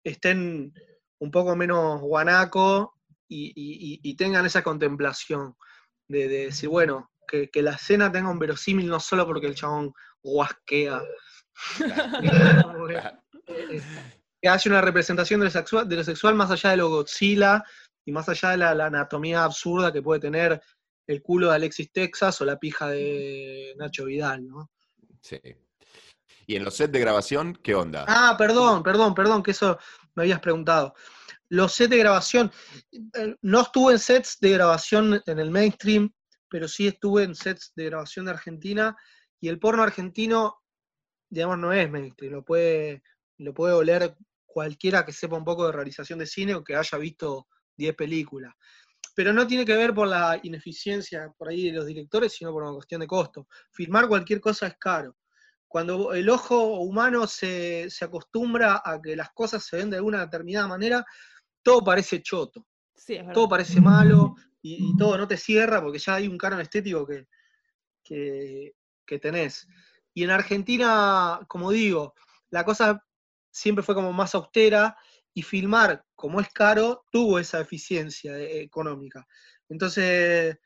estén 0.04 0.72
un 1.18 1.30
poco 1.30 1.56
menos 1.56 2.00
guanaco 2.00 2.94
y, 3.28 4.14
tengan 4.16 4.44
esa 4.44 4.62
contemplación 4.62 5.56
de, 6.06 6.28
decir, 6.28 6.68
bueno, 6.68 7.10
que, 7.26 7.50
la 7.62 7.72
escena 7.72 8.12
tenga 8.12 8.30
un 8.30 8.38
verosímil 8.38 8.86
no 8.86 9.00
solo 9.00 9.26
porque 9.26 9.46
el 9.46 9.54
chabón 9.54 9.94
guasquea. 10.22 11.02
Que 14.40 14.48
hace 14.48 14.68
una 14.68 14.80
representación 14.80 15.38
de 15.38 15.46
lo, 15.46 15.52
sexual, 15.52 15.88
de 15.88 15.94
lo 15.94 16.02
sexual 16.02 16.34
más 16.34 16.50
allá 16.50 16.70
de 16.70 16.78
lo 16.78 16.88
Godzilla 16.88 17.62
y 18.04 18.10
más 18.10 18.28
allá 18.28 18.50
de 18.50 18.56
la, 18.56 18.70
anatomía 18.86 19.44
absurda 19.44 19.92
que 19.92 20.02
puede 20.02 20.18
tener 20.18 20.60
el 21.06 21.22
culo 21.22 21.48
de 21.48 21.54
Alexis 21.54 21.92
Texas 21.92 22.40
o 22.40 22.44
la 22.44 22.58
pija 22.58 22.88
de 22.88 23.72
Nacho 23.76 24.06
Vidal, 24.06 24.48
¿no? 24.48 24.70
Sí. 25.20 25.40
¿Y 26.46 26.56
en 26.56 26.64
los 26.64 26.74
sets 26.74 26.92
de 26.92 27.00
grabación, 27.00 27.54
qué 27.62 27.74
onda? 27.74 28.04
Ah, 28.08 28.34
perdón, 28.36 28.82
perdón, 28.82 29.14
perdón, 29.14 29.42
que 29.42 29.52
eso 29.52 29.78
me 30.14 30.24
habías 30.24 30.40
preguntado. 30.40 30.94
Los 31.48 31.74
sets 31.74 31.90
de 31.90 31.98
grabación, 31.98 32.50
eh, 32.92 33.36
no 33.42 33.60
estuve 33.60 33.92
en 33.92 33.98
sets 33.98 34.38
de 34.40 34.50
grabación 34.50 35.22
en 35.24 35.38
el 35.38 35.50
mainstream, 35.50 36.12
pero 36.48 36.66
sí 36.66 36.88
estuve 36.88 37.24
en 37.24 37.34
sets 37.34 37.72
de 37.76 37.84
grabación 37.84 38.24
de 38.24 38.32
Argentina, 38.32 38.96
y 39.42 39.48
el 39.48 39.58
porno 39.58 39.82
argentino, 39.82 40.62
digamos, 41.28 41.58
no 41.58 41.72
es 41.72 41.90
mainstream, 41.90 42.32
lo 42.32 42.44
puede, 42.44 43.02
lo 43.38 43.52
puede 43.52 43.74
oler 43.74 44.16
cualquiera 44.46 45.04
que 45.04 45.12
sepa 45.12 45.36
un 45.36 45.44
poco 45.44 45.66
de 45.66 45.72
realización 45.72 46.20
de 46.20 46.26
cine 46.26 46.54
o 46.54 46.62
que 46.62 46.76
haya 46.76 46.96
visto 46.96 47.48
10 47.76 47.96
películas. 47.96 48.54
Pero 49.16 49.32
no 49.32 49.44
tiene 49.44 49.64
que 49.64 49.76
ver 49.76 49.92
por 49.92 50.06
la 50.06 50.38
ineficiencia 50.44 51.34
por 51.36 51.48
ahí 51.48 51.64
de 51.64 51.72
los 51.72 51.86
directores, 51.86 52.32
sino 52.34 52.52
por 52.52 52.62
una 52.62 52.72
cuestión 52.72 53.00
de 53.00 53.08
costo. 53.08 53.48
Filmar 53.72 54.06
cualquier 54.06 54.40
cosa 54.40 54.68
es 54.68 54.76
caro. 54.78 55.16
Cuando 55.66 56.12
el 56.12 56.28
ojo 56.28 56.78
humano 56.78 57.26
se, 57.26 57.88
acostumbra 58.00 58.80
a 58.84 59.02
que 59.02 59.16
las 59.16 59.30
cosas 59.32 59.64
se 59.64 59.76
ven 59.76 59.90
de 59.90 59.96
alguna 59.96 60.20
determinada 60.20 60.68
manera, 60.68 61.04
todo 61.64 61.82
parece 61.82 62.22
choto. 62.22 62.68
todo 63.34 63.48
parece 63.48 63.80
malo 63.80 64.36
y, 64.62 64.96
todo 64.96 65.18
no 65.18 65.26
te 65.26 65.36
cierra 65.36 65.82
porque 65.82 65.98
ya 65.98 66.14
hay 66.14 66.28
un 66.28 66.38
canon 66.38 66.60
estético 66.60 67.04
que, 67.04 67.26
que, 68.04 68.74
que 69.06 69.18
tenés. 69.18 69.66
Y 70.14 70.24
en 70.24 70.30
Argentina, 70.30 71.40
como 71.48 71.70
digo, 71.70 72.14
la 72.50 72.64
cosa 72.64 73.04
siempre 73.50 73.82
fue 73.82 73.94
como 73.94 74.12
más 74.12 74.34
austera 74.34 74.96
y 75.34 75.42
filmar, 75.42 76.04
como 76.14 76.40
es 76.40 76.48
caro, 76.50 77.04
tuvo 77.10 77.38
esa 77.38 77.60
eficiencia 77.60 78.36
eh, 78.36 78.62
económica. 78.62 79.26
Entonces, 79.68 80.58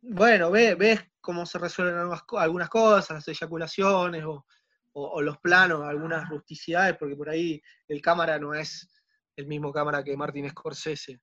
bueno, 0.00 0.50
ves, 0.50 1.00
cómo 1.20 1.44
se 1.44 1.58
resuelven 1.58 1.96
algunas, 1.96 2.68
cosas, 2.68 3.10
las 3.10 3.28
eyaculaciones 3.28 4.24
o, 4.24 4.44
los 5.20 5.38
planos, 5.38 5.82
algunas 5.82 6.28
rusticidades, 6.28 6.96
porque 6.96 7.14
por 7.14 7.28
ahí 7.28 7.62
el 7.86 8.00
cámara 8.00 8.38
no 8.38 8.54
es 8.54 8.88
el 9.36 9.46
mismo 9.46 9.72
cámara 9.72 10.02
que 10.02 10.16
Martin 10.16 10.48
Scorsese. 10.50 11.20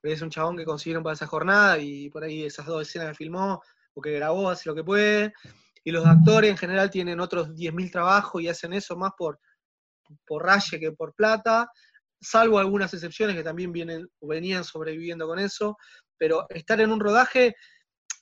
Pero 0.00 0.14
es 0.14 0.20
un 0.20 0.30
chabón 0.30 0.56
que 0.56 0.64
consiguieron 0.64 1.02
para 1.02 1.14
esa 1.14 1.26
jornada 1.26 1.78
y 1.78 2.10
por 2.10 2.24
ahí 2.24 2.44
esas 2.44 2.66
dos 2.66 2.82
escenas 2.82 3.10
que 3.10 3.14
filmó 3.14 3.62
o 3.94 4.02
que 4.02 4.10
grabó, 4.10 4.50
hace 4.50 4.68
lo 4.68 4.74
que 4.74 4.84
puede. 4.84 5.32
Y 5.84 5.92
los 5.92 6.06
actores 6.06 6.50
en 6.50 6.56
general 6.56 6.90
tienen 6.90 7.20
otros 7.20 7.50
10.000 7.50 7.92
trabajos 7.92 8.42
y 8.42 8.48
hacen 8.48 8.72
eso 8.72 8.96
más 8.96 9.12
por, 9.16 9.38
por 10.26 10.42
raye 10.42 10.80
que 10.80 10.92
por 10.92 11.14
plata, 11.14 11.68
salvo 12.20 12.58
algunas 12.58 12.92
excepciones 12.94 13.36
que 13.36 13.44
también 13.44 13.70
vienen, 13.70 14.08
venían 14.20 14.64
sobreviviendo 14.64 15.26
con 15.26 15.38
eso, 15.38 15.76
pero 16.18 16.46
estar 16.48 16.80
en 16.80 16.90
un 16.90 17.00
rodaje 17.00 17.54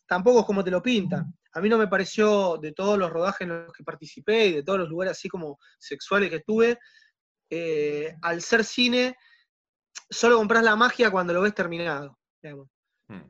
tampoco 0.06 0.40
es 0.40 0.46
como 0.46 0.64
te 0.64 0.70
lo 0.70 0.82
pintan. 0.82 1.32
A 1.54 1.60
mí 1.60 1.68
no 1.68 1.78
me 1.78 1.88
pareció, 1.88 2.58
de 2.58 2.72
todos 2.72 2.98
los 2.98 3.10
rodajes 3.10 3.42
en 3.42 3.64
los 3.64 3.72
que 3.72 3.84
participé 3.84 4.46
y 4.46 4.52
de 4.54 4.62
todos 4.62 4.80
los 4.80 4.88
lugares 4.88 5.12
así 5.12 5.28
como 5.28 5.58
sexuales 5.78 6.30
que 6.30 6.36
estuve, 6.36 6.78
eh, 7.50 8.16
al 8.22 8.40
ser 8.40 8.64
cine, 8.64 9.16
solo 10.10 10.38
compras 10.38 10.64
la 10.64 10.76
magia 10.76 11.10
cuando 11.10 11.32
lo 11.32 11.42
ves 11.42 11.54
terminado. 11.54 12.18
Hmm. 13.08 13.20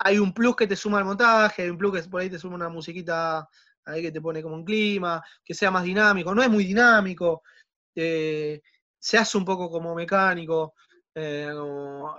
Hay 0.00 0.18
un 0.18 0.32
plus 0.32 0.54
que 0.54 0.66
te 0.66 0.76
suma 0.76 0.98
al 0.98 1.04
montaje, 1.04 1.62
hay 1.62 1.70
un 1.70 1.78
plus 1.78 1.92
que 1.92 2.08
por 2.08 2.20
ahí 2.20 2.30
te 2.30 2.38
suma 2.38 2.54
una 2.54 2.68
musiquita 2.68 3.48
ahí 3.86 4.02
que 4.02 4.12
te 4.12 4.20
pone 4.20 4.42
como 4.42 4.54
un 4.54 4.64
clima, 4.64 5.22
que 5.44 5.54
sea 5.54 5.70
más 5.70 5.84
dinámico. 5.84 6.34
No 6.34 6.42
es 6.42 6.50
muy 6.50 6.64
dinámico, 6.64 7.42
eh, 7.94 8.60
se 8.98 9.18
hace 9.18 9.36
un 9.38 9.44
poco 9.44 9.70
como 9.70 9.94
mecánico, 9.94 10.74
eh, 11.14 11.48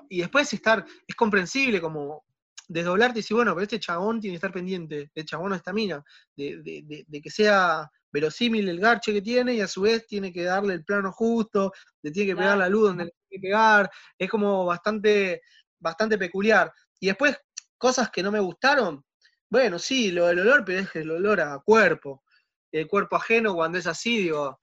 y 0.09 0.20
después 0.20 0.51
estar, 0.53 0.86
es 1.05 1.16
comprensible 1.16 1.82
como 1.82 2.24
desdoblarte 2.68 3.20
y 3.20 3.22
decir, 3.22 3.36
bueno, 3.36 3.53
pero 3.53 3.63
este 3.63 3.80
chabón 3.80 4.20
tiene 4.20 4.34
que 4.34 4.38
estar 4.38 4.53
pendiente, 4.53 5.11
el 5.13 5.26
chabón 5.26 5.51
o 5.51 5.55
esta 5.55 5.74
mina, 5.74 6.03
de, 6.36 7.05
que 7.22 7.30
sea 7.30 7.89
verosímil 8.11 8.70
el 8.70 8.80
garche 8.80 9.13
que 9.13 9.22
tiene 9.22 9.53
y 9.55 9.61
a 9.61 9.68
su 9.68 9.82
vez 9.82 10.07
tiene 10.07 10.32
que 10.32 10.43
darle 10.43 10.74
el 10.74 10.86
plano 10.86 11.11
justo, 11.11 11.74
le 12.01 12.11
tiene 12.11 12.32
que 12.32 12.38
pegar 12.38 12.57
la 12.57 12.70
luz 12.70 12.89
donde 12.89 13.05
le 13.05 13.11
tiene 13.11 13.41
que 13.41 13.47
pegar, 13.47 13.91
es 14.18 14.30
como 14.30 14.66
bastante, 14.66 15.41
bastante 15.80 16.18
peculiar. 16.18 16.72
Y 16.99 17.07
después, 17.07 17.38
cosas 17.78 18.09
que 18.09 18.24
no 18.24 18.32
me 18.32 18.39
gustaron, 18.39 19.03
bueno, 19.50 19.80
sí, 19.80 20.12
lo 20.12 20.28
del 20.28 20.39
olor, 20.39 20.64
pero 20.66 20.80
es 20.80 20.96
el 20.96 21.12
olor 21.12 21.41
a 21.41 21.60
cuerpo, 21.60 22.24
el 22.72 22.88
cuerpo 22.88 23.16
ajeno 23.16 23.54
cuando 23.54 23.78
es 23.78 23.88
así, 23.88 24.18
digo, 24.18 24.60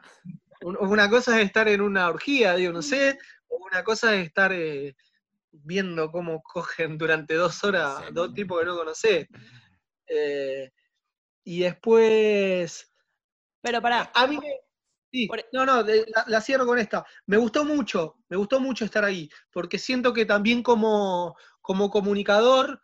una 0.63 1.09
cosa 1.09 1.39
es 1.41 1.47
estar 1.47 1.69
en 1.69 1.81
una 1.81 2.09
orgía, 2.09 2.55
digo, 2.55 2.73
no 2.73 2.83
sé, 2.83 3.19
o 3.49 3.57
una 3.65 3.83
cosa 3.83 4.15
es 4.15 4.27
estar 4.27 4.53
eh, 4.53 4.95
viendo 5.51 6.11
cómo 6.11 6.43
cogen 6.43 6.99
durante 6.99 7.35
dos 7.35 7.63
horas 7.65 8.03
dos 8.13 8.35
tipos 8.35 8.61
que 8.61 8.67
no 8.67 8.77
conocés. 8.77 9.29
Eh, 10.07 10.71
y 11.45 11.61
después. 11.61 12.89
Pero 13.61 13.81
para. 13.81 14.11
A 14.15 14.27
mí 14.27 14.39
Sí, 15.13 15.29
e 15.31 15.45
no, 15.53 15.67
no, 15.67 15.83
la, 15.83 16.25
la, 16.27 16.41
cierro 16.41 16.65
con 16.65 16.79
esta. 16.79 17.05
Me 17.27 17.37
gustó 17.37 17.67
mucho, 17.67 18.17
me 18.31 18.37
gustó 18.39 18.61
mucho 18.61 18.87
estar 18.87 19.05
ahí, 19.05 19.29
porque 19.53 19.79
siento 19.79 20.15
que 20.15 20.25
también 20.25 20.63
como, 20.63 21.37
como 21.61 21.91
comunicador 21.91 22.81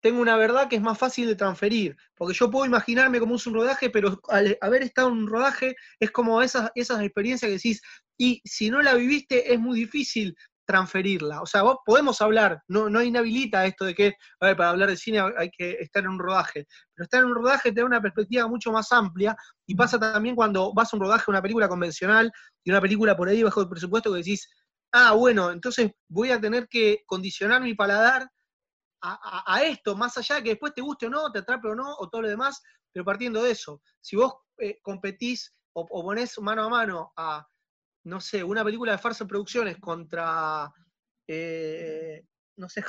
tengo 0.00 0.20
una 0.20 0.36
verdad 0.36 0.68
que 0.68 0.76
es 0.76 0.82
más 0.82 0.98
fácil 0.98 1.26
de 1.26 1.36
transferir, 1.36 1.96
porque 2.14 2.34
yo 2.34 2.50
puedo 2.50 2.66
imaginarme 2.66 3.20
como 3.20 3.34
un 3.34 3.54
rodaje, 3.54 3.90
pero 3.90 4.20
al 4.28 4.56
haber 4.60 4.82
estado 4.82 5.08
en 5.08 5.18
un 5.18 5.28
rodaje 5.28 5.76
es 5.98 6.10
como 6.10 6.42
esas, 6.42 6.70
esas 6.74 7.02
experiencias 7.02 7.48
que 7.48 7.56
decís, 7.56 7.82
y 8.18 8.40
si 8.44 8.70
no 8.70 8.82
la 8.82 8.94
viviste 8.94 9.52
es 9.52 9.58
muy 9.58 9.78
difícil 9.78 10.34
transferirla. 10.70 11.42
O 11.42 11.46
sea, 11.46 11.62
vos 11.62 11.78
podemos 11.84 12.20
hablar, 12.20 12.62
no, 12.68 12.88
no 12.88 13.02
inhabilita 13.02 13.66
esto 13.66 13.84
de 13.84 13.94
que 13.94 14.14
para 14.38 14.70
hablar 14.70 14.88
de 14.88 14.96
cine 14.96 15.20
hay 15.36 15.50
que 15.50 15.72
estar 15.80 16.04
en 16.04 16.10
un 16.10 16.18
rodaje, 16.18 16.66
pero 16.94 17.04
estar 17.04 17.20
en 17.20 17.26
un 17.26 17.34
rodaje 17.34 17.72
te 17.72 17.80
da 17.80 17.86
una 17.86 18.00
perspectiva 18.00 18.46
mucho 18.46 18.70
más 18.70 18.92
amplia 18.92 19.34
y 19.66 19.74
pasa 19.74 19.98
también 19.98 20.36
cuando 20.36 20.72
vas 20.72 20.92
a 20.92 20.96
un 20.96 21.02
rodaje, 21.02 21.24
una 21.28 21.42
película 21.42 21.68
convencional 21.68 22.30
y 22.62 22.70
una 22.70 22.80
película 22.80 23.16
por 23.16 23.28
ahí 23.28 23.42
bajo 23.42 23.60
el 23.60 23.68
presupuesto 23.68 24.12
que 24.12 24.18
decís, 24.18 24.48
ah, 24.92 25.12
bueno, 25.12 25.50
entonces 25.50 25.90
voy 26.08 26.30
a 26.30 26.40
tener 26.40 26.68
que 26.68 27.02
condicionar 27.04 27.62
mi 27.62 27.74
paladar 27.74 28.28
a, 29.02 29.62
esto, 29.64 29.96
más 29.96 30.16
allá 30.18 30.36
de 30.36 30.42
que 30.42 30.50
después 30.50 30.74
te 30.74 30.82
guste 30.82 31.06
o 31.06 31.10
no, 31.10 31.30
te 31.32 31.38
atrape 31.40 31.68
o 31.68 31.74
no, 31.74 31.94
o 31.98 32.08
todo 32.08 32.22
lo 32.22 32.28
demás, 32.28 32.62
pero 32.92 33.04
partiendo 33.04 33.42
de 33.42 33.52
eso, 33.52 33.82
si 34.00 34.16
vos 34.16 34.34
eh, 34.58 34.78
competís 34.82 35.54
o, 35.72 35.86
ponés 35.86 36.38
mano 36.40 36.64
a 36.64 36.68
mano 36.68 37.12
a, 37.16 37.46
no 38.04 38.20
sé, 38.20 38.42
una 38.42 38.64
película 38.64 38.92
de 38.92 38.98
farsa 38.98 39.26
producciones 39.26 39.78
contra, 39.78 40.70
eh, 41.26 42.24
no 42.56 42.68
sé, 42.68 42.84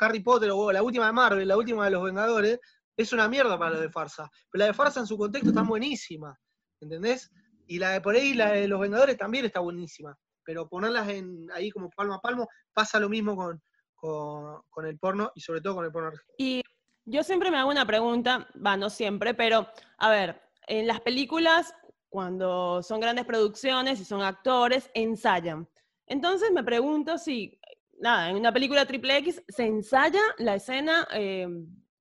Harry 0.00 0.20
Potter 0.20 0.50
o 0.52 0.72
la 0.72 0.82
última 0.82 1.06
de 1.06 1.12
Marvel, 1.12 1.48
la 1.48 1.56
última 1.56 1.84
de 1.84 1.92
los 1.92 2.04
Vengadores, 2.04 2.58
es 2.96 3.12
una 3.12 3.28
mierda 3.28 3.58
para 3.58 3.74
la 3.74 3.80
de 3.80 3.90
farsa. 3.90 4.30
Pero 4.50 4.60
la 4.60 4.66
de 4.66 4.74
farsa 4.74 5.00
en 5.00 5.06
su 5.06 5.16
contexto 5.16 5.50
está 5.50 5.62
buenísima, 5.62 6.38
¿entendés? 6.80 7.30
Y 7.66 7.78
la 7.78 7.92
de 7.92 8.00
por 8.00 8.14
ahí, 8.14 8.34
la 8.34 8.52
de 8.52 8.68
los 8.68 8.80
Vengadores 8.80 9.16
también 9.16 9.44
está 9.44 9.60
buenísima. 9.60 10.16
Pero 10.44 10.68
ponerlas 10.68 11.08
en, 11.08 11.50
ahí 11.52 11.70
como 11.70 11.90
palmo 11.90 12.14
a 12.14 12.20
palmo, 12.20 12.48
pasa 12.72 13.00
lo 13.00 13.08
mismo 13.08 13.34
con, 13.34 13.62
con, 14.70 14.86
el 14.86 14.98
porno 14.98 15.30
y 15.34 15.40
sobre 15.40 15.60
todo 15.60 15.76
con 15.76 15.84
el 15.84 15.92
porno. 15.92 16.12
Y 16.36 16.62
yo 17.04 17.22
siempre 17.22 17.50
me 17.50 17.58
hago 17.58 17.70
una 17.70 17.86
pregunta, 17.86 18.48
va, 18.64 18.76
no 18.76 18.90
siempre, 18.90 19.34
pero 19.34 19.66
a 19.98 20.10
ver, 20.10 20.40
en 20.66 20.86
las 20.86 21.00
películas, 21.00 21.74
cuando 22.08 22.82
son 22.82 23.00
grandes 23.00 23.24
producciones 23.24 24.00
y 24.00 24.04
son 24.04 24.22
actores, 24.22 24.90
ensayan. 24.94 25.68
Entonces 26.06 26.50
me 26.52 26.62
pregunto 26.62 27.18
si, 27.18 27.58
nada, 27.98 28.30
en 28.30 28.36
una 28.36 28.52
película 28.52 28.86
triple 28.86 29.16
X 29.18 29.42
se 29.48 29.64
ensaya 29.64 30.20
la 30.38 30.56
escena, 30.56 31.06
eh, 31.12 31.48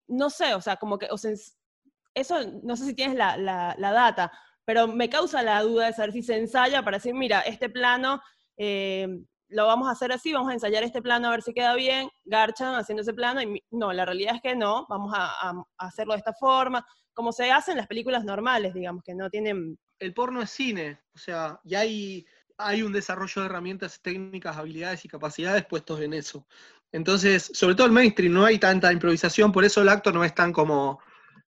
no 0.07 0.29
sé, 0.29 0.53
o 0.53 0.61
sea, 0.61 0.75
como 0.75 0.97
que, 0.97 1.07
o 1.09 1.15
eso 2.15 2.39
no 2.63 2.75
sé 2.75 2.85
si 2.85 2.93
tienes 2.93 3.15
la, 3.15 3.37
la, 3.37 3.91
data, 3.91 4.31
pero 4.65 4.87
me 4.87 5.09
causa 5.09 5.41
la 5.41 5.61
duda 5.61 5.87
de 5.87 5.93
saber 5.93 6.11
si 6.11 6.21
se 6.21 6.37
ensaya 6.37 6.83
para 6.83 6.97
decir, 6.97 7.13
mira, 7.13 7.41
este 7.41 7.69
plano 7.69 8.21
eh, 8.57 9.07
lo 9.53 9.67
vamos 9.67 9.87
a 9.87 9.91
hacer 9.91 10.11
así, 10.11 10.33
vamos 10.33 10.49
a 10.49 10.53
ensayar 10.53 10.83
este 10.83 11.01
plano 11.01 11.27
a 11.27 11.31
ver 11.31 11.41
si 11.41 11.53
queda 11.53 11.75
bien, 11.75 12.09
garchan 12.25 12.75
haciendo 12.75 13.01
ese 13.01 13.13
plano, 13.13 13.41
y 13.41 13.63
no, 13.71 13.93
la 13.93 14.05
realidad 14.05 14.35
es 14.35 14.41
que 14.41 14.55
no, 14.55 14.85
vamos 14.89 15.13
a, 15.15 15.53
hacerlo 15.77 16.13
de 16.13 16.19
esta 16.19 16.33
forma, 16.33 16.85
como 17.13 17.31
se 17.31 17.51
hacen 17.51 17.77
las 17.77 17.87
películas 17.87 18.23
normales, 18.23 18.73
digamos, 18.73 19.03
que 19.03 19.13
no 19.13 19.29
tienen... 19.29 19.77
El 19.99 20.13
porno 20.13 20.41
es 20.41 20.49
cine, 20.49 20.99
o 21.13 21.17
sea, 21.17 21.59
y 21.63 21.75
hay, 21.75 22.25
hay 22.57 22.81
un 22.81 22.91
desarrollo 22.91 23.41
de 23.41 23.45
herramientas 23.45 24.01
técnicas, 24.01 24.57
habilidades 24.57 25.05
y 25.05 25.09
capacidades 25.09 25.65
puestos 25.65 26.01
en 26.01 26.13
eso. 26.13 26.47
Entonces, 26.91 27.51
sobre 27.53 27.75
todo 27.75 27.87
el 27.87 27.93
mainstream, 27.93 28.33
no 28.33 28.45
hay 28.45 28.57
tanta 28.57 28.91
improvisación, 28.91 29.51
por 29.51 29.63
eso 29.63 29.81
el 29.81 29.89
acto 29.89 30.11
no 30.11 30.23
es 30.23 30.33
tan 30.33 30.51
como... 30.51 30.99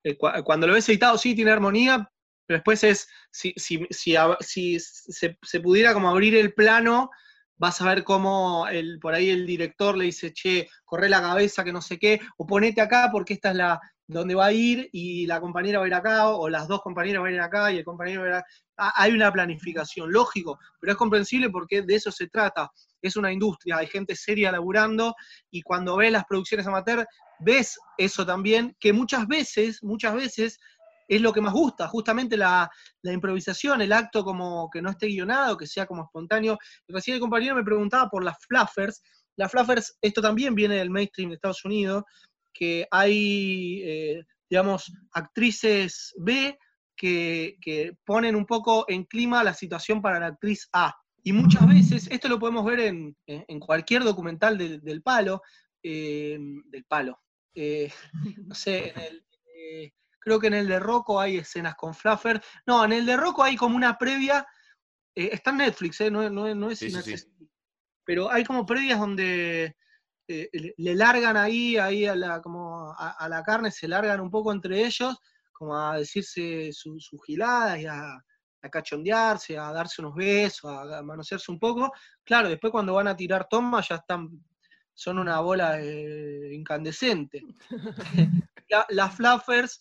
Eh, 0.03 0.15
cuando 0.17 0.67
lo 0.67 0.73
ves 0.73 0.87
editado, 0.87 1.17
sí 1.17 1.35
tiene 1.35 1.51
armonía, 1.51 2.09
pero 2.45 2.59
después 2.59 2.83
es, 2.83 3.09
si, 3.29 3.53
si, 3.57 3.85
si, 3.89 4.15
si 4.39 4.79
se, 4.79 5.37
se, 5.41 5.59
pudiera 5.59 5.93
como 5.93 6.09
abrir 6.09 6.35
el 6.35 6.53
plano 6.53 7.09
vas 7.57 7.81
a 7.81 7.85
ver 7.85 8.03
cómo 8.03 8.67
el, 8.67 8.99
por 8.99 9.13
ahí 9.13 9.29
el 9.29 9.45
director 9.45 9.97
le 9.97 10.05
dice, 10.05 10.33
che, 10.33 10.69
corre 10.85 11.09
la 11.09 11.21
cabeza, 11.21 11.63
que 11.63 11.73
no 11.73 11.81
sé 11.81 11.97
qué, 11.97 12.19
o 12.37 12.45
ponete 12.45 12.81
acá 12.81 13.09
porque 13.11 13.33
esta 13.33 13.51
es 13.51 13.57
la 13.57 13.81
donde 14.09 14.35
va 14.35 14.45
a 14.45 14.53
ir 14.53 14.89
y 14.93 15.27
la 15.27 15.41
compañera 15.41 15.79
va 15.79 15.85
a 15.85 15.87
ir 15.87 15.93
acá, 15.93 16.29
o 16.29 16.47
las 16.47 16.67
dos 16.67 16.81
compañeras 16.81 17.21
van 17.21 17.33
a 17.33 17.35
ir 17.35 17.41
acá 17.41 17.71
y 17.71 17.77
el 17.77 17.83
compañero 17.83 18.21
va 18.21 18.27
a 18.27 18.29
ir 18.29 18.35
acá. 18.35 18.47
Hay 18.95 19.11
una 19.11 19.31
planificación, 19.31 20.11
lógico, 20.11 20.57
pero 20.79 20.93
es 20.93 20.97
comprensible 20.97 21.49
porque 21.49 21.81
de 21.81 21.95
eso 21.95 22.11
se 22.11 22.27
trata. 22.27 22.71
Es 23.01 23.17
una 23.17 23.31
industria, 23.31 23.77
hay 23.77 23.87
gente 23.87 24.15
seria 24.15 24.51
laburando 24.51 25.13
y 25.51 25.61
cuando 25.61 25.97
ves 25.97 26.11
las 26.11 26.25
producciones 26.25 26.67
amateur, 26.67 27.05
ves 27.39 27.77
eso 27.97 28.25
también, 28.25 28.75
que 28.79 28.93
muchas 28.93 29.27
veces, 29.27 29.83
muchas 29.83 30.13
veces 30.15 30.57
es 31.07 31.21
lo 31.21 31.31
que 31.31 31.41
más 31.41 31.53
gusta, 31.53 31.87
justamente 31.87 32.35
la, 32.35 32.69
improvisación, 33.03 33.81
el 33.81 33.93
acto 33.93 34.23
como 34.23 34.69
que 34.69 34.81
no 34.81 34.89
esté 34.89 35.07
guionado, 35.07 35.57
que 35.57 35.67
sea 35.67 35.85
como 35.85 36.03
espontáneo. 36.03 36.57
recién 36.87 37.15
el 37.15 37.21
compañero 37.21 37.55
me 37.55 37.63
preguntaba 37.63 38.09
por 38.09 38.23
las 38.23 38.37
fluffers. 38.47 39.01
Las 39.37 39.51
fluffers, 39.51 39.97
esto 40.01 40.21
también 40.21 40.55
viene 40.55 40.75
del 40.75 40.89
mainstream 40.89 41.29
de 41.29 41.35
Estados 41.35 41.63
Unidos, 41.63 42.03
que 42.53 42.87
hay, 42.91 43.81
eh, 43.85 44.23
digamos, 44.49 44.91
actrices 45.13 46.13
B 46.17 46.57
que, 46.95 47.95
ponen 48.05 48.35
un 48.35 48.45
poco 48.45 48.85
en 48.87 49.05
clima 49.05 49.43
la 49.43 49.53
situación 49.53 50.01
para 50.01 50.19
la 50.19 50.27
actriz 50.27 50.67
A. 50.73 50.93
Y 51.23 51.33
muchas 51.33 51.67
veces, 51.67 52.07
esto 52.09 52.27
lo 52.27 52.39
podemos 52.39 52.65
ver 52.65 52.79
en, 52.79 53.59
cualquier 53.59 54.03
documental 54.03 54.57
del 54.57 55.01
palo, 55.03 55.41
eh, 55.83 56.37
del 56.65 56.83
palo, 56.85 57.19
eh, 57.53 57.91
no 58.47 58.55
sé, 58.55 58.89
en 58.89 58.99
el, 58.99 59.23
Creo 60.27 60.41
que 60.41 60.47
en 60.47 60.55
el 60.55 60.67
de 60.67 60.77
Rocco 60.77 61.21
hay 61.21 61.37
escenas 61.37 61.75
con 61.75 61.95
Fluffer. 61.95 62.43
No, 62.65 62.83
en 62.83 62.91
el 62.91 63.05
de 63.05 63.15
Rocco 63.15 63.43
hay 63.43 63.55
como 63.55 63.77
una 63.77 63.97
previa. 63.97 64.45
Eh, 65.15 65.29
está 65.31 65.51
en 65.51 65.57
Netflix, 65.59 66.01
¿eh? 66.01 66.11
no, 66.11 66.29
no, 66.29 66.69
es 66.69 67.29
Pero 68.03 68.29
hay 68.29 68.43
como 68.43 68.65
previas 68.65 68.99
donde 68.99 69.77
eh, 70.27 70.49
le 70.75 70.95
largan 70.95 71.37
ahí, 71.37 71.77
ahí 71.77 72.05
a 72.05 72.13
la, 72.13 72.41
como 72.41 72.93
a, 72.93 73.29
la 73.29 73.41
carne, 73.41 73.71
se 73.71 73.87
largan 73.87 74.19
un 74.19 74.29
poco 74.29 74.51
entre 74.51 74.85
ellos, 74.85 75.17
como 75.53 75.77
a 75.77 75.97
decirse 75.97 76.73
sus 76.73 77.09
giladas 77.25 77.79
y 77.79 77.85
a, 77.85 78.21
cachondearse, 78.69 79.57
a 79.57 79.71
darse 79.71 80.01
unos 80.01 80.13
besos, 80.13 80.69
a, 80.69 81.01
manosearse 81.03 81.49
un 81.53 81.57
poco. 81.57 81.89
Claro, 82.25 82.49
después 82.49 82.71
cuando 82.71 82.95
van 82.95 83.07
a 83.07 83.15
tirar 83.15 83.47
tomas 83.49 83.87
ya 83.87 83.95
están, 83.95 84.43
son 84.93 85.19
una 85.19 85.39
bola 85.39 85.81
incandescente. 86.51 87.45
las 88.89 89.15
fluffers 89.15 89.79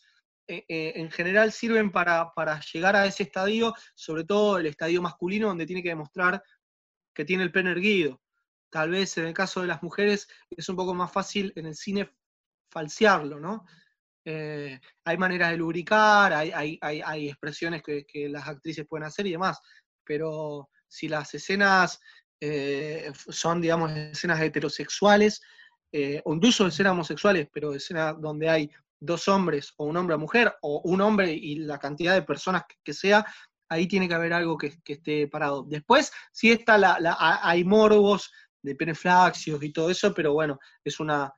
eh, 0.48 0.64
eh, 0.68 0.92
en 0.94 1.10
general 1.10 1.50
sirven 1.50 1.90
para, 1.90 2.32
llegar 2.72 2.94
a 2.94 3.06
ese 3.06 3.24
estadio, 3.24 3.74
sobre 3.94 4.22
todo 4.22 4.58
el 4.58 4.66
estadio 4.66 5.02
masculino, 5.02 5.48
donde 5.48 5.66
tiene 5.66 5.82
que 5.82 5.88
demostrar 5.88 6.40
que 7.12 7.24
tiene 7.24 7.42
el 7.42 7.50
pene 7.50 7.72
erguido. 7.72 8.22
Tal 8.70 8.90
vez 8.90 9.18
en 9.18 9.26
el 9.26 9.34
caso 9.34 9.60
de 9.60 9.66
las 9.66 9.82
mujeres 9.82 10.28
es 10.50 10.68
un 10.68 10.76
poco 10.76 10.94
más 10.94 11.10
fácil 11.10 11.52
en 11.56 11.66
el 11.66 11.74
cine 11.74 12.12
falsearlo, 12.70 13.40
¿no? 13.40 13.64
Eh, 14.24 14.78
hay 15.04 15.18
maneras 15.18 15.50
de 15.50 15.56
lubricar, 15.56 16.32
hay, 16.32 16.78
hay, 16.80 17.28
expresiones 17.28 17.82
que, 17.82 18.28
las 18.28 18.46
actrices 18.46 18.86
pueden 18.86 19.06
hacer 19.06 19.26
y 19.26 19.32
demás, 19.32 19.60
pero 20.04 20.68
si 20.86 21.08
las 21.08 21.32
escenas 21.34 22.00
son, 23.28 23.60
digamos, 23.60 23.92
escenas 23.92 24.40
heterosexuales, 24.40 25.40
o 26.24 26.34
incluso 26.34 26.66
escenas 26.66 26.92
homosexuales, 26.92 27.48
pero 27.52 27.72
escenas 27.72 28.20
donde 28.20 28.48
hay 28.48 28.70
dos 29.00 29.28
hombres 29.28 29.74
o 29.76 29.84
un 29.84 29.96
hombre 29.96 30.14
a 30.14 30.18
mujer 30.18 30.54
o 30.62 30.80
un 30.84 31.00
hombre 31.00 31.32
y 31.32 31.56
la 31.56 31.78
cantidad 31.78 32.14
de 32.14 32.22
personas 32.22 32.64
que, 32.82 32.92
sea, 32.92 33.26
ahí 33.68 33.86
tiene 33.86 34.08
que 34.08 34.14
haber 34.14 34.32
algo 34.32 34.56
que, 34.56 34.78
esté 34.84 35.28
parado. 35.28 35.64
Después, 35.68 36.12
sí 36.32 36.50
está 36.50 36.78
la, 36.78 36.98
hay 37.42 37.64
morbos 37.64 38.32
de 38.62 38.74
peneflaxios 38.74 39.62
y 39.62 39.72
todo 39.72 39.90
eso, 39.90 40.12
pero 40.14 40.32
bueno, 40.32 40.58
es 40.84 40.98
una, 40.98 41.32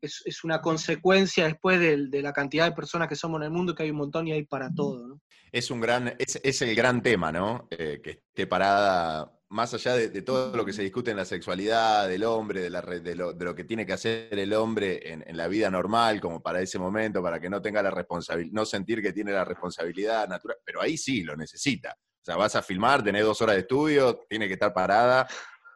es, 0.00 0.44
una 0.44 0.60
consecuencia 0.60 1.44
después 1.44 1.80
de, 1.80 2.22
la 2.22 2.32
cantidad 2.32 2.66
de 2.66 2.72
personas 2.72 3.08
que 3.08 3.16
somos 3.16 3.40
en 3.40 3.44
el 3.44 3.50
mundo, 3.50 3.74
que 3.74 3.84
hay 3.84 3.90
un 3.90 3.96
montón 3.96 4.28
y 4.28 4.32
hay 4.32 4.44
para 4.44 4.72
todo. 4.72 5.20
Es 5.52 5.70
un 5.70 5.80
gran, 5.80 6.14
es, 6.18 6.62
el 6.62 6.74
gran 6.74 7.02
tema, 7.02 7.32
¿no? 7.32 7.68
Eh, 7.70 8.00
que 8.02 8.10
esté 8.10 8.46
parada 8.46 9.32
más 9.50 9.74
allá 9.74 9.94
de, 9.94 10.22
todo 10.22 10.56
lo 10.56 10.64
que 10.64 10.72
se 10.72 10.82
discute 10.82 11.10
en 11.10 11.16
la 11.16 11.24
sexualidad 11.24 12.08
del 12.08 12.22
hombre, 12.22 12.60
de, 12.60 12.70
la, 12.70 12.82
de, 12.82 13.14
lo, 13.16 13.32
de 13.32 13.44
lo, 13.44 13.54
que 13.54 13.64
tiene 13.64 13.84
que 13.84 13.92
hacer 13.92 14.38
el 14.38 14.52
hombre 14.52 15.12
en, 15.12 15.36
la 15.36 15.48
vida 15.48 15.68
normal, 15.70 16.20
como 16.20 16.40
para 16.40 16.60
ese 16.60 16.78
momento, 16.78 17.20
para 17.20 17.40
que 17.40 17.50
no 17.50 17.60
tenga 17.60 17.82
la 17.82 17.90
responsabilidad, 17.90 18.52
no 18.52 18.64
sentir 18.64 19.02
que 19.02 19.12
tiene 19.12 19.32
la 19.32 19.44
responsabilidad 19.44 20.28
natural, 20.28 20.58
pero 20.64 20.80
ahí 20.80 20.96
sí 20.96 21.24
lo 21.24 21.36
necesita. 21.36 21.96
O 21.98 22.24
sea, 22.24 22.36
vas 22.36 22.54
a 22.54 22.62
filmar, 22.62 23.02
tenés 23.02 23.24
dos 23.24 23.42
horas 23.42 23.56
de 23.56 23.62
estudio, 23.62 24.20
tiene 24.28 24.46
que 24.46 24.52
estar 24.52 24.72
parada, 24.72 25.26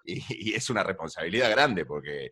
y, 0.05 0.55
es 0.55 0.71
una 0.71 0.83
responsabilidad 0.83 1.51
grande, 1.51 1.85
porque 1.85 2.31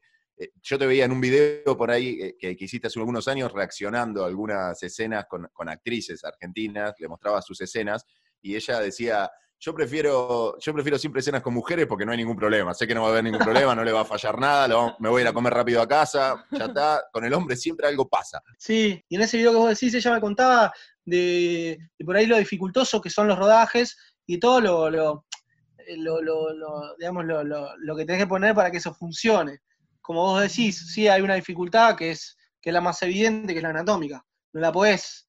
yo 0.63 0.79
te 0.79 0.87
veía 0.87 1.05
en 1.05 1.13
un 1.13 1.21
video 1.21 1.77
por 1.77 1.91
ahí 1.91 2.19
eh, 2.21 2.37
que, 2.39 2.57
que, 2.57 2.65
hiciste 2.65 2.87
hace 2.87 2.99
algunos 2.99 3.29
años 3.29 3.53
reaccionando 3.53 4.25
a 4.25 4.29
algunas 4.29 4.83
escenas 4.83 5.27
con, 5.29 5.49
con 5.53 5.69
actrices 5.69 6.25
argentinas, 6.25 6.95
le 6.99 7.09
mostraba 7.09 7.43
sus 7.43 7.61
escenas, 7.61 8.05
y 8.41 8.57
ella 8.57 8.81
decía, 8.81 9.31
yo 9.63 9.73
prefiero, 9.73 10.59
yo 10.59 10.75
prefiero 10.75 10.99
siempre 10.99 11.21
escenas 11.21 11.41
con 11.41 11.55
mujeres 11.55 11.87
porque 11.87 12.05
no 12.05 12.11
hay 12.11 12.19
ningún 12.19 12.37
problema. 12.37 12.75
Sé 12.75 12.85
que 12.85 12.97
no 12.97 13.03
va 13.03 13.09
a 13.09 13.11
haber 13.13 13.23
ningún 13.23 13.39
problema, 13.39 13.77
no 13.77 13.85
le 13.85 13.93
va 13.93 14.01
a 14.01 14.05
fallar 14.05 14.37
nada, 14.37 14.97
me 14.99 15.09
voy 15.09 15.21
a 15.21 15.23
ir 15.23 15.29
a 15.29 15.33
comer 15.33 15.55
rápido 15.55 15.81
a 15.81 15.87
casa, 15.87 16.45
ya 16.51 16.65
está. 16.65 17.05
Con 17.13 17.25
el 17.25 17.33
hombre 17.33 17.55
siempre 17.55 17.87
algo 17.87 18.09
pasa. 18.09 18.43
Sí, 18.59 19.01
y 19.09 19.15
en 19.15 19.23
ese 19.23 19.37
video 19.37 19.53
que 19.53 19.59
vos 19.59 19.69
decís, 19.69 19.95
ella 19.95 20.15
me 20.15 20.21
contaba 20.21 20.73
de, 21.05 21.79
por 22.05 22.17
ahí 22.17 22.27
lo 22.27 22.39
dificultoso 22.39 23.01
que 23.01 23.09
son 23.09 23.29
los 23.29 23.39
rodajes 23.39 23.97
y 24.27 24.41
todo 24.41 24.61
lo, 24.61 24.91
lo, 24.91 25.27
eh, 25.79 25.97
digamos, 26.99 27.25
lo, 27.25 27.97
que 27.97 28.05
tenés 28.05 28.23
que 28.23 28.29
poner 28.29 28.57
para 28.57 28.73
que 28.73 28.79
eso 28.79 28.93
funcione. 28.93 29.61
Como 30.03 30.21
vos 30.21 30.43
decís, 30.43 30.93
sí 30.93 31.09
hay 31.09 31.23
una 31.23 31.37
dificultad 31.37 31.97
que 31.97 32.11
es, 32.11 32.37
que 32.61 32.71
es 32.71 32.75
la 32.75 32.81
más 32.81 33.03
evidente, 33.03 33.53
que 33.53 33.61
es 33.61 33.63
la 33.63 33.71
anatómica. 33.71 34.25
No 34.53 34.61
la 34.61 34.73
podés 34.73 35.27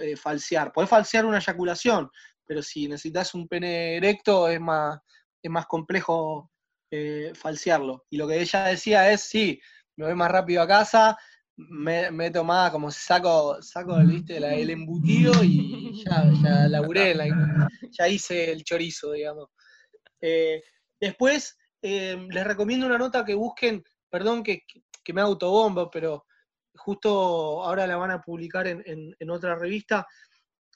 eh, 0.00 0.16
falsear. 0.16 0.72
Podés 0.72 0.90
falsear 0.90 1.24
una 1.24 1.38
eyaculación, 1.38 2.10
pero 2.44 2.62
si 2.62 2.88
necesitas 2.88 3.34
un 3.34 3.46
pene 3.46 3.96
erecto 3.96 4.48
es 4.48 4.60
más, 4.60 4.98
es 5.42 5.50
más 5.50 5.66
complejo 5.66 6.50
eh, 6.90 7.32
falsearlo. 7.34 8.06
Y 8.10 8.16
lo 8.16 8.26
que 8.26 8.40
ella 8.40 8.64
decía 8.64 9.12
es, 9.12 9.22
sí, 9.22 9.60
me 9.96 10.06
voy 10.06 10.14
más 10.14 10.30
rápido 10.30 10.62
a 10.62 10.66
casa, 10.66 11.16
me, 11.56 12.10
me 12.10 12.30
tomaba 12.30 12.70
como 12.70 12.90
saco, 12.90 13.60
saco 13.62 13.98
el 13.98 14.70
embutido 14.70 15.32
y 15.42 16.04
ya, 16.04 16.30
ya 16.42 16.68
laburé, 16.68 17.16
ya 17.90 18.08
hice 18.08 18.52
el 18.52 18.64
chorizo, 18.64 19.12
digamos. 19.12 19.48
Eh, 20.20 20.62
después, 21.00 21.58
les 21.82 22.44
recomiendo 22.44 22.86
una 22.86 22.98
nota 22.98 23.24
que 23.24 23.34
busquen, 23.34 23.82
perdón 24.10 24.42
que, 24.42 24.64
que 25.04 25.12
me 25.12 25.20
autobombo, 25.20 25.90
pero 25.90 26.26
justo 26.78 27.62
ahora 27.62 27.86
la 27.86 27.96
van 27.96 28.10
a 28.12 28.22
publicar 28.22 28.66
en, 28.66 29.30
otra 29.30 29.54
revista, 29.56 30.06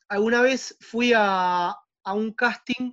alguna 0.09 0.43
vez 0.43 0.77
fui 0.81 1.13
a, 1.15 1.75
un 2.07 2.33
casting 2.33 2.93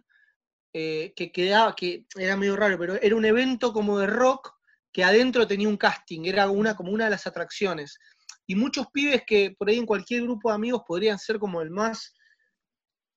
eh, 0.73 1.13
que 1.15 1.31
quedaba, 1.31 1.75
que 1.75 2.05
era 2.15 2.37
medio 2.37 2.55
raro, 2.55 2.77
pero 2.77 2.95
era 3.01 3.15
un 3.15 3.25
evento 3.25 3.73
como 3.73 3.97
de 3.99 4.07
rock 4.07 4.53
que 4.91 5.03
adentro 5.03 5.47
tenía 5.47 5.67
un 5.67 5.77
casting, 5.77 6.25
era 6.25 6.49
una, 6.49 6.75
como 6.75 6.91
una 6.91 7.05
de 7.05 7.11
las 7.11 7.27
atracciones. 7.27 7.97
Y 8.45 8.55
muchos 8.55 8.87
pibes 8.91 9.23
que 9.25 9.55
por 9.57 9.69
ahí 9.69 9.77
en 9.77 9.85
cualquier 9.85 10.23
grupo 10.23 10.49
de 10.49 10.55
amigos 10.55 10.83
podrían 10.87 11.19
ser 11.19 11.39
como 11.39 11.61
el 11.61 11.69
más, 11.69 12.13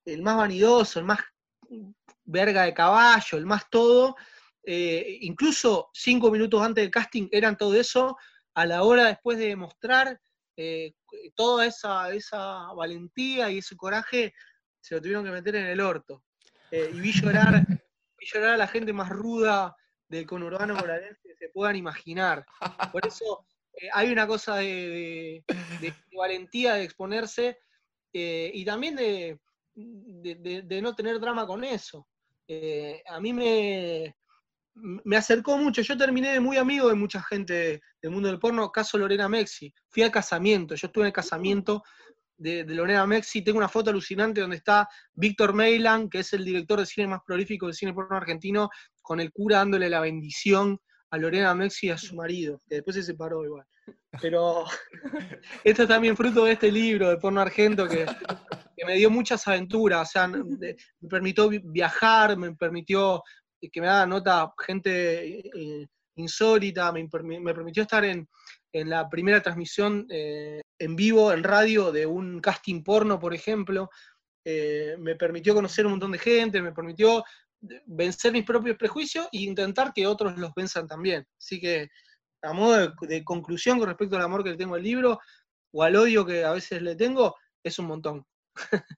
el 0.04 0.22
más 0.22 0.36
vanidoso, 0.36 0.98
el 0.98 1.06
más 1.06 1.20
verga 2.24 2.62
de 2.64 2.74
caballo, 2.74 3.38
el 3.38 3.46
más 3.46 3.68
todo, 3.70 4.16
eh, 4.64 5.18
incluso 5.22 5.90
cinco 5.92 6.30
minutos 6.30 6.62
antes 6.62 6.82
del 6.82 6.90
casting 6.90 7.28
eran 7.32 7.56
todo 7.56 7.74
eso, 7.74 8.16
a 8.54 8.66
la 8.66 8.82
hora 8.82 9.06
después 9.06 9.38
de 9.38 9.48
demostrar 9.48 10.20
eh, 10.56 10.94
toda 11.34 11.66
esa, 11.66 12.12
esa 12.12 12.72
valentía 12.74 13.50
y 13.50 13.58
ese 13.58 13.76
coraje 13.76 14.34
se 14.80 14.94
lo 14.94 15.00
tuvieron 15.00 15.24
que 15.24 15.30
meter 15.30 15.56
en 15.56 15.66
el 15.66 15.80
orto. 15.80 16.24
Eh, 16.70 16.90
y 16.94 17.00
vi 17.00 17.12
llorar, 17.12 17.66
millonar 18.18 18.50
a 18.50 18.56
la 18.56 18.68
gente 18.68 18.92
más 18.92 19.08
ruda 19.08 19.76
del 20.08 20.26
conurbano 20.26 20.74
moralense 20.74 21.28
que 21.28 21.36
se 21.36 21.48
puedan 21.48 21.76
imaginar. 21.76 22.44
Por 22.92 23.06
eso 23.06 23.46
hay 23.92 24.12
una 24.12 24.26
cosa 24.26 24.56
de, 24.56 25.42
valentía 26.14 26.74
de 26.74 26.84
exponerse 26.84 27.58
y 28.12 28.62
también 28.66 28.96
de, 28.96 29.38
no 30.82 30.94
tener 30.94 31.18
drama 31.18 31.46
con 31.46 31.64
eso. 31.64 32.06
Eh, 32.46 33.02
a 33.06 33.20
mí 33.20 33.32
me, 33.32 34.14
me 34.74 35.16
acercó 35.16 35.58
mucho. 35.58 35.82
Yo 35.82 35.96
terminé 35.96 36.38
muy 36.40 36.56
amigo 36.56 36.88
de 36.88 36.94
mucha 36.94 37.22
gente 37.22 37.80
del 38.00 38.10
mundo 38.10 38.28
del 38.28 38.38
porno, 38.38 38.70
caso 38.70 38.98
Lorena 38.98 39.28
Mexi. 39.28 39.72
Fui 39.88 40.02
al 40.02 40.10
casamiento, 40.10 40.74
yo 40.74 40.86
estuve 40.86 41.04
en 41.04 41.08
el 41.08 41.12
casamiento 41.12 41.82
de, 42.36 42.64
Lorena 42.64 43.06
Mexi. 43.06 43.42
Tengo 43.42 43.58
una 43.58 43.68
foto 43.68 43.90
alucinante 43.90 44.40
donde 44.40 44.56
está 44.56 44.88
Víctor 45.12 45.54
Meilan, 45.54 46.08
que 46.08 46.20
es 46.20 46.32
el 46.32 46.44
director 46.44 46.80
de 46.80 46.86
cine 46.86 47.06
más 47.06 47.20
prolífico 47.24 47.66
del 47.66 47.74
cine 47.74 47.92
porno 47.92 48.16
argentino, 48.16 48.70
con 49.00 49.20
el 49.20 49.30
cura 49.32 49.58
dándole 49.58 49.88
la 49.90 50.00
bendición 50.00 50.78
a 51.10 51.18
Lorena 51.18 51.54
Mexi 51.54 51.88
y 51.88 51.90
a 51.90 51.98
su 51.98 52.14
marido, 52.16 52.60
que 52.68 52.76
después 52.76 52.96
se 52.96 53.02
separó 53.02 53.44
igual. 53.44 53.66
Pero 54.20 54.64
esto 55.64 55.82
es 55.82 55.88
también 55.88 56.16
fruto 56.16 56.44
de 56.44 56.52
este 56.52 56.72
libro 56.72 57.10
de 57.10 57.18
porno 57.18 57.40
argento 57.40 57.86
que, 57.86 58.06
me 58.84 58.96
dio 58.96 59.10
muchas 59.10 59.46
aventuras, 59.46 60.08
o 60.08 60.10
sea, 60.10 60.26
me 60.26 60.74
permitió 61.08 61.48
viajar, 61.48 62.36
me 62.36 62.52
permitió 62.56 63.22
que 63.70 63.80
me 63.80 63.88
haga 63.88 64.06
nota 64.06 64.52
gente 64.66 65.38
eh, 65.38 65.88
insólita, 66.16 66.92
me, 66.92 67.08
permitió 67.08 67.82
estar 67.82 68.04
en, 68.04 68.28
la 68.72 69.08
primera 69.08 69.42
transmisión 69.42 70.06
eh, 70.10 70.62
en 70.78 70.96
vivo, 70.96 71.32
en 71.32 71.44
radio, 71.44 71.92
de 71.92 72.06
un 72.06 72.40
casting 72.40 72.82
porno, 72.82 73.18
por 73.18 73.34
ejemplo. 73.34 73.90
Eh, 74.44 74.96
me 74.98 75.14
permitió 75.14 75.54
conocer 75.54 75.86
un 75.86 75.92
montón 75.92 76.12
de 76.12 76.18
gente, 76.18 76.62
me 76.62 76.72
permitió 76.72 77.22
vencer 77.86 78.32
mis 78.32 78.44
propios 78.44 78.76
prejuicios 78.76 79.28
e 79.30 79.42
intentar 79.42 79.92
que 79.92 80.06
otros 80.06 80.36
los 80.38 80.52
venzan 80.54 80.86
también. 80.88 81.24
Así 81.38 81.60
que, 81.60 81.88
a 82.42 82.52
modo 82.52 82.92
de, 83.02 83.22
conclusión 83.24 83.78
con 83.78 83.88
respecto 83.88 84.16
al 84.16 84.22
amor 84.22 84.42
que 84.42 84.50
le 84.50 84.56
tengo 84.56 84.74
al 84.74 84.82
libro, 84.82 85.20
o 85.72 85.82
al 85.82 85.96
odio 85.96 86.26
que 86.26 86.44
a 86.44 86.52
veces 86.52 86.82
le 86.82 86.96
tengo, 86.96 87.36
es 87.62 87.78
un 87.78 87.86
montón. 87.86 88.26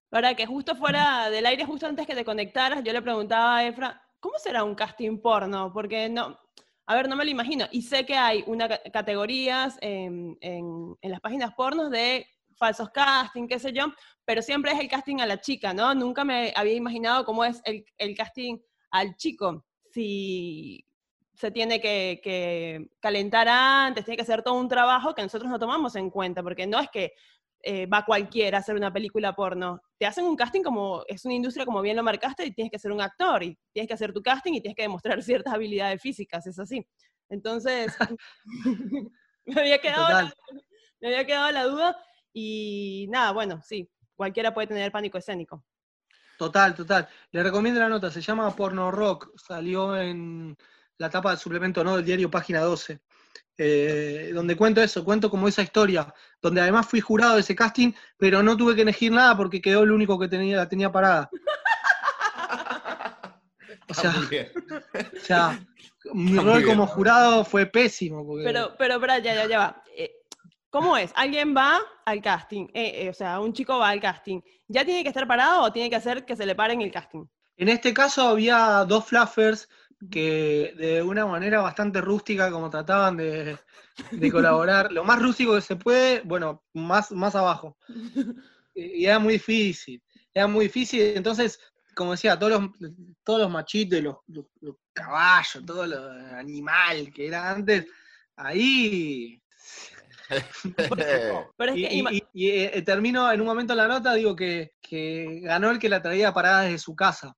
Para 0.08 0.34
que 0.34 0.46
justo 0.46 0.74
fuera 0.74 1.30
del 1.30 1.46
aire, 1.46 1.64
justo 1.64 1.86
antes 1.86 2.06
que 2.06 2.14
te 2.14 2.24
conectaras, 2.24 2.82
yo 2.82 2.92
le 2.92 3.02
preguntaba 3.02 3.58
a 3.58 3.66
Efra, 3.66 4.03
¿cómo 4.24 4.38
será 4.38 4.64
un 4.64 4.74
casting 4.74 5.18
porno? 5.18 5.70
Porque 5.70 6.08
no, 6.08 6.40
a 6.86 6.94
ver, 6.94 7.10
no 7.10 7.14
me 7.14 7.26
lo 7.26 7.30
imagino. 7.30 7.66
Y 7.70 7.82
sé 7.82 8.06
que 8.06 8.16
hay 8.16 8.42
una 8.46 8.66
categorías 8.90 9.76
en, 9.82 10.38
las 11.02 11.20
páginas 11.20 11.52
pornos 11.54 11.90
de 11.90 12.26
falsos 12.56 12.88
casting, 12.88 13.46
qué 13.46 13.58
sé 13.58 13.74
yo, 13.74 13.92
pero 14.24 14.40
siempre 14.40 14.72
es 14.72 14.80
el 14.80 14.88
casting 14.88 15.20
a 15.20 15.26
la 15.26 15.42
chica, 15.42 15.74
¿no? 15.74 15.94
Nunca 15.94 16.24
me 16.24 16.54
había 16.56 16.72
imaginado 16.72 17.26
cómo 17.26 17.44
es 17.44 17.60
el, 17.66 18.16
casting 18.16 18.56
al 18.90 19.14
chico. 19.16 19.66
Si 19.92 20.86
se 21.34 21.50
tiene 21.50 21.78
que, 21.78 22.22
que, 22.24 22.92
calentar 23.00 23.46
antes, 23.46 24.06
tiene 24.06 24.16
que 24.16 24.22
hacer 24.22 24.42
todo 24.42 24.54
un 24.54 24.68
trabajo 24.68 25.14
que 25.14 25.20
nosotros 25.20 25.50
no 25.50 25.58
tomamos 25.58 25.96
en 25.96 26.08
cuenta, 26.08 26.42
porque 26.42 26.66
no 26.66 26.80
es 26.80 26.88
que 26.88 27.12
eh, 27.66 27.86
va 27.86 28.04
cualquiera 28.04 28.58
a 28.58 28.60
hacer 28.60 28.76
una 28.76 28.92
película 28.92 29.34
porno. 29.34 29.80
Te 29.98 30.04
hacen 30.04 30.26
un 30.26 30.36
casting 30.36 30.62
como, 30.62 31.02
es 31.08 31.24
una 31.24 31.32
industria 31.32 31.64
como 31.64 31.80
bien 31.80 31.96
lo 31.96 32.02
marcaste 32.02 32.44
y 32.44 32.52
tienes 32.52 32.70
que 32.70 32.78
ser 32.78 32.92
un 32.92 33.00
actor 33.00 33.42
y 33.42 33.58
tienes 33.72 33.88
que 33.88 33.94
hacer 33.94 34.12
tu 34.12 34.22
casting 34.22 34.52
y 34.52 34.60
tienes 34.60 34.76
que 34.76 34.82
demostrar 34.82 35.22
ciertas 35.22 35.54
habilidades 35.54 36.02
físicas, 36.02 36.46
es 36.46 36.58
así. 36.58 36.86
Entonces, 37.30 37.96
me, 39.46 39.60
había 39.60 39.78
quedado 39.78 40.08
la, 40.08 40.34
me 41.00 41.08
había 41.08 41.24
quedado 41.24 41.50
la 41.52 41.64
duda 41.64 41.96
y 42.34 43.06
nada, 43.08 43.32
bueno, 43.32 43.62
sí, 43.62 43.90
cualquiera 44.14 44.52
puede 44.52 44.66
tener 44.66 44.92
pánico 44.92 45.16
escénico. 45.16 45.64
Total, 46.36 46.74
total. 46.74 47.08
Le 47.30 47.42
recomiendo 47.42 47.80
la 47.80 47.88
nota, 47.88 48.10
se 48.10 48.20
llama 48.20 48.54
Porno 48.54 48.90
Rock, 48.90 49.30
salió 49.36 49.96
en 49.96 50.54
la 50.98 51.08
tapa 51.08 51.30
del 51.30 51.38
suplemento 51.38 51.82
no 51.82 51.96
del 51.96 52.04
diario 52.04 52.30
Página 52.30 52.60
12. 52.60 53.00
Eh, 53.56 54.32
donde 54.34 54.56
cuento 54.56 54.82
eso, 54.82 55.04
cuento 55.04 55.30
como 55.30 55.46
esa 55.46 55.62
historia, 55.62 56.12
donde 56.42 56.60
además 56.60 56.88
fui 56.88 57.00
jurado 57.00 57.34
de 57.34 57.40
ese 57.40 57.54
casting, 57.54 57.92
pero 58.16 58.42
no 58.42 58.56
tuve 58.56 58.74
que 58.74 58.82
elegir 58.82 59.12
nada 59.12 59.36
porque 59.36 59.62
quedó 59.62 59.84
el 59.84 59.92
único 59.92 60.18
que 60.18 60.26
tenía, 60.26 60.56
la 60.56 60.68
tenía 60.68 60.90
parada. 60.90 61.30
o 63.88 63.94
sea, 65.20 65.58
mi 66.12 66.38
rol 66.38 66.64
como 66.64 66.86
jurado 66.86 67.44
fue 67.44 67.66
pésimo. 67.66 68.26
Pero, 68.42 68.74
pero, 68.76 68.98
ya, 68.98 69.18
ya, 69.18 69.46
ya 69.46 69.58
va. 69.58 69.82
Eh, 69.96 70.12
¿Cómo 70.70 70.96
es? 70.96 71.12
¿Alguien 71.14 71.54
va 71.56 71.78
al 72.04 72.20
casting? 72.20 72.66
Eh, 72.74 73.08
o 73.08 73.14
sea, 73.14 73.38
un 73.38 73.52
chico 73.52 73.78
va 73.78 73.90
al 73.90 74.00
casting. 74.00 74.40
¿Ya 74.66 74.84
tiene 74.84 75.04
que 75.04 75.10
estar 75.10 75.28
parado 75.28 75.62
o 75.62 75.72
tiene 75.72 75.88
que 75.88 75.96
hacer 75.96 76.24
que 76.24 76.34
se 76.34 76.44
le 76.44 76.56
paren 76.56 76.82
el 76.82 76.90
casting? 76.90 77.24
En 77.56 77.68
este 77.68 77.94
caso 77.94 78.26
había 78.26 78.84
dos 78.84 79.04
flaffers 79.04 79.68
que 80.10 80.74
de 80.76 81.02
una 81.02 81.26
manera 81.26 81.60
bastante 81.60 82.00
rústica, 82.00 82.50
como 82.50 82.70
trataban 82.70 83.16
de, 83.16 83.58
colaborar, 84.30 84.92
lo 84.92 85.04
más 85.04 85.20
rústico 85.20 85.54
que 85.54 85.60
se 85.60 85.76
puede, 85.76 86.20
bueno, 86.22 86.64
más, 86.72 87.12
más 87.12 87.34
abajo. 87.34 87.76
Y 88.76 89.04
era 89.04 89.20
muy 89.20 89.34
difícil, 89.34 90.02
era 90.32 90.48
muy 90.48 90.64
difícil, 90.64 91.00
entonces, 91.14 91.60
como 91.94 92.10
decía, 92.10 92.36
todos 92.36 92.60
los, 92.60 92.70
todos 93.22 93.42
los 93.42 93.48
machitos, 93.48 94.02
los, 94.02 94.16
los, 94.26 94.46
caballos, 94.92 95.64
todo 95.64 95.86
lo 95.86 96.10
animal 96.36 97.12
que 97.12 97.28
era 97.28 97.52
antes, 97.52 97.86
ahí... 98.34 99.40
y, 102.32 102.50
eh, 102.50 102.82
termino 102.84 103.30
en 103.30 103.40
un 103.40 103.46
momento 103.46 103.76
la 103.76 103.86
nota, 103.86 104.12
digo 104.14 104.34
que, 104.34 104.72
que 104.80 105.38
ganó 105.42 105.70
el 105.70 105.78
que 105.78 105.88
la 105.88 106.02
traía 106.02 106.34
parada 106.34 106.62
desde 106.62 106.78
su 106.78 106.96
casa. 106.96 107.36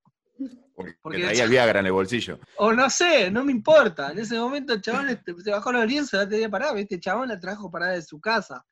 Porque, 0.77 0.95
traía 1.23 1.45
el 1.45 1.51
Viagra 1.51 1.81
en 1.81 1.87
el 1.87 1.93
bolsillo. 1.93 2.39
O 2.59 2.71
no 2.71 2.91
sé, 2.91 3.31
no 3.31 3.43
me 3.43 3.51
importa. 3.51 4.13
En 4.13 4.19
ese 4.19 4.39
momento 4.39 4.75
el 4.75 4.83
chabón 4.83 5.09
este, 5.09 5.35
se 5.41 5.51
bajó 5.51 5.73
los 5.73 5.87
lienzos, 5.87 6.21
la 6.21 6.29
tenía 6.29 6.51
parada, 6.51 6.79
este 6.79 7.01
chabón 7.01 7.29
la 7.29 7.41
trajo 7.41 7.71
parada 7.71 7.93
de 7.93 8.03
su 8.03 8.21
casa. 8.21 8.63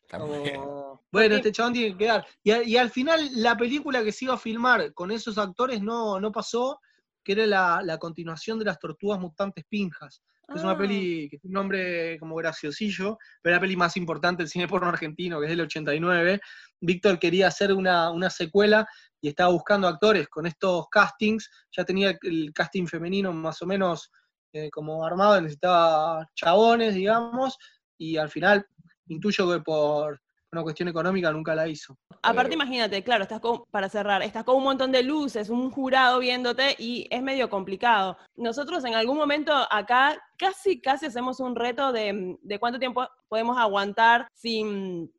bueno, 1.11 1.37
este 1.37 1.51
chabón 1.51 1.73
tiene 1.73 1.93
que 1.93 2.05
quedar. 2.05 2.27
Y, 2.43 2.77
al 2.77 2.91
final 2.91 3.31
la 3.33 3.57
película 3.57 4.05
que 4.05 4.13
se 4.13 4.27
iba 4.27 4.35
a 4.35 4.39
filmar 4.39 4.93
con 4.93 5.11
esos 5.11 5.39
actores 5.39 5.81
no, 5.81 6.21
no 6.21 6.31
pasó, 6.31 6.79
que 7.23 7.33
era 7.33 7.47
la, 7.83 7.99
continuación 7.99 8.59
de 8.59 8.67
las 8.67 8.79
tortugas 8.79 9.19
mutantes 9.19 9.65
pinjas. 9.67 10.23
Es 10.49 10.63
una 10.63 10.73
ah. 10.73 10.79
peli 10.79 11.29
que 11.31 11.39
tiene 11.39 11.53
un 11.53 11.63
nombre 11.63 12.19
como 12.19 12.35
graciosillo, 12.37 13.19
pero 13.41 13.57
la 13.57 13.61
peli 13.61 13.77
más 13.77 13.97
importante 13.97 14.43
del 14.43 14.51
cine 14.51 14.69
porno 14.69 14.89
argentino, 14.89 15.39
que 15.39 15.47
es 15.47 15.51
del 15.51 15.63
89. 15.63 16.41
Víctor 16.81 17.19
quería 17.19 17.49
hacer 17.49 17.73
una, 17.73 18.11
una 18.11 18.29
secuela 18.31 18.87
y 19.21 19.29
estaba 19.29 19.51
buscando 19.51 19.89
actores 19.89 20.29
con 20.29 20.47
estos 20.47 20.87
castings, 20.91 21.51
ya 21.75 21.85
tenía 21.85 22.17
el 22.23 22.53
casting 22.53 22.87
femenino 22.87 23.33
más 23.33 23.63
o 23.63 23.67
menos 23.67 24.11
eh, 24.53 24.71
como 24.71 25.05
armado, 25.05 25.41
necesitaba 25.41 26.29
chabones, 26.35 26.95
digamos, 26.95 27.57
y 27.99 28.17
al 28.17 28.29
final 28.29 28.67
intuyo 29.09 29.51
que 29.51 29.61
por 29.61 30.21
una 30.55 30.63
cuestión 30.63 30.89
económica 30.89 31.31
nunca 31.31 31.55
la 31.55 31.69
hizo. 31.69 31.97
Aparte, 32.23 32.55
imagínate, 32.55 33.03
claro, 33.03 33.25
estás 33.25 33.41
para 33.71 33.89
cerrar, 33.89 34.23
estás 34.23 34.45
con 34.45 34.57
un 34.57 34.65
montón 34.65 34.91
de 34.91 35.03
luces, 35.03 35.51
un 35.51 35.71
jurado 35.71 36.19
viéndote 36.19 36.75
y 36.79 37.07
es 37.11 37.23
medio 37.23 37.51
complicado. 37.51 38.17
Nosotros 38.37 38.85
en 38.85 38.95
algún 38.95 39.17
momento 39.17 39.53
acá 39.71 40.19
casi, 40.39 40.81
casi 40.81 41.07
hacemos 41.07 41.41
un 41.41 41.55
reto 41.55 41.93
de, 41.93 42.37
de 42.41 42.59
cuánto 42.59 42.79
tiempo 42.79 43.07
podemos 43.29 43.59
aguantar 43.59 44.29
sin 44.33 45.13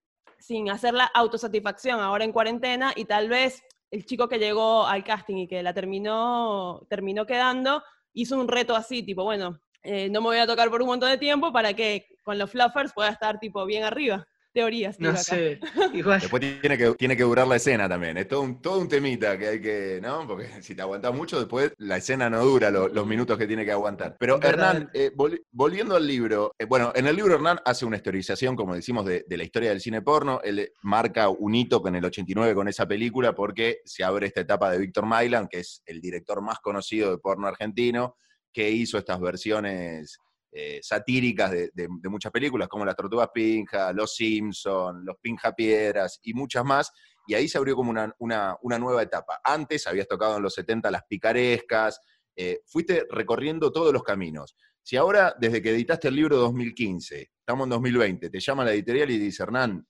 sin 0.46 0.70
hacer 0.70 0.94
la 0.94 1.06
autosatisfacción 1.06 2.00
ahora 2.00 2.24
en 2.24 2.32
cuarentena 2.32 2.94
y 2.96 3.06
tal 3.06 3.30
vez 3.30 3.64
el 3.90 4.06
chico 4.06 4.28
que 4.28 4.38
llegó 4.38 4.86
al 4.86 5.04
casting 5.04 5.38
y 5.38 5.48
que 5.48 5.64
la 5.64 5.74
terminó, 5.74 6.86
terminó 6.88 7.26
quedando, 7.26 7.82
hizo 8.14 8.40
un 8.40 8.48
reto 8.48 8.76
así, 8.76 9.02
tipo, 9.02 9.24
bueno, 9.24 9.60
eh, 9.82 10.10
no 10.10 10.22
me 10.22 10.28
voy 10.28 10.38
a 10.38 10.48
tocar 10.48 10.70
por 10.70 10.82
un 10.82 10.88
montón 10.88 11.10
de 11.10 11.18
tiempo 11.18 11.52
para 11.52 11.74
que 11.74 12.08
con 12.24 12.38
los 12.38 12.52
fluffers 12.52 12.94
pueda 12.94 13.10
estar 13.10 13.40
tipo 13.40 13.66
bien 13.66 13.84
arriba 13.84 14.28
teorías. 14.56 14.98
No 15.02 15.16
sé. 15.18 15.60
Después 15.94 16.60
tiene 16.62 16.78
que, 16.78 16.92
tiene 16.94 17.18
que 17.18 17.24
durar 17.24 17.46
la 17.46 17.58
escena 17.58 17.90
también. 17.90 18.18
Es 18.18 18.28
todo 18.30 18.42
un, 18.42 18.62
todo 18.62 18.80
un 18.80 18.88
temita 18.88 19.38
que 19.38 19.48
hay 19.50 19.62
que, 19.62 20.00
¿no? 20.02 20.26
Porque 20.26 20.62
si 20.64 20.74
te 20.74 20.82
aguantas 20.82 21.14
mucho, 21.14 21.38
después 21.38 21.74
la 21.78 21.98
escena 21.98 22.30
no 22.30 22.44
dura 22.44 22.72
los 22.72 23.06
minutos 23.06 23.38
que 23.38 23.48
tiene 23.48 23.66
que 23.66 23.74
aguantar. 23.74 24.16
Pero 24.18 24.42
Hernán, 24.42 24.90
eh, 24.94 25.12
volviendo 25.52 25.98
al 25.98 26.08
libro, 26.08 26.54
eh, 26.58 26.64
bueno, 26.64 26.94
en 26.96 27.06
el 27.06 27.18
libro 27.18 27.36
Hernán 27.36 27.60
hace 27.66 27.86
una 27.86 27.98
historización, 27.98 28.56
como 28.56 28.74
decimos, 28.74 29.06
de, 29.06 29.26
la 29.28 29.44
historia 29.44 29.70
del 29.70 29.82
cine 29.82 30.02
porno. 30.02 30.40
Él 30.42 30.72
marca 30.84 31.28
un 31.28 31.54
hito 31.54 31.86
en 31.86 31.96
el 31.96 32.06
89 32.06 32.56
con 32.56 32.70
esa 32.70 32.88
película 32.88 33.36
porque 33.36 33.82
se 33.84 34.06
abre 34.06 34.28
esta 34.28 34.40
etapa 34.40 34.72
de 34.72 34.78
Víctor 34.78 35.06
Mailand, 35.06 35.50
que 35.50 35.60
es 35.60 35.84
el 35.86 36.00
director 36.00 36.42
más 36.42 36.60
conocido 36.60 37.12
de 37.12 37.18
porno 37.18 37.48
argentino, 37.48 38.16
que 38.54 38.72
hizo 38.72 38.98
estas 38.98 39.20
versiones 39.20 40.18
eh, 40.58 40.80
satíricas 40.82 41.52
de, 41.52 41.88
muchas 42.06 42.32
películas, 42.32 42.70
como 42.70 42.86
Las 42.86 42.96
Tortugas 42.96 43.28
Pinja, 43.34 43.92
Los 43.92 44.16
Simpson, 44.16 45.04
Los 45.04 45.18
Pinja 45.22 45.52
Piedras 45.52 46.22
y 46.24 46.34
muchas 46.34 46.64
más, 46.64 46.94
y 47.28 47.34
ahí 47.34 47.50
se 47.50 47.58
abrió 47.58 47.76
como 47.76 47.92
una, 47.92 48.80
nueva 48.80 49.04
etapa. 49.04 49.42
Antes 49.44 49.86
habías 49.86 50.08
tocado 50.08 50.38
en 50.38 50.44
los 50.44 50.54
70 50.54 50.90
las 50.92 51.04
picarescas, 51.10 52.00
eh, 52.38 52.62
fuiste 52.68 53.06
recorriendo 53.10 53.70
todos 53.70 53.92
los 53.92 54.02
caminos. 54.02 54.56
Si 54.82 54.96
ahora, 54.96 55.36
desde 55.38 55.62
que 55.62 55.72
editaste 55.72 56.08
el 56.08 56.16
libro 56.16 56.38
2015, 56.38 57.32
estamos 57.38 57.66
en 57.66 57.72
2020, 57.72 58.30
te 58.30 58.40
llama 58.40 58.64
la 58.64 58.72
editorial 58.72 59.12
y 59.12 59.18
dice, 59.18 59.44
Hernán, 59.44 59.86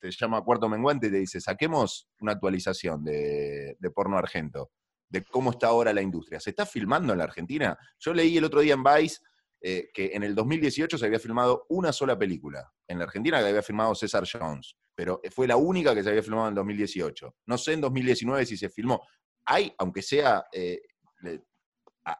te 0.00 0.10
llama 0.10 0.40
Cuarto 0.40 0.66
Menguante 0.66 1.08
y 1.08 1.10
te 1.10 1.18
dice, 1.18 1.42
saquemos 1.42 2.08
una 2.20 2.32
actualización 2.32 3.04
de, 3.04 3.76
de 3.78 3.90
porno 3.90 4.16
argento. 4.16 4.70
de 5.10 5.22
cómo 5.24 5.50
está 5.50 5.66
ahora 5.66 5.92
la 5.92 6.00
industria. 6.00 6.40
¿Se 6.40 6.50
está 6.50 6.64
filmando 6.64 7.12
en 7.12 7.18
la 7.18 7.24
Argentina? 7.24 7.76
Yo 7.98 8.14
leí 8.14 8.38
el 8.38 8.44
otro 8.44 8.60
día 8.60 8.72
en 8.72 8.82
Vice 8.82 9.18
eh, 9.60 9.90
que 9.92 10.12
en 10.14 10.22
el 10.22 10.34
2018 10.34 10.98
se 10.98 11.06
había 11.06 11.18
filmado 11.18 11.66
una 11.68 11.92
sola 11.92 12.18
película. 12.18 12.72
En 12.88 12.98
la 12.98 13.04
Argentina 13.04 13.38
que 13.38 13.48
había 13.48 13.62
filmado 13.62 13.94
César 13.94 14.24
Jones, 14.30 14.76
pero 14.94 15.20
fue 15.30 15.46
la 15.46 15.56
única 15.56 15.94
que 15.94 16.02
se 16.02 16.10
había 16.10 16.22
filmado 16.22 16.46
en 16.46 16.52
el 16.52 16.56
2018. 16.56 17.34
No 17.46 17.58
sé 17.58 17.72
en 17.72 17.80
2019 17.80 18.46
si 18.46 18.56
se 18.56 18.68
filmó. 18.68 19.06
¿Hay, 19.44 19.72
aunque 19.78 20.02
sea 20.02 20.44
eh, 20.52 20.80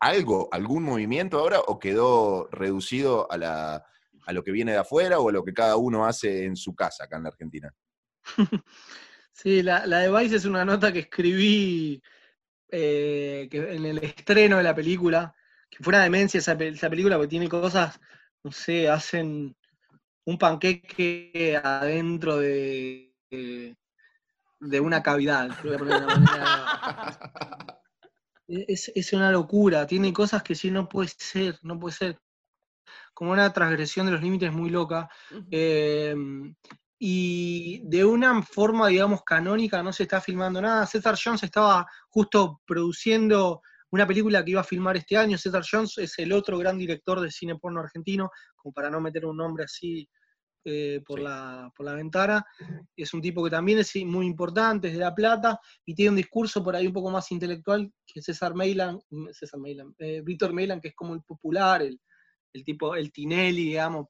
algo, 0.01 0.49
algún 0.53 0.83
movimiento 0.83 1.39
ahora 1.39 1.61
o 1.61 1.79
quedó 1.79 2.49
reducido 2.51 3.31
a, 3.31 3.39
la, 3.39 3.85
a 4.27 4.33
lo 4.33 4.43
que 4.43 4.53
viene 4.53 4.73
de 4.73 4.79
afuera 4.79 5.19
o 5.21 5.29
a 5.29 5.33
lo 5.33 5.45
que 5.45 5.53
cada 5.53 5.77
uno 5.77 6.07
hace 6.07 6.45
en 6.45 6.57
su 6.57 6.75
casa 6.75 7.05
acá 7.05 7.17
en 7.17 7.23
la 7.25 7.29
Argentina? 7.31 7.75
Sí, 9.39 9.63
la, 9.63 9.85
la 9.85 9.99
de 9.99 10.11
Vice 10.11 10.37
es 10.37 10.47
una 10.47 10.65
nota 10.65 10.91
que 10.91 11.01
escribí 11.01 12.03
eh, 12.71 13.49
que 13.51 13.75
en 13.75 13.85
el 13.85 13.99
estreno 13.99 14.57
de 14.57 14.63
la 14.63 14.75
película, 14.75 15.37
que 15.71 15.83
fue 15.83 15.93
una 15.93 16.03
demencia 16.03 16.39
esa, 16.39 16.57
película, 16.57 17.17
porque 17.17 17.29
tiene 17.29 17.49
cosas, 17.49 18.01
no 18.43 18.53
sé, 18.53 18.89
hacen 18.89 19.57
un 20.25 20.39
panqueque 20.39 21.61
adentro 21.63 22.39
de, 22.39 23.13
de, 23.31 24.81
una 24.81 25.03
cavidad. 25.03 25.51
es, 28.49 28.93
es, 28.95 29.13
una 29.13 29.31
locura, 29.31 29.87
tiene 29.87 30.13
cosas 30.13 30.43
que 30.43 30.55
sí 30.55 30.71
no 30.71 30.89
puede 30.89 31.09
ser, 31.09 31.59
no 31.63 31.79
puede 31.79 31.95
ser. 31.95 32.19
Como 33.13 33.33
una 33.33 33.53
transgresión 33.53 34.07
de 34.07 34.13
los 34.13 34.23
límites 34.23 34.53
muy 34.53 34.71
loca. 34.71 35.09
Eh, 35.51 36.15
y 36.99 37.83
de 37.85 38.05
una 38.05 38.43
forma, 38.43 38.89
digamos, 38.89 39.23
canónica 39.23 39.83
no 39.83 39.93
se 39.93 40.05
está 40.05 40.21
filmando 40.21 40.63
nada. 40.63 40.87
César 40.87 41.17
Jones 41.23 41.43
estaba 41.43 41.87
justo 42.09 42.63
produciendo 42.67 43.63
una 43.91 44.07
película 44.07 44.45
que 44.45 44.53
iba 44.53 44.61
a 44.61 44.65
filmar 44.65 44.97
este 44.97 45.17
año. 45.17 45.39
César 45.39 45.65
Jones 45.69 45.99
es 45.99 46.19
el 46.19 46.33
otro 46.33 46.59
gran 46.59 46.79
director 46.79 47.21
de 47.21 47.31
cine 47.31 47.57
porno 47.57 47.81
argentino, 47.81 48.31
como 48.57 48.73
para 48.73 48.91
no 48.91 49.01
meter 49.01 49.27
un 49.27 49.37
nombre 49.37 49.65
así 49.65 50.09
eh, 50.65 51.01
por, 51.07 51.21
la, 51.21 51.71
por 51.77 51.87
la 51.87 51.95
ventana. 51.95 52.45
Es 52.97 53.15
un 53.15 53.23
tipo 53.23 53.45
que 53.45 53.51
también 53.51 53.79
es 53.79 53.95
muy 54.05 54.27
importante, 54.27 54.89
es 54.89 54.95
de 54.95 55.01
La 55.01 55.15
Plata, 55.15 55.61
y 55.85 55.95
tiene 55.95 56.11
un 56.11 56.17
discurso 56.17 56.65
por 56.65 56.75
ahí 56.75 56.89
un 56.89 56.93
poco 56.93 57.11
más 57.11 57.31
intelectual 57.31 57.93
que 58.05 58.21
César 58.21 58.55
Meylan, 58.55 58.99
César 59.31 59.61
Meylan, 59.61 59.95
eh, 59.99 60.23
Víctor 60.25 60.53
Meylan, 60.53 60.81
que 60.81 60.89
es 60.89 60.95
como 60.95 61.15
el 61.15 61.23
popular, 61.23 61.83
el, 61.83 62.01
el 62.53 62.65
tipo, 62.65 62.97
el 62.97 63.13
Tinelli, 63.13 63.67
digamos, 63.67 64.09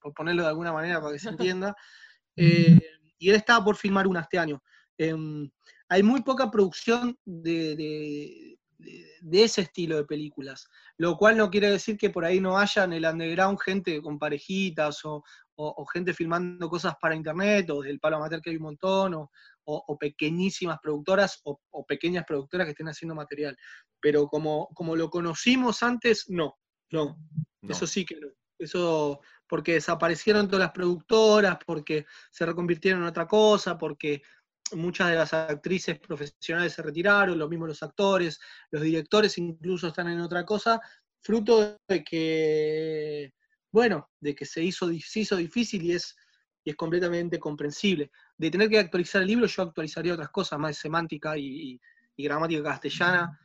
por 0.00 0.12
ponerlo 0.12 0.42
de 0.42 0.48
alguna 0.48 0.72
manera 0.72 1.00
para 1.00 1.12
que 1.12 1.20
se 1.20 1.28
entienda. 1.28 1.74
Eh, 2.36 2.80
y 3.18 3.28
él 3.28 3.36
estaba 3.36 3.62
por 3.62 3.76
filmar 3.76 4.06
una 4.06 4.20
este 4.20 4.38
año. 4.38 4.62
Em, 4.96 5.50
hay 5.88 6.02
muy 6.02 6.22
poca 6.22 6.50
producción 6.50 7.18
de, 7.24 8.56
ese 9.32 9.62
estilo 9.62 9.96
de 9.96 10.04
películas, 10.04 10.68
lo 10.96 11.16
cual 11.16 11.36
no 11.36 11.50
quiere 11.50 11.70
decir 11.70 11.96
que 11.96 12.10
por 12.10 12.24
ahí 12.24 12.40
no 12.40 12.58
haya 12.58 12.84
en 12.84 12.92
el 12.92 13.04
underground 13.04 13.58
gente 13.60 14.00
con 14.00 14.18
parejitas 14.18 15.00
o, 15.04 15.22
gente 15.92 16.14
filmando 16.14 16.70
cosas 16.70 16.94
para 17.00 17.14
internet 17.14 17.68
o 17.70 17.82
del 17.82 18.00
palo 18.00 18.16
amateur 18.16 18.40
que 18.40 18.50
hay 18.50 18.56
un 18.56 18.62
montón 18.62 19.14
o, 19.14 19.30
o 19.64 19.98
pequeñísimas 19.98 20.78
productoras 20.82 21.40
o, 21.44 21.60
pequeñas 21.86 22.24
productoras 22.26 22.66
que 22.66 22.70
estén 22.70 22.88
haciendo 22.88 23.14
material. 23.14 23.56
Pero 24.00 24.26
como, 24.26 24.68
como 24.74 24.96
lo 24.96 25.10
conocimos 25.10 25.82
antes, 25.82 26.24
no. 26.28 26.56
No, 26.92 27.16
eso 27.68 27.86
sí 27.86 28.04
que 28.04 28.16
no. 28.16 28.28
Eso 28.58 29.20
porque 29.48 29.74
desaparecieron 29.74 30.46
todas 30.46 30.60
las 30.60 30.72
productoras, 30.72 31.58
porque 31.66 32.06
se 32.30 32.46
reconvirtieron 32.46 33.02
en 33.02 33.08
otra 33.08 33.26
cosa, 33.26 33.76
porque 33.76 34.22
muchas 34.74 35.10
de 35.10 35.16
las 35.16 35.32
actrices 35.32 35.98
profesionales 35.98 36.72
se 36.72 36.82
retiraron, 36.82 37.38
lo 37.38 37.48
mismo 37.48 37.66
los 37.66 37.82
actores, 37.82 38.40
los 38.70 38.82
directores 38.82 39.36
incluso 39.38 39.88
están 39.88 40.08
en 40.08 40.20
otra 40.20 40.44
cosa, 40.44 40.80
fruto 41.22 41.78
de 41.86 42.04
que, 42.04 43.34
bueno, 43.72 44.10
de 44.20 44.34
que 44.34 44.44
se 44.44 44.62
hizo, 44.62 44.90
hizo 44.90 45.36
difícil 45.36 45.82
y 45.82 45.92
es, 45.92 46.16
y 46.64 46.70
es 46.70 46.76
completamente 46.76 47.38
comprensible. 47.38 48.10
De 48.36 48.50
tener 48.50 48.68
que 48.68 48.78
actualizar 48.78 49.22
el 49.22 49.28
libro, 49.28 49.46
yo 49.46 49.62
actualizaría 49.62 50.14
otras 50.14 50.30
cosas, 50.30 50.58
más 50.58 50.76
semántica 50.76 51.36
y, 51.36 51.80
gramática 52.16 52.62
castellana, 52.62 53.40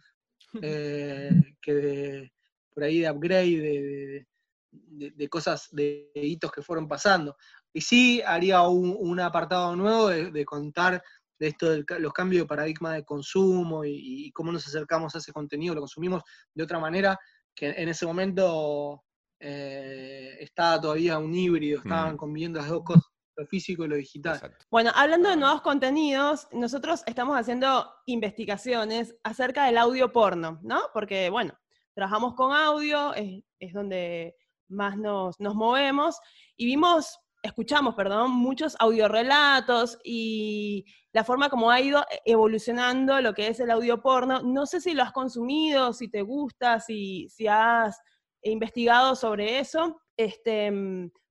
eh, 0.61 1.29
que 1.61 1.73
de, 1.73 2.33
por 2.73 2.83
ahí 2.83 2.99
de 2.99 3.11
upgrade, 3.11 4.27
de, 4.71 5.29
cosas, 5.29 5.69
de, 5.71 6.11
hitos 6.13 6.51
que 6.51 6.61
fueron 6.61 6.87
pasando. 6.87 7.37
Y 7.75 7.81
sí 7.81 8.21
haría 8.25 8.61
un, 8.61 9.19
apartado 9.19 9.75
nuevo 9.75 10.07
de, 10.07 10.45
contar 10.45 11.03
de 11.37 11.47
esto 11.47 11.69
de 11.69 11.83
los 11.99 12.13
cambios 12.13 12.43
de 12.43 12.47
paradigma 12.47 12.93
de 12.93 13.03
consumo 13.03 13.83
y, 13.83 14.31
cómo 14.31 14.51
nos 14.51 14.65
acercamos 14.65 15.13
a 15.13 15.17
ese 15.17 15.33
contenido, 15.33 15.75
lo 15.75 15.81
consumimos 15.81 16.23
de 16.53 16.63
otra 16.63 16.79
manera, 16.79 17.19
que 17.53 17.69
en 17.69 17.89
ese 17.89 18.05
momento 18.05 19.03
eh, 19.39 20.37
estaba 20.39 20.79
todavía 20.79 21.17
un 21.17 21.35
híbrido, 21.35 21.79
estaban 21.79 22.15
conviviendo 22.15 22.59
las 22.59 22.69
dos 22.69 22.83
cosas 22.83 23.03
lo 23.37 23.45
físico 23.45 23.85
y 23.85 23.87
lo 23.87 23.95
digital. 23.95 24.55
Bueno, 24.69 24.91
hablando 24.95 25.29
de 25.29 25.35
nuevos 25.35 25.61
contenidos, 25.61 26.47
nosotros 26.51 27.03
estamos 27.05 27.37
haciendo 27.37 27.91
investigaciones 28.05 29.15
acerca 29.23 29.65
del 29.65 29.77
audio 29.77 30.11
porno, 30.11 30.59
¿no? 30.63 30.83
Porque, 30.93 31.29
bueno, 31.29 31.53
trabajamos 31.93 32.35
con 32.35 32.53
audio, 32.53 33.13
es, 33.13 33.73
donde 33.73 34.35
más 34.69 34.97
nos, 34.97 35.37
movemos, 35.39 36.17
y 36.55 36.65
vimos, 36.65 37.19
escuchamos, 37.45 37.95
perdón, 37.95 38.31
muchos 38.31 38.75
audiorelatos 38.79 39.99
y 40.03 40.85
la 41.13 41.23
forma 41.23 41.49
como 41.49 41.71
ha 41.71 41.79
ido 41.79 42.03
evolucionando 42.25 43.21
lo 43.21 43.33
que 43.33 43.47
es 43.47 43.59
el 43.59 43.71
audio 43.71 44.01
porno. 44.01 44.41
No 44.41 44.65
sé 44.65 44.81
si 44.81 44.93
lo 44.93 45.03
has 45.03 45.11
consumido, 45.11 45.93
si 45.93 46.09
te 46.09 46.21
gusta, 46.21 46.79
si, 46.79 47.29
si 47.29 47.47
has 47.47 47.99
investigado 48.41 49.15
sobre 49.15 49.59
eso, 49.59 50.01
este, 50.17 50.71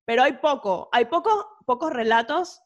pero 0.05 0.23
hay 0.23 0.33
poco, 0.33 0.89
hay 0.91 1.05
poco, 1.05 1.47
pocos 1.65 1.91
relatos 1.91 2.61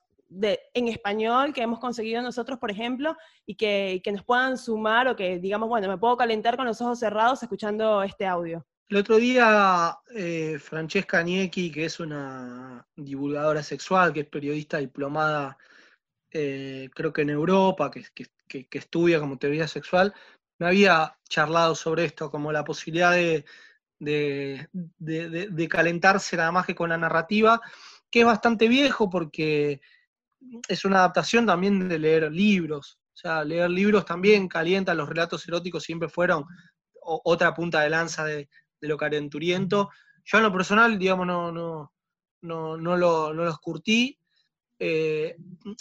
en 0.74 0.88
español 0.88 1.54
que 1.54 1.62
hemos 1.62 1.80
conseguido 1.80 2.22
nosotros, 2.22 2.60
por 2.60 2.70
ejemplo, 2.70 3.16
y 3.46 3.56
que, 3.56 4.02
nos 4.12 4.24
puedan 4.24 4.58
sumar 4.58 5.08
o 5.08 5.16
que 5.16 5.40
digamos, 5.40 5.70
bueno, 5.70 5.88
me 5.88 5.98
puedo 5.98 6.18
calentar 6.18 6.56
con 6.56 6.66
los 6.66 6.82
ojos 6.82 7.00
cerrados 7.00 7.42
escuchando 7.42 8.04
este 8.04 8.26
audio. 8.26 8.66
El 8.90 8.98
otro 8.98 9.18
día, 9.18 10.00
eh, 10.16 10.58
Francesca 10.60 11.22
Niecki, 11.22 11.72
que 11.72 11.86
es 11.86 12.00
una 12.00 12.84
divulgadora 12.96 13.62
sexual, 13.62 14.12
que 14.12 14.22
es 14.22 14.26
periodista 14.26 14.80
diplomada, 14.80 15.60
eh, 16.32 16.90
creo 16.96 17.14
que 17.14 17.22
en 17.22 17.30
Europa, 17.30 17.92
que, 17.92 18.04
estudia 18.72 19.20
como 19.20 19.38
teoría 19.38 19.68
sexual, 19.68 20.12
me 20.58 20.66
había 20.66 21.16
charlado 21.30 21.76
sobre 21.76 22.06
esto, 22.06 22.32
como 22.32 22.52
la 22.52 22.64
posibilidad 22.64 23.12
de, 23.14 23.46
de 24.00 25.68
calentarse 25.70 26.36
nada 26.36 26.52
más 26.52 26.66
que 26.66 26.74
con 26.74 26.90
la 26.90 26.98
narrativa, 26.98 27.62
que 28.10 28.22
es 28.22 28.26
bastante 28.26 28.68
viejo 28.68 29.08
porque 29.08 29.82
es 30.68 30.84
una 30.84 30.98
adaptación 30.98 31.46
también 31.46 31.88
de 31.88 32.00
leer 32.00 32.32
libros. 32.32 32.98
O 33.14 33.18
sea, 33.18 33.44
leer 33.44 33.70
libros 33.70 34.04
también 34.04 34.48
calienta, 34.48 34.96
los 34.96 35.08
relatos 35.08 35.48
eróticos 35.48 35.84
siempre 35.84 36.10
fueron 36.10 36.46
otra 37.02 37.54
punta 37.54 37.82
de 37.82 37.90
lanza 37.92 38.26
de, 38.26 38.50
lo 38.82 38.98
calenturiento. 38.98 39.90
Yo 40.24 40.38
en 40.38 40.44
lo 40.44 40.54
personal, 40.54 40.98
digamos, 40.98 41.28
no, 41.28 41.52
no, 41.52 41.94
no, 42.42 42.78
no, 42.78 42.98
lo, 42.98 43.34
no 43.34 43.46
los 43.46 43.60
curtí. 43.60 44.18
Eh, 44.82 45.36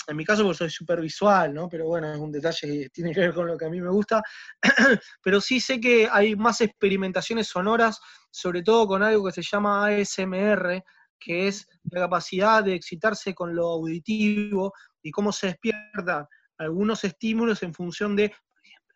en 0.09 0.17
mi 0.17 0.25
caso, 0.25 0.43
porque 0.43 0.59
soy 0.59 0.71
súper 0.71 1.01
visual, 1.01 1.55
¿no? 1.55 1.69
Pero 1.69 1.87
bueno, 1.87 2.13
es 2.13 2.19
un 2.19 2.33
detalle 2.33 2.67
que 2.67 2.89
tiene 2.91 3.15
que 3.15 3.21
ver 3.21 3.35
con 3.35 3.47
lo 3.47 3.57
que 3.57 3.67
a 3.67 3.71
mí 3.71 3.81
me 3.81 3.91
gusta. 3.91 4.23
Pero 5.23 5.41
sí 5.41 5.61
sé 5.61 5.81
que 5.81 6.09
hay 6.11 6.35
más 6.35 6.61
experimentaciones 6.61 7.47
sonoras, 7.47 8.01
sobre 8.31 8.63
todo 8.63 8.89
con 8.89 9.03
algo 9.03 9.27
que 9.27 9.33
se 9.33 9.43
llama 9.43 9.87
ASMR, 9.87 10.83
que 11.19 11.49
es 11.49 11.67
la 11.85 12.01
capacidad 12.01 12.65
de 12.65 12.75
excitarse 12.75 13.35
con 13.35 13.55
lo 13.55 13.69
auditivo 13.69 14.73
y 15.03 15.11
cómo 15.13 15.33
se 15.33 15.49
despiertan 15.49 16.27
algunos 16.59 17.05
estímulos 17.05 17.63
en 17.63 17.73
función 17.73 18.17
de, 18.17 18.31
por 18.31 18.65
ejemplo, 18.65 18.95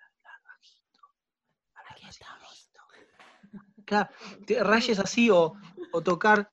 Claro, 3.84 4.10
rayes 4.60 4.98
así 4.98 5.30
o, 5.30 5.54
tocar, 6.04 6.50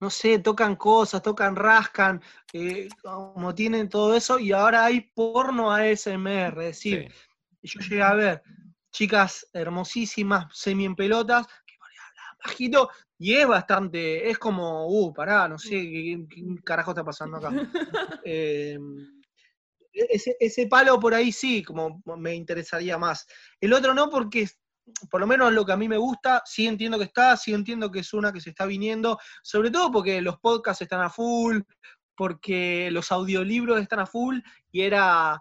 no 0.00 0.10
sé, 0.10 0.38
tocan 0.38 0.76
cosas, 0.76 1.22
tocan, 1.22 1.56
rascan, 1.56 2.22
eh, 2.52 2.88
como 3.02 3.54
tienen 3.54 3.88
todo 3.88 4.14
eso, 4.14 4.38
y 4.38 4.52
ahora 4.52 4.84
hay 4.84 5.00
porno 5.00 5.70
ASMR, 5.70 6.60
es 6.60 6.76
decir, 6.76 7.12
yo 7.62 7.80
llegué 7.80 8.02
a 8.02 8.14
ver 8.14 8.42
chicas 8.92 9.48
hermosísimas, 9.52 10.46
semi 10.52 10.84
en 10.84 10.94
pelotas, 10.94 11.46
que 11.46 11.74
bajito, 12.44 12.90
y 13.18 13.34
es 13.34 13.46
bastante, 13.46 14.28
es 14.28 14.38
como, 14.38 14.86
uh, 14.86 15.12
pará, 15.12 15.48
no 15.48 15.58
sé 15.58 15.70
qué, 15.70 16.26
carajo 16.64 16.90
está 16.90 17.04
pasando 17.04 17.38
acá. 17.38 17.50
Em, 18.24 19.22
ese, 19.92 20.36
ese, 20.40 20.66
palo 20.68 20.98
por 20.98 21.12
ahí 21.12 21.32
sí, 21.32 21.62
como 21.62 22.02
me 22.16 22.34
interesaría 22.34 22.96
más. 22.96 23.26
El 23.60 23.72
otro 23.72 23.92
no, 23.92 24.08
porque 24.08 24.48
por 25.10 25.20
lo 25.20 25.26
menos 25.26 25.52
lo 25.52 25.64
que 25.64 25.72
a 25.72 25.76
mí 25.76 25.88
me 25.88 25.96
gusta, 25.96 26.42
sí 26.44 26.66
entiendo 26.66 26.98
que 26.98 27.04
está, 27.04 27.36
sí 27.36 27.52
entiendo 27.52 27.90
que 27.90 28.00
es 28.00 28.12
una 28.12 28.32
que 28.32 28.40
se 28.40 28.50
está 28.50 28.66
viniendo, 28.66 29.18
sobre 29.42 29.70
todo 29.70 29.90
porque 29.90 30.20
los 30.20 30.38
podcasts 30.38 30.82
están 30.82 31.00
a 31.00 31.10
full, 31.10 31.60
porque 32.16 32.90
los 32.90 33.10
audiolibros 33.12 33.80
están 33.80 34.00
a 34.00 34.06
full, 34.06 34.38
y 34.70 34.82
era 34.82 35.40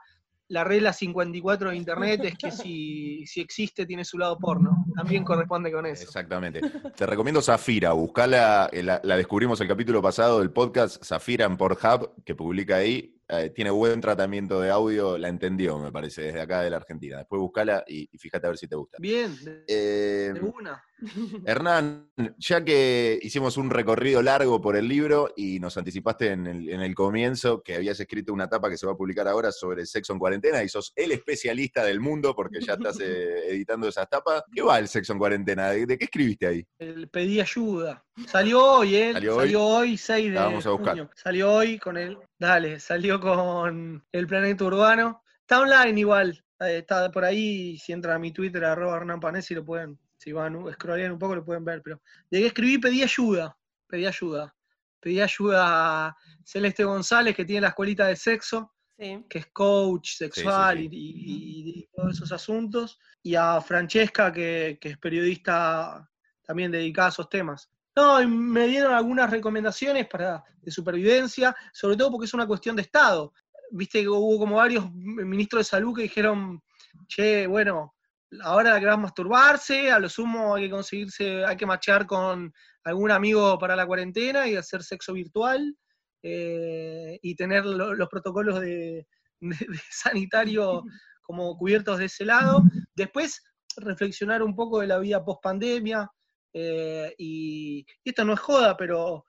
la 0.52 0.66
regla 0.66 0.92
54 0.92 1.70
de 1.70 1.78
Internet 1.78 2.26
es 2.26 2.38
que 2.38 2.52
si, 2.52 3.26
si 3.26 3.40
existe 3.40 3.86
tiene 3.86 4.04
su 4.04 4.18
lado 4.18 4.38
porno. 4.38 4.86
También 4.96 5.24
corresponde 5.24 5.72
con 5.72 5.86
eso. 5.86 6.04
Exactamente. 6.04 6.60
Te 6.96 7.06
recomiendo 7.06 7.42
Zafira, 7.42 7.94
buscala, 7.94 8.70
eh, 8.72 8.84
la, 8.84 9.00
la 9.04 9.16
descubrimos 9.16 9.62
el 9.62 9.70
capítulo 9.70 10.02
pasado 10.02 10.40
del 10.40 10.52
podcast 10.52 11.02
Zafira 11.04 11.46
en 11.46 11.56
Pornhub, 11.56 12.24
que 12.26 12.36
publica 12.36 12.76
ahí. 12.76 13.16
Eh, 13.28 13.50
tiene 13.56 13.70
buen 13.72 14.02
tratamiento 14.02 14.60
de 14.60 14.70
audio, 14.70 15.18
la 15.18 15.30
entendió, 15.30 15.80
me 15.80 15.92
parece, 15.92 16.24
desde 16.24 16.42
acá 16.42 16.62
de 16.62 16.70
la 16.70 16.78
Argentina. 16.78 17.18
Después 17.18 17.40
buscala 17.40 17.84
y, 17.88 18.10
y 18.12 18.18
fíjate 18.18 18.48
a 18.48 18.50
ver 18.50 18.58
si 18.58 18.68
te 18.68 18.76
gusta. 18.76 18.98
Bien, 19.00 19.36
de, 19.44 19.64
Eh, 19.68 20.34
de 20.34 20.42
una. 20.42 20.84
Hernán, 21.46 22.12
ya 22.38 22.64
que 22.64 23.20
hicimos 23.22 23.58
un 23.58 23.70
recorrido 23.70 24.22
largo 24.22 24.62
por 24.62 24.76
el 24.76 24.88
libro 24.88 25.34
y 25.36 25.60
nos 25.60 25.78
anticipaste 25.78 26.28
en 26.28 26.46
el, 26.46 26.70
en 26.70 26.82
el 26.82 26.94
comienzo 26.94 27.64
que 27.64 27.76
habías 27.76 28.00
escrito 28.00 28.34
una 28.34 28.44
etapa 28.46 28.70
que 28.70 28.78
se 28.78 28.86
va 28.86 28.94
a 28.94 28.98
publicar 28.98 29.28
ahora 29.28 29.52
sobre 29.52 29.86
sexo 29.86 30.14
en 30.14 30.20
cuarentena 30.20 30.64
y 30.64 30.70
sos 30.70 30.94
el 30.96 31.12
especialista 31.12 31.84
del 31.84 32.00
mundo 32.00 32.36
porque 32.36 32.60
ya 32.62 32.74
estás 32.74 33.00
eh, 33.00 33.48
editando 33.50 33.88
esas 33.88 34.10
tapas, 34.10 34.44
¿qué 34.54 34.62
va 34.62 34.78
el 34.78 34.88
sexo 34.88 35.14
en 35.14 35.20
cuarentena? 35.20 35.70
¿De, 35.70 35.86
de 35.86 35.98
qué 35.98 36.06
escribiste 36.06 36.48
ahí? 36.48 36.68
El 36.78 37.10
pedí 37.10 37.40
ayuda. 37.40 38.06
Salió 38.28 38.64
hoy, 38.64 38.96
¿eh? 38.96 39.14
¿Salió 39.14 39.36
Salió, 39.38 39.64
hoy? 39.66 39.90
hoy, 39.92 39.98
6 39.98 40.30
de 40.30 40.36
La 40.36 40.46
vamos 40.46 40.66
a 40.66 40.70
buscar. 40.72 40.90
junio. 40.98 41.10
Salió 41.16 41.52
hoy 41.54 41.80
con 41.80 41.98
el. 41.98 42.18
Dale, 42.38 42.80
salió 42.80 43.20
con 43.20 44.04
el 44.12 44.28
planeta 44.28 44.64
urbano. 44.66 45.24
Está 45.40 45.62
online 45.62 46.00
igual. 46.00 46.44
eh, 46.60 46.78
Está 46.80 47.10
por 47.12 47.24
ahí. 47.26 47.78
Si 47.78 47.92
entran 47.94 48.16
a 48.16 48.20
mi 48.20 48.32
Twitter, 48.32 48.64
arroba 48.66 48.98
Hernán 48.98 49.20
Panesi, 49.20 49.56
lo 49.56 49.64
pueden. 49.66 49.98
Si 50.18 50.32
van, 50.32 50.64
scrollean 50.74 51.14
un 51.14 51.20
poco, 51.20 51.36
lo 51.36 51.44
pueden 51.46 51.66
ver. 51.66 51.82
Pero 51.82 52.02
de 52.30 52.40
que 52.42 52.48
escribí, 52.48 52.78
pedí 52.78 53.02
ayuda. 53.02 53.58
Pedí 53.88 54.06
ayuda. 54.06 54.54
Pedí 55.00 55.20
ayuda 55.20 56.08
a 56.08 56.18
Celeste 56.44 56.84
González, 56.84 57.36
que 57.36 57.46
tiene 57.46 57.62
la 57.62 57.70
escuelita 57.70 58.06
de 58.08 58.16
sexo. 58.16 58.74
Sí. 59.00 59.26
que 59.28 59.40
es 59.40 59.48
coach 59.48 60.12
sexual 60.12 60.78
sí. 60.78 60.90
Y, 60.92 60.98
y- 61.10 61.70
y 61.80 61.88
todos 61.92 62.12
esos 62.18 62.32
asuntos, 62.32 63.00
y 63.24 63.34
a 63.34 63.60
Francesca, 63.60 64.32
que, 64.32 64.78
que 64.80 64.90
es 64.90 64.98
periodista 65.00 66.08
también 66.44 66.72
dedicada 66.72 67.08
a 67.08 67.10
esos 67.10 67.28
temas. 67.28 67.68
No, 67.96 68.22
y 68.22 68.28
me 68.28 68.68
dieron 68.68 68.94
algunas 68.94 69.30
recomendaciones 69.30 70.08
para, 70.08 70.44
de 70.62 70.72
supervivencia, 70.72 71.56
sobre 71.74 71.98
todo 71.98 72.12
porque 72.12 72.26
es 72.26 72.34
una 72.34 72.48
cuestión 72.48 72.76
de 72.76 72.84
Estado. 72.84 73.34
Viste 73.72 74.02
que 74.02 74.08
hubo 74.10 74.40
como 74.40 74.58
varios 74.58 74.92
ministros 74.94 75.60
de 75.62 75.64
salud 75.70 75.96
que 75.96 76.04
dijeron, 76.04 76.62
che, 77.08 77.48
bueno, 77.48 77.96
ahora 78.44 78.80
que 78.80 78.86
vas 78.86 78.96
a 78.96 78.98
masturbarse, 78.98 79.92
a 79.92 80.00
lo 80.00 80.08
sumo 80.08 80.56
hay 80.56 80.64
que 80.66 80.70
conseguirse, 80.72 81.44
hay 81.46 81.58
que 81.58 81.66
machear 81.66 82.06
con 82.06 82.54
algún 82.86 83.12
amigo 83.12 83.58
para 83.60 83.76
la 83.76 83.86
cuarentena 83.86 84.48
y 84.48 84.56
hacer 84.56 84.84
sexo 84.84 85.14
virtual 85.14 85.76
eh, 86.24 87.20
y 87.22 87.36
tener 87.36 87.66
lo- 87.66 87.94
los 87.94 88.08
protocolos 88.10 88.62
de- 88.62 89.06
de 89.42 89.80
sanitario 89.90 90.84
como 91.24 91.58
cubiertos 91.58 92.00
de 92.00 92.06
ese 92.06 92.26
lado. 92.26 92.64
Después, 92.96 93.44
reflexionar 93.78 94.44
un 94.44 94.56
poco 94.56 94.80
de 94.80 94.88
la 94.88 95.00
vida 95.00 95.24
post 95.24 95.42
pandemia. 95.44 96.10
Y, 96.54 97.86
y 98.04 98.10
esto 98.10 98.26
no 98.26 98.34
es 98.34 98.40
joda, 98.40 98.76
pero 98.78 99.26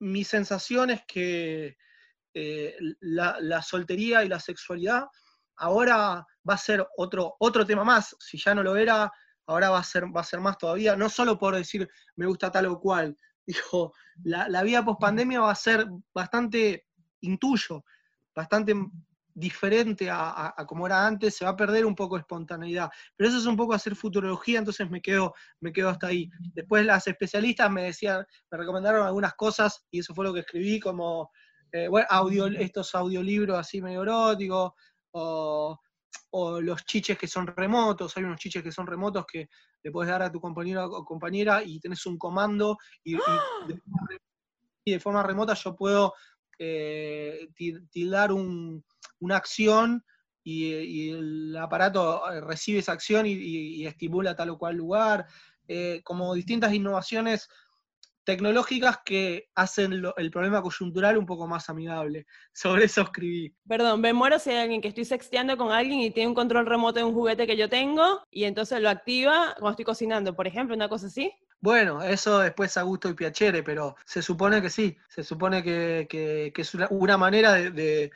mi 0.00 0.24
sensación 0.24 0.90
es 0.90 1.02
que 1.06 1.76
eh, 2.34 2.76
la, 3.00 3.36
la 3.40 3.62
soltería 3.62 4.24
y 4.24 4.28
la 4.28 4.40
sexualidad 4.40 5.04
ahora 5.56 6.26
va 6.48 6.54
a 6.54 6.58
ser 6.58 6.86
otro, 6.96 7.36
otro 7.38 7.64
tema 7.66 7.84
más. 7.84 8.16
Si 8.18 8.38
ya 8.38 8.54
no 8.54 8.62
lo 8.62 8.76
era, 8.76 9.12
ahora 9.46 9.70
va 9.70 9.78
a 9.78 9.84
ser, 9.84 10.04
va 10.04 10.22
a 10.22 10.24
ser 10.24 10.40
más 10.40 10.58
todavía. 10.58 10.96
No 10.96 11.08
solo 11.08 11.38
por 11.38 11.54
decir 11.54 11.88
me 12.16 12.26
gusta 12.26 12.50
tal 12.50 12.66
o 12.66 12.80
cual. 12.80 13.16
Dijo, 13.46 13.92
la, 14.24 14.48
la 14.48 14.62
vida 14.62 14.84
post 14.84 15.00
pandemia 15.00 15.40
va 15.40 15.50
a 15.50 15.56
ser 15.56 15.86
bastante, 16.14 16.86
intuyo, 17.20 17.84
bastante 18.34 18.74
diferente 19.34 20.10
a, 20.10 20.30
a- 20.30 20.54
a 20.56 20.66
como 20.66 20.86
era 20.86 21.06
antes, 21.06 21.36
se 21.36 21.44
va 21.44 21.52
a 21.52 21.56
perder 21.56 21.84
un 21.86 21.94
poco 21.94 22.16
de 22.16 22.20
espontaneidad. 22.20 22.90
Pero 23.16 23.28
eso 23.30 23.38
es 23.38 23.46
un 23.46 23.56
poco 23.56 23.74
hacer 23.74 23.94
futurología, 23.96 24.58
entonces 24.58 24.88
me 24.90 25.00
quedo, 25.00 25.32
me 25.60 25.72
quedo 25.72 25.88
hasta 25.88 26.08
ahí. 26.08 26.28
Después 26.54 26.84
las 26.84 27.06
especialistas 27.06 27.70
me 27.70 27.84
decían, 27.84 28.24
me 28.50 28.58
recomendaron 28.58 29.06
algunas 29.06 29.34
cosas 29.34 29.84
y 29.90 30.00
eso 30.00 30.14
fue 30.14 30.24
lo 30.24 30.34
que 30.34 30.40
escribí, 30.40 30.78
como 30.80 31.30
eh, 31.72 31.88
bueno, 31.88 32.06
audio, 32.10 32.46
estos 32.46 32.94
audiolibros 32.94 33.58
así 33.58 33.80
medio 33.80 34.02
eróticos, 34.02 34.72
o, 35.12 35.78
o 36.30 36.60
los 36.60 36.84
chiches 36.84 37.16
que 37.18 37.26
son 37.26 37.46
remotos, 37.46 38.14
hay 38.16 38.24
unos 38.24 38.38
chiches 38.38 38.62
que 38.62 38.72
son 38.72 38.86
remotos 38.86 39.24
que 39.26 39.48
le 39.82 39.90
puedes 39.90 40.10
dar 40.10 40.22
a 40.22 40.30
tu 40.30 40.40
compañero 40.40 40.84
o 40.86 41.04
compañera 41.04 41.62
y 41.64 41.80
tenés 41.80 42.04
un 42.06 42.18
comando 42.18 42.76
y, 43.02 43.14
y 43.14 43.18
de, 43.68 43.76
forma 43.80 44.06
re- 44.08 44.18
y 44.84 44.92
de 44.92 45.00
forma 45.00 45.22
remota 45.22 45.54
yo 45.54 45.74
puedo 45.74 46.12
eh, 46.58 47.48
til- 47.56 47.88
tildar 47.90 48.32
un- 48.32 48.84
una 49.22 49.36
acción 49.36 50.04
y, 50.44 50.66
y 50.74 51.10
el 51.10 51.56
aparato 51.56 52.30
eh, 52.32 52.40
recibe 52.40 52.80
esa 52.80 52.92
acción 52.92 53.26
y, 53.26 53.32
y- 53.32 53.74
y 53.82 53.86
estimula 53.86 54.34
tal 54.34 54.50
o 54.50 54.58
cual 54.58 54.76
lugar, 54.76 55.26
eh, 55.68 56.00
como 56.04 56.34
distintas 56.34 56.72
innovaciones 56.74 57.48
tecnológicas 58.24 58.98
que 59.04 59.48
hacen 59.54 60.00
lo- 60.00 60.16
el 60.16 60.30
problema 60.30 60.62
coyuntural 60.62 61.16
un 61.18 61.26
poco 61.26 61.46
más 61.46 61.68
amigable. 61.70 62.26
Sobre 62.52 62.84
eso 62.84 63.02
escribí. 63.02 63.54
Perdón, 63.66 64.00
me 64.00 64.12
muero 64.12 64.38
si 64.38 64.50
hay 64.50 64.56
alguien 64.58 64.80
que 64.80 64.88
estoy 64.88 65.04
sexteando 65.04 65.56
con 65.56 65.72
alguien 65.72 66.00
y 66.00 66.10
tiene 66.10 66.28
un 66.28 66.34
control 66.34 66.66
remoto 66.66 66.98
de 66.98 67.04
un 67.04 67.14
juguete 67.14 67.46
que 67.46 67.56
yo 67.56 67.68
tengo 67.68 68.22
y 68.30 68.44
entonces 68.44 68.80
lo 68.80 68.88
activa 68.90 69.54
cuando 69.58 69.70
estoy 69.70 69.84
cocinando, 69.84 70.34
por 70.34 70.46
ejemplo, 70.46 70.74
una 70.74 70.88
cosa 70.88 71.06
así. 71.06 71.32
Bueno, 71.60 72.02
eso 72.02 72.40
después 72.40 72.76
a 72.76 72.82
gusto 72.82 73.08
y 73.08 73.14
piacere, 73.14 73.62
pero 73.62 73.94
se 74.04 74.20
supone 74.20 74.60
que 74.60 74.68
sí, 74.68 74.96
se 75.08 75.22
supone 75.22 75.62
que, 75.62 76.06
que- 76.10 76.50
que 76.54 76.62
es 76.62 76.74
una, 76.74 76.88
una 76.90 77.16
manera 77.16 77.52
de, 77.52 77.70
de- 77.70 78.10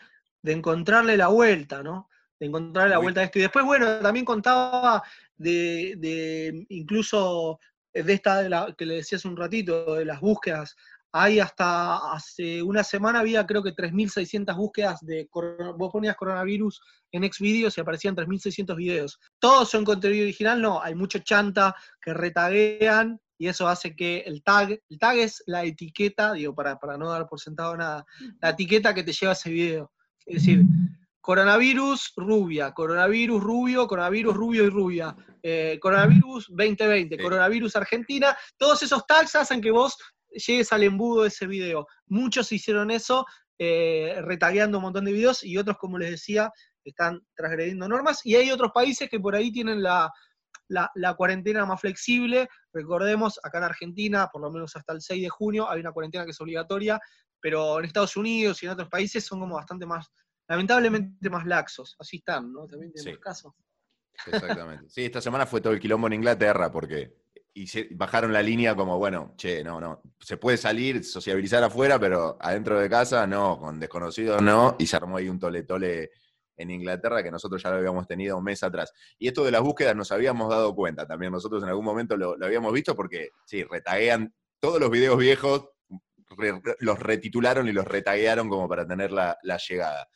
de 0.46 0.52
encontrarle 0.52 1.16
la 1.16 1.26
vuelta, 1.26 1.82
¿no? 1.82 2.08
De 2.38 2.46
encontrarle 2.46 2.90
la 2.90 2.98
vuelta 2.98 3.20
a 3.20 3.24
esto. 3.24 3.40
Y 3.40 3.42
después, 3.42 3.64
bueno, 3.64 3.98
también 3.98 4.24
contaba 4.24 5.02
de, 5.36 5.94
de 5.98 6.66
incluso 6.68 7.58
de 7.92 8.12
esta 8.12 8.42
de 8.42 8.48
la, 8.48 8.72
que 8.78 8.86
le 8.86 8.94
decía 8.96 9.18
hace 9.18 9.26
un 9.26 9.36
ratito, 9.36 9.96
de 9.96 10.04
las 10.04 10.20
búsquedas. 10.20 10.76
Hay 11.10 11.40
hasta 11.40 12.12
hace 12.12 12.62
una 12.62 12.84
semana 12.84 13.20
había 13.20 13.44
creo 13.44 13.60
que 13.60 13.74
3.600 13.74 14.56
búsquedas 14.56 15.00
de, 15.00 15.28
vos 15.32 15.90
ponías 15.90 16.14
coronavirus 16.14 16.80
en 17.10 17.24
Xvideos 17.24 17.76
y 17.76 17.80
aparecían 17.80 18.14
3.600 18.14 18.76
videos. 18.76 19.18
¿Todos 19.40 19.68
son 19.68 19.84
contenido 19.84 20.22
original? 20.22 20.62
No, 20.62 20.80
hay 20.80 20.94
mucho 20.94 21.18
chanta 21.18 21.74
que 22.00 22.14
retaguean 22.14 23.20
y 23.36 23.48
eso 23.48 23.66
hace 23.66 23.96
que 23.96 24.18
el 24.18 24.44
tag, 24.44 24.80
el 24.88 24.98
tag 25.00 25.18
es 25.18 25.42
la 25.46 25.64
etiqueta, 25.64 26.34
digo, 26.34 26.54
para, 26.54 26.78
para 26.78 26.96
no 26.96 27.10
dar 27.10 27.26
por 27.26 27.40
sentado 27.40 27.76
nada, 27.76 28.06
la 28.40 28.50
etiqueta 28.50 28.94
que 28.94 29.02
te 29.02 29.12
lleva 29.12 29.32
ese 29.32 29.50
video. 29.50 29.90
Es 30.26 30.42
decir, 30.42 30.64
coronavirus 31.20 32.12
rubia, 32.16 32.72
coronavirus 32.72 33.42
rubio, 33.42 33.86
coronavirus 33.86 34.34
rubio 34.34 34.64
y 34.64 34.70
rubia, 34.70 35.16
eh, 35.42 35.78
coronavirus 35.80 36.48
2020, 36.48 37.16
Sí. 37.16 37.22
coronavirus 37.22 37.76
Argentina, 37.76 38.36
todos 38.56 38.82
esos 38.82 39.06
tags 39.06 39.34
hacen 39.34 39.60
que 39.60 39.70
vos 39.70 39.96
llegues 40.30 40.72
al 40.72 40.82
embudo 40.82 41.22
de 41.22 41.28
ese 41.28 41.46
video. 41.46 41.86
Muchos 42.06 42.52
hicieron 42.52 42.90
eso, 42.90 43.24
eh, 43.58 44.16
retagueando 44.22 44.78
un 44.78 44.82
montón 44.84 45.04
de 45.04 45.12
videos 45.12 45.42
y 45.42 45.56
otros, 45.56 45.78
como 45.78 45.98
les 45.98 46.10
decía, 46.10 46.50
están 46.84 47.20
transgrediendo 47.34 47.88
normas. 47.88 48.20
Y 48.24 48.36
hay 48.36 48.50
otros 48.50 48.70
países 48.72 49.08
que 49.08 49.18
por 49.18 49.34
ahí 49.34 49.50
tienen 49.50 49.82
la, 49.82 50.12
la, 50.68 50.90
la 50.94 51.14
cuarentena 51.14 51.64
más 51.66 51.80
flexible. 51.80 52.48
Recordemos, 52.72 53.40
acá 53.42 53.58
en 53.58 53.64
Argentina, 53.64 54.28
por 54.32 54.42
lo 54.42 54.50
menos 54.52 54.76
hasta 54.76 54.92
el 54.92 55.00
6 55.00 55.22
de 55.22 55.28
junio, 55.28 55.68
hay 55.68 55.80
una 55.80 55.92
cuarentena 55.92 56.24
que 56.24 56.30
es 56.32 56.40
obligatoria, 56.40 57.00
pero 57.40 57.78
en 57.78 57.84
Estados 57.86 58.16
Unidos 58.16 58.62
y 58.62 58.66
en 58.66 58.72
otros 58.72 58.88
países 58.88 59.24
son 59.24 59.40
como 59.40 59.54
bastante 59.56 59.86
más, 59.86 60.06
lamentablemente 60.48 61.28
más 61.30 61.46
laxos. 61.46 61.96
Así 61.98 62.16
están, 62.18 62.52
¿no? 62.52 62.66
También 62.66 62.92
Sí. 62.94 63.04
tenemos 63.04 63.20
casos. 63.20 63.52
Exactamente. 64.26 64.88
Sí, 64.88 65.04
esta 65.04 65.20
semana 65.20 65.46
fue 65.46 65.60
todo 65.60 65.72
el 65.72 65.80
quilombo 65.80 66.06
en 66.06 66.14
Inglaterra 66.14 66.70
porque 66.72 67.14
hice- 67.54 67.88
bajaron 67.92 68.32
la 68.32 68.42
línea 68.42 68.74
como, 68.74 68.98
bueno, 68.98 69.34
che, 69.36 69.62
no, 69.62 69.80
no, 69.80 70.02
se 70.20 70.36
puede 70.36 70.56
salir, 70.56 71.04
sociabilizar 71.04 71.62
afuera, 71.62 71.98
pero 71.98 72.36
adentro 72.40 72.78
de 72.78 72.88
casa 72.88 73.26
no, 73.26 73.58
con 73.58 73.78
desconocidos 73.78 74.40
no, 74.42 74.76
y 74.78 74.86
se 74.86 74.96
armó 74.96 75.18
ahí 75.18 75.28
un 75.28 75.38
tole-tole 75.38 76.10
en 76.58 76.70
Inglaterra 76.70 77.22
que 77.22 77.30
nosotros 77.30 77.62
ya 77.62 77.70
lo 77.70 77.76
habíamos 77.76 78.06
tenido 78.06 78.38
un 78.38 78.44
mes 78.44 78.62
atrás. 78.62 78.90
Y 79.18 79.28
esto 79.28 79.44
de 79.44 79.50
las 79.50 79.60
búsquedas 79.60 79.94
nos 79.94 80.10
habíamos 80.10 80.48
dado 80.48 80.74
cuenta 80.74 81.06
también, 81.06 81.30
nosotros 81.30 81.62
en 81.62 81.68
algún 81.68 81.84
momento 81.84 82.16
lo, 82.16 82.36
lo 82.36 82.46
habíamos 82.46 82.72
visto 82.72 82.94
porque, 82.96 83.28
sí, 83.44 83.62
retaguean 83.64 84.34
todos 84.58 84.80
los 84.80 84.90
videos 84.90 85.18
viejos, 85.18 85.68
re- 86.36 86.60
los 86.80 86.98
retitularon 86.98 87.68
y 87.68 87.72
los 87.72 87.84
retaguearon 87.84 88.48
como 88.48 88.68
para 88.68 88.86
tener 88.86 89.12
la, 89.12 89.36
la 89.42 89.56
llegada. 89.58 90.08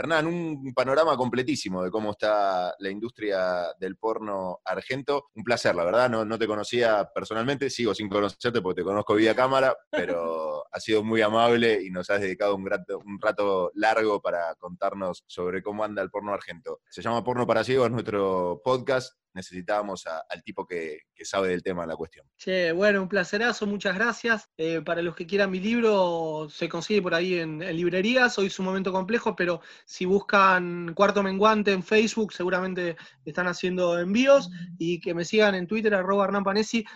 Hernán, 0.00 0.28
un 0.28 0.72
panorama 0.74 1.16
completísimo 1.16 1.82
de 1.82 1.90
cómo 1.90 2.12
está 2.12 2.72
la 2.78 2.88
industria 2.88 3.66
del 3.80 3.96
porno 3.96 4.60
argento. 4.64 5.26
Un 5.34 5.42
placer, 5.42 5.74
la 5.74 5.82
verdad, 5.82 6.08
no, 6.08 6.24
no 6.24 6.38
te 6.38 6.46
conocía 6.46 7.10
personalmente, 7.12 7.68
sigo 7.68 7.92
sin 7.96 8.08
conocerte 8.08 8.62
porque 8.62 8.82
te 8.82 8.84
conozco 8.84 9.16
vía 9.16 9.34
cámara, 9.34 9.76
pero 9.90 10.62
has 10.72 10.84
sido 10.84 11.02
muy 11.02 11.20
amable 11.20 11.82
y 11.82 11.90
nos 11.90 12.10
has 12.10 12.20
dedicado 12.20 12.54
un 12.54 12.64
rato, 12.70 13.00
un 13.04 13.18
rato 13.20 13.72
largo 13.74 14.22
para 14.22 14.54
contarnos 14.54 15.24
sobre 15.26 15.64
cómo 15.64 15.82
anda 15.82 16.00
el 16.00 16.10
porno 16.10 16.32
argento. 16.32 16.80
Se 16.88 17.02
llama 17.02 17.24
Porno 17.24 17.44
para 17.44 17.64
Ciegos, 17.64 17.90
nuestro 17.90 18.60
podcast. 18.62 19.14
Necesitábamos 19.38 20.04
al 20.06 20.42
tipo 20.42 20.66
que, 20.66 21.02
sabe 21.22 21.48
del 21.48 21.62
tema 21.62 21.82
de 21.82 21.88
la 21.88 21.96
cuestión. 21.96 22.26
Che, 22.36 22.72
bueno, 22.72 23.02
un 23.02 23.08
placerazo, 23.08 23.66
muchas 23.66 23.94
gracias. 23.94 24.50
Eh, 24.56 24.80
para 24.84 25.02
los 25.02 25.14
que 25.14 25.26
quieran 25.26 25.50
mi 25.50 25.60
libro, 25.60 26.48
se 26.50 26.68
consigue 26.68 27.00
por 27.00 27.14
ahí 27.14 27.34
en, 27.34 27.58
librerías. 27.58 28.38
Hoy 28.38 28.46
es 28.46 28.58
un 28.58 28.66
momento 28.66 28.92
complejo, 28.92 29.36
pero 29.36 29.60
si 29.84 30.04
buscan 30.04 30.92
Cuarto 30.94 31.22
Menguante 31.22 31.72
en 31.72 31.82
Facebook, 31.82 32.32
seguramente 32.32 32.96
están 33.24 33.46
haciendo 33.46 33.98
envíos. 33.98 34.50
Y 34.78 35.00
que 35.00 35.14
me 35.14 35.24
sigan 35.24 35.54
en 35.54 35.66
Twitter, 35.66 35.94
arroba 35.94 36.24
Hernán. 36.24 36.44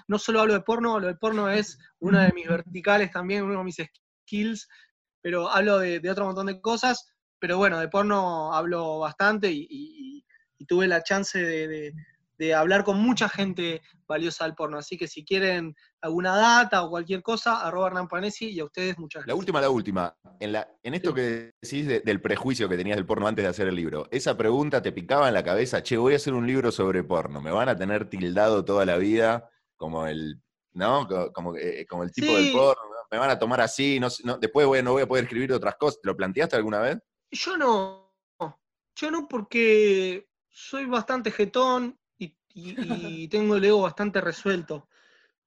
No 0.08 0.18
solo 0.18 0.40
hablo 0.40 0.54
de 0.54 0.60
porno, 0.60 0.98
lo 0.98 1.06
de 1.06 1.14
porno 1.14 1.48
es 1.48 1.78
una 2.00 2.24
de 2.24 2.32
mis 2.32 2.48
verticales 2.48 3.10
también, 3.10 3.44
uno 3.44 3.58
de 3.58 3.64
mis 3.64 3.80
skills, 4.26 4.68
pero 5.20 5.48
hablo 5.48 5.78
de, 5.78 6.10
otro 6.10 6.26
montón 6.26 6.46
de 6.46 6.60
cosas. 6.60 7.12
Pero 7.38 7.58
bueno, 7.58 7.78
de 7.78 7.88
porno 7.88 8.52
hablo 8.52 8.98
bastante 8.98 9.50
y, 9.52 10.24
tuve 10.68 10.86
la 10.86 11.02
chance 11.02 11.40
de 11.40 11.92
hablar 12.54 12.82
con 12.84 12.98
mucha 12.98 13.28
gente 13.28 13.82
valiosa 14.06 14.44
del 14.44 14.54
porno. 14.54 14.78
Así 14.78 14.96
que 14.96 15.06
si 15.06 15.24
quieren 15.24 15.76
alguna 16.00 16.36
data 16.36 16.82
o 16.82 16.90
cualquier 16.90 17.22
cosa, 17.22 17.66
arroba 17.66 17.88
Hernán 17.88 18.08
Panesi 18.08 18.50
y 18.50 18.60
a 18.60 18.64
ustedes 18.64 18.98
muchas 18.98 19.20
gracias. 19.20 19.34
La 19.34 19.38
última, 19.38 19.60
la 19.60 19.70
última. 19.70 20.16
En, 20.40 20.52
la, 20.52 20.68
en 20.82 20.94
esto 20.94 21.14
que 21.14 21.52
decís 21.60 21.86
del 22.04 22.20
prejuicio 22.20 22.68
que 22.68 22.76
tenías 22.76 22.96
del 22.96 23.06
porno 23.06 23.28
antes 23.28 23.44
de 23.44 23.50
hacer 23.50 23.68
el 23.68 23.76
libro, 23.76 24.08
esa 24.10 24.36
pregunta 24.36 24.82
te 24.82 24.92
picaba 24.92 25.28
en 25.28 25.34
la 25.34 25.44
cabeza, 25.44 25.82
che, 25.82 25.96
voy 25.96 26.14
a 26.14 26.16
hacer 26.16 26.34
un 26.34 26.46
libro 26.46 26.72
sobre 26.72 27.04
porno, 27.04 27.40
me 27.40 27.52
van 27.52 27.68
a 27.68 27.76
tener 27.76 28.08
tildado 28.08 28.64
toda 28.64 28.84
la 28.84 28.96
vida 28.96 29.48
como 29.76 30.06
el, 30.06 30.40
¿no? 30.72 31.06
Como, 31.32 31.56
eh, 31.56 31.86
como 31.88 32.02
el 32.02 32.12
tipo 32.12 32.32
del 32.34 32.52
porno, 32.52 32.82
me 33.10 33.18
van 33.18 33.30
a 33.30 33.38
tomar 33.38 33.60
así, 33.60 34.00
no, 34.00 34.08
después 34.38 34.66
voy, 34.66 34.82
no 34.82 34.92
voy 34.92 35.02
a 35.02 35.06
poder 35.06 35.24
escribir 35.24 35.52
otras 35.52 35.76
cosas. 35.76 36.00
¿Te 36.00 36.08
lo 36.08 36.16
planteaste 36.16 36.56
alguna 36.56 36.80
vez? 36.80 36.98
Yo 37.30 37.56
no. 37.56 38.02
Yo 38.94 39.10
no 39.10 39.26
porque 39.28 40.28
soy 40.50 40.84
bastante 40.86 41.30
jetón, 41.30 41.98
y, 42.54 43.28
tengo 43.28 43.56
el 43.56 43.64
ego 43.64 43.82
bastante 43.82 44.20
resuelto. 44.20 44.88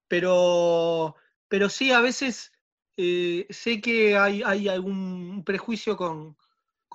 Pero, 0.08 1.16
pero 1.48 1.70
sí, 1.70 1.92
a 1.92 2.00
veces 2.00 2.52
eh, 2.98 3.46
sé 3.50 3.82
que 3.82 4.18
hay, 4.18 4.44
hay 4.44 4.68
algún 4.68 5.44
prejuicio 5.46 5.98
con, 5.98 6.38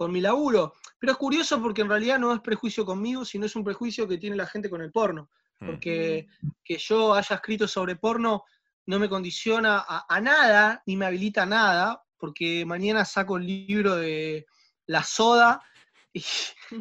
mi 0.09 0.23
laburo. 0.23 0.73
Pero 0.99 1.13
es 1.13 1.19
curioso 1.19 1.61
porque 1.61 1.83
en 1.83 1.91
realidad 1.91 2.19
no 2.19 2.33
es 2.33 2.41
prejuicio 2.41 2.87
conmigo, 2.87 3.23
sino 3.27 3.45
es 3.45 3.55
un 3.55 3.65
prejuicio 3.65 4.09
que 4.09 4.17
tiene 4.17 4.35
la 4.35 4.47
gente 4.47 4.71
con 4.71 4.81
el 4.81 4.91
porno. 4.91 5.29
Mm. 5.59 5.67
Porque 5.67 6.27
que 6.65 6.79
yo 6.79 7.13
haya 7.13 7.37
escrito 7.37 7.69
sobre 7.69 7.97
porno 7.97 8.45
no 8.87 8.99
me 8.99 9.11
condiciona 9.11 9.85
a, 9.87 10.21
nada, 10.21 10.83
ni 10.87 10.97
me 10.97 11.07
habilita 11.07 11.43
a 11.43 11.47
nada, 11.47 12.03
porque 12.17 12.65
mañana 12.65 13.05
saco 13.05 13.37
el 13.37 13.47
libro 13.47 13.97
de 13.97 14.47
La 14.87 15.05
Soda 15.05 15.63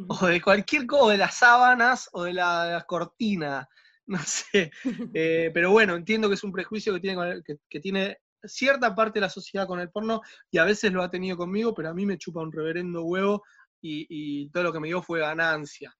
o 0.08 0.28
de 0.28 0.42
cualquier 0.42 0.86
cosa, 0.86 1.12
de 1.12 1.18
las 1.18 1.38
sábanas 1.38 2.10
o 2.14 2.24
de 2.24 2.34
la, 2.34 2.84
cortina, 2.88 3.68
no 4.08 4.20
sé. 4.20 4.72
Eh, 5.14 5.52
pero 5.54 5.72
bueno, 5.72 5.96
entiendo 5.96 6.28
que 6.28 6.36
es 6.36 6.44
un 6.44 6.52
prejuicio 6.52 6.94
que 6.94 7.00
tiene, 7.00 7.42
que, 7.70 7.80
tiene 7.80 8.18
cierta 8.44 8.96
parte 8.96 9.20
de 9.20 9.26
la 9.26 9.30
sociedad 9.30 9.68
con 9.68 9.80
el 9.80 9.90
porno 9.90 10.22
y 10.50 10.58
a 10.58 10.66
veces 10.66 10.92
lo 10.92 11.04
ha 11.04 11.12
tenido 11.12 11.38
conmigo, 11.38 11.74
pero 11.74 11.90
a 11.90 11.94
mí 11.94 12.06
me 12.06 12.18
chupa 12.18 12.42
un 12.42 12.52
reverendo 12.52 13.04
huevo 13.04 13.44
y, 13.82 14.50
todo 14.50 14.64
lo 14.64 14.74
que 14.74 14.80
me 14.80 14.88
dio 14.88 15.02
fue 15.02 15.20
ganancia. 15.20 15.96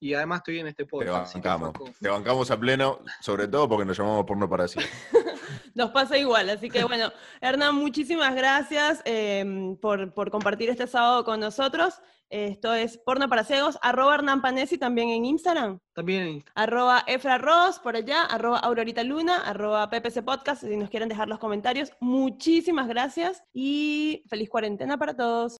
Y 0.00 0.12
además 0.12 0.38
estoy 0.38 0.58
en 0.58 0.66
este 0.66 0.84
podcast. 0.84 1.32
Te 1.32 1.48
bancamos, 1.48 1.72
te 1.98 2.08
bancamos 2.08 2.50
a 2.50 2.60
pleno, 2.60 3.00
sobre 3.20 3.48
todo 3.48 3.68
porque 3.68 3.86
nos 3.86 3.96
llamamos 3.96 4.26
porno 4.26 4.48
para 4.48 4.68
siempre. 4.68 4.92
Nos 5.74 5.90
pasa 5.90 6.16
igual, 6.16 6.48
así 6.50 6.70
que 6.70 6.84
bueno, 6.84 7.12
Hernán, 7.40 7.74
muchísimas 7.74 8.34
gracias 8.34 9.02
em, 9.04 9.76
por, 9.76 10.14
por 10.14 10.30
compartir 10.30 10.70
este 10.70 10.86
sábado 10.86 11.24
con 11.24 11.40
nosotros. 11.40 12.00
Esto 12.30 12.74
es 12.74 12.98
Porno 12.98 13.28
para 13.28 13.44
Ciegos, 13.44 13.78
arroba 13.82 14.14
Hernán 14.14 14.40
Panesi 14.40 14.78
también 14.78 15.10
en 15.10 15.24
Instagram. 15.24 15.78
También 15.92 16.22
en 16.22 16.28
Instagram. 16.34 16.64
Arroba 16.64 17.04
Efra 17.06 17.38
Ross 17.38 17.78
por 17.78 17.96
allá, 17.96 18.24
arroba 18.24 18.58
Aurorita 18.58 19.04
Luna, 19.04 19.36
arroba 19.38 19.88
PPC 19.90 20.24
Podcast, 20.24 20.64
si 20.64 20.76
nos 20.76 20.90
quieren 20.90 21.08
dejar 21.08 21.28
los 21.28 21.38
comentarios. 21.38 21.92
Muchísimas 22.00 22.88
gracias 22.88 23.44
y 23.52 24.24
feliz 24.28 24.48
cuarentena 24.48 24.98
para 24.98 25.14
todos. 25.14 25.52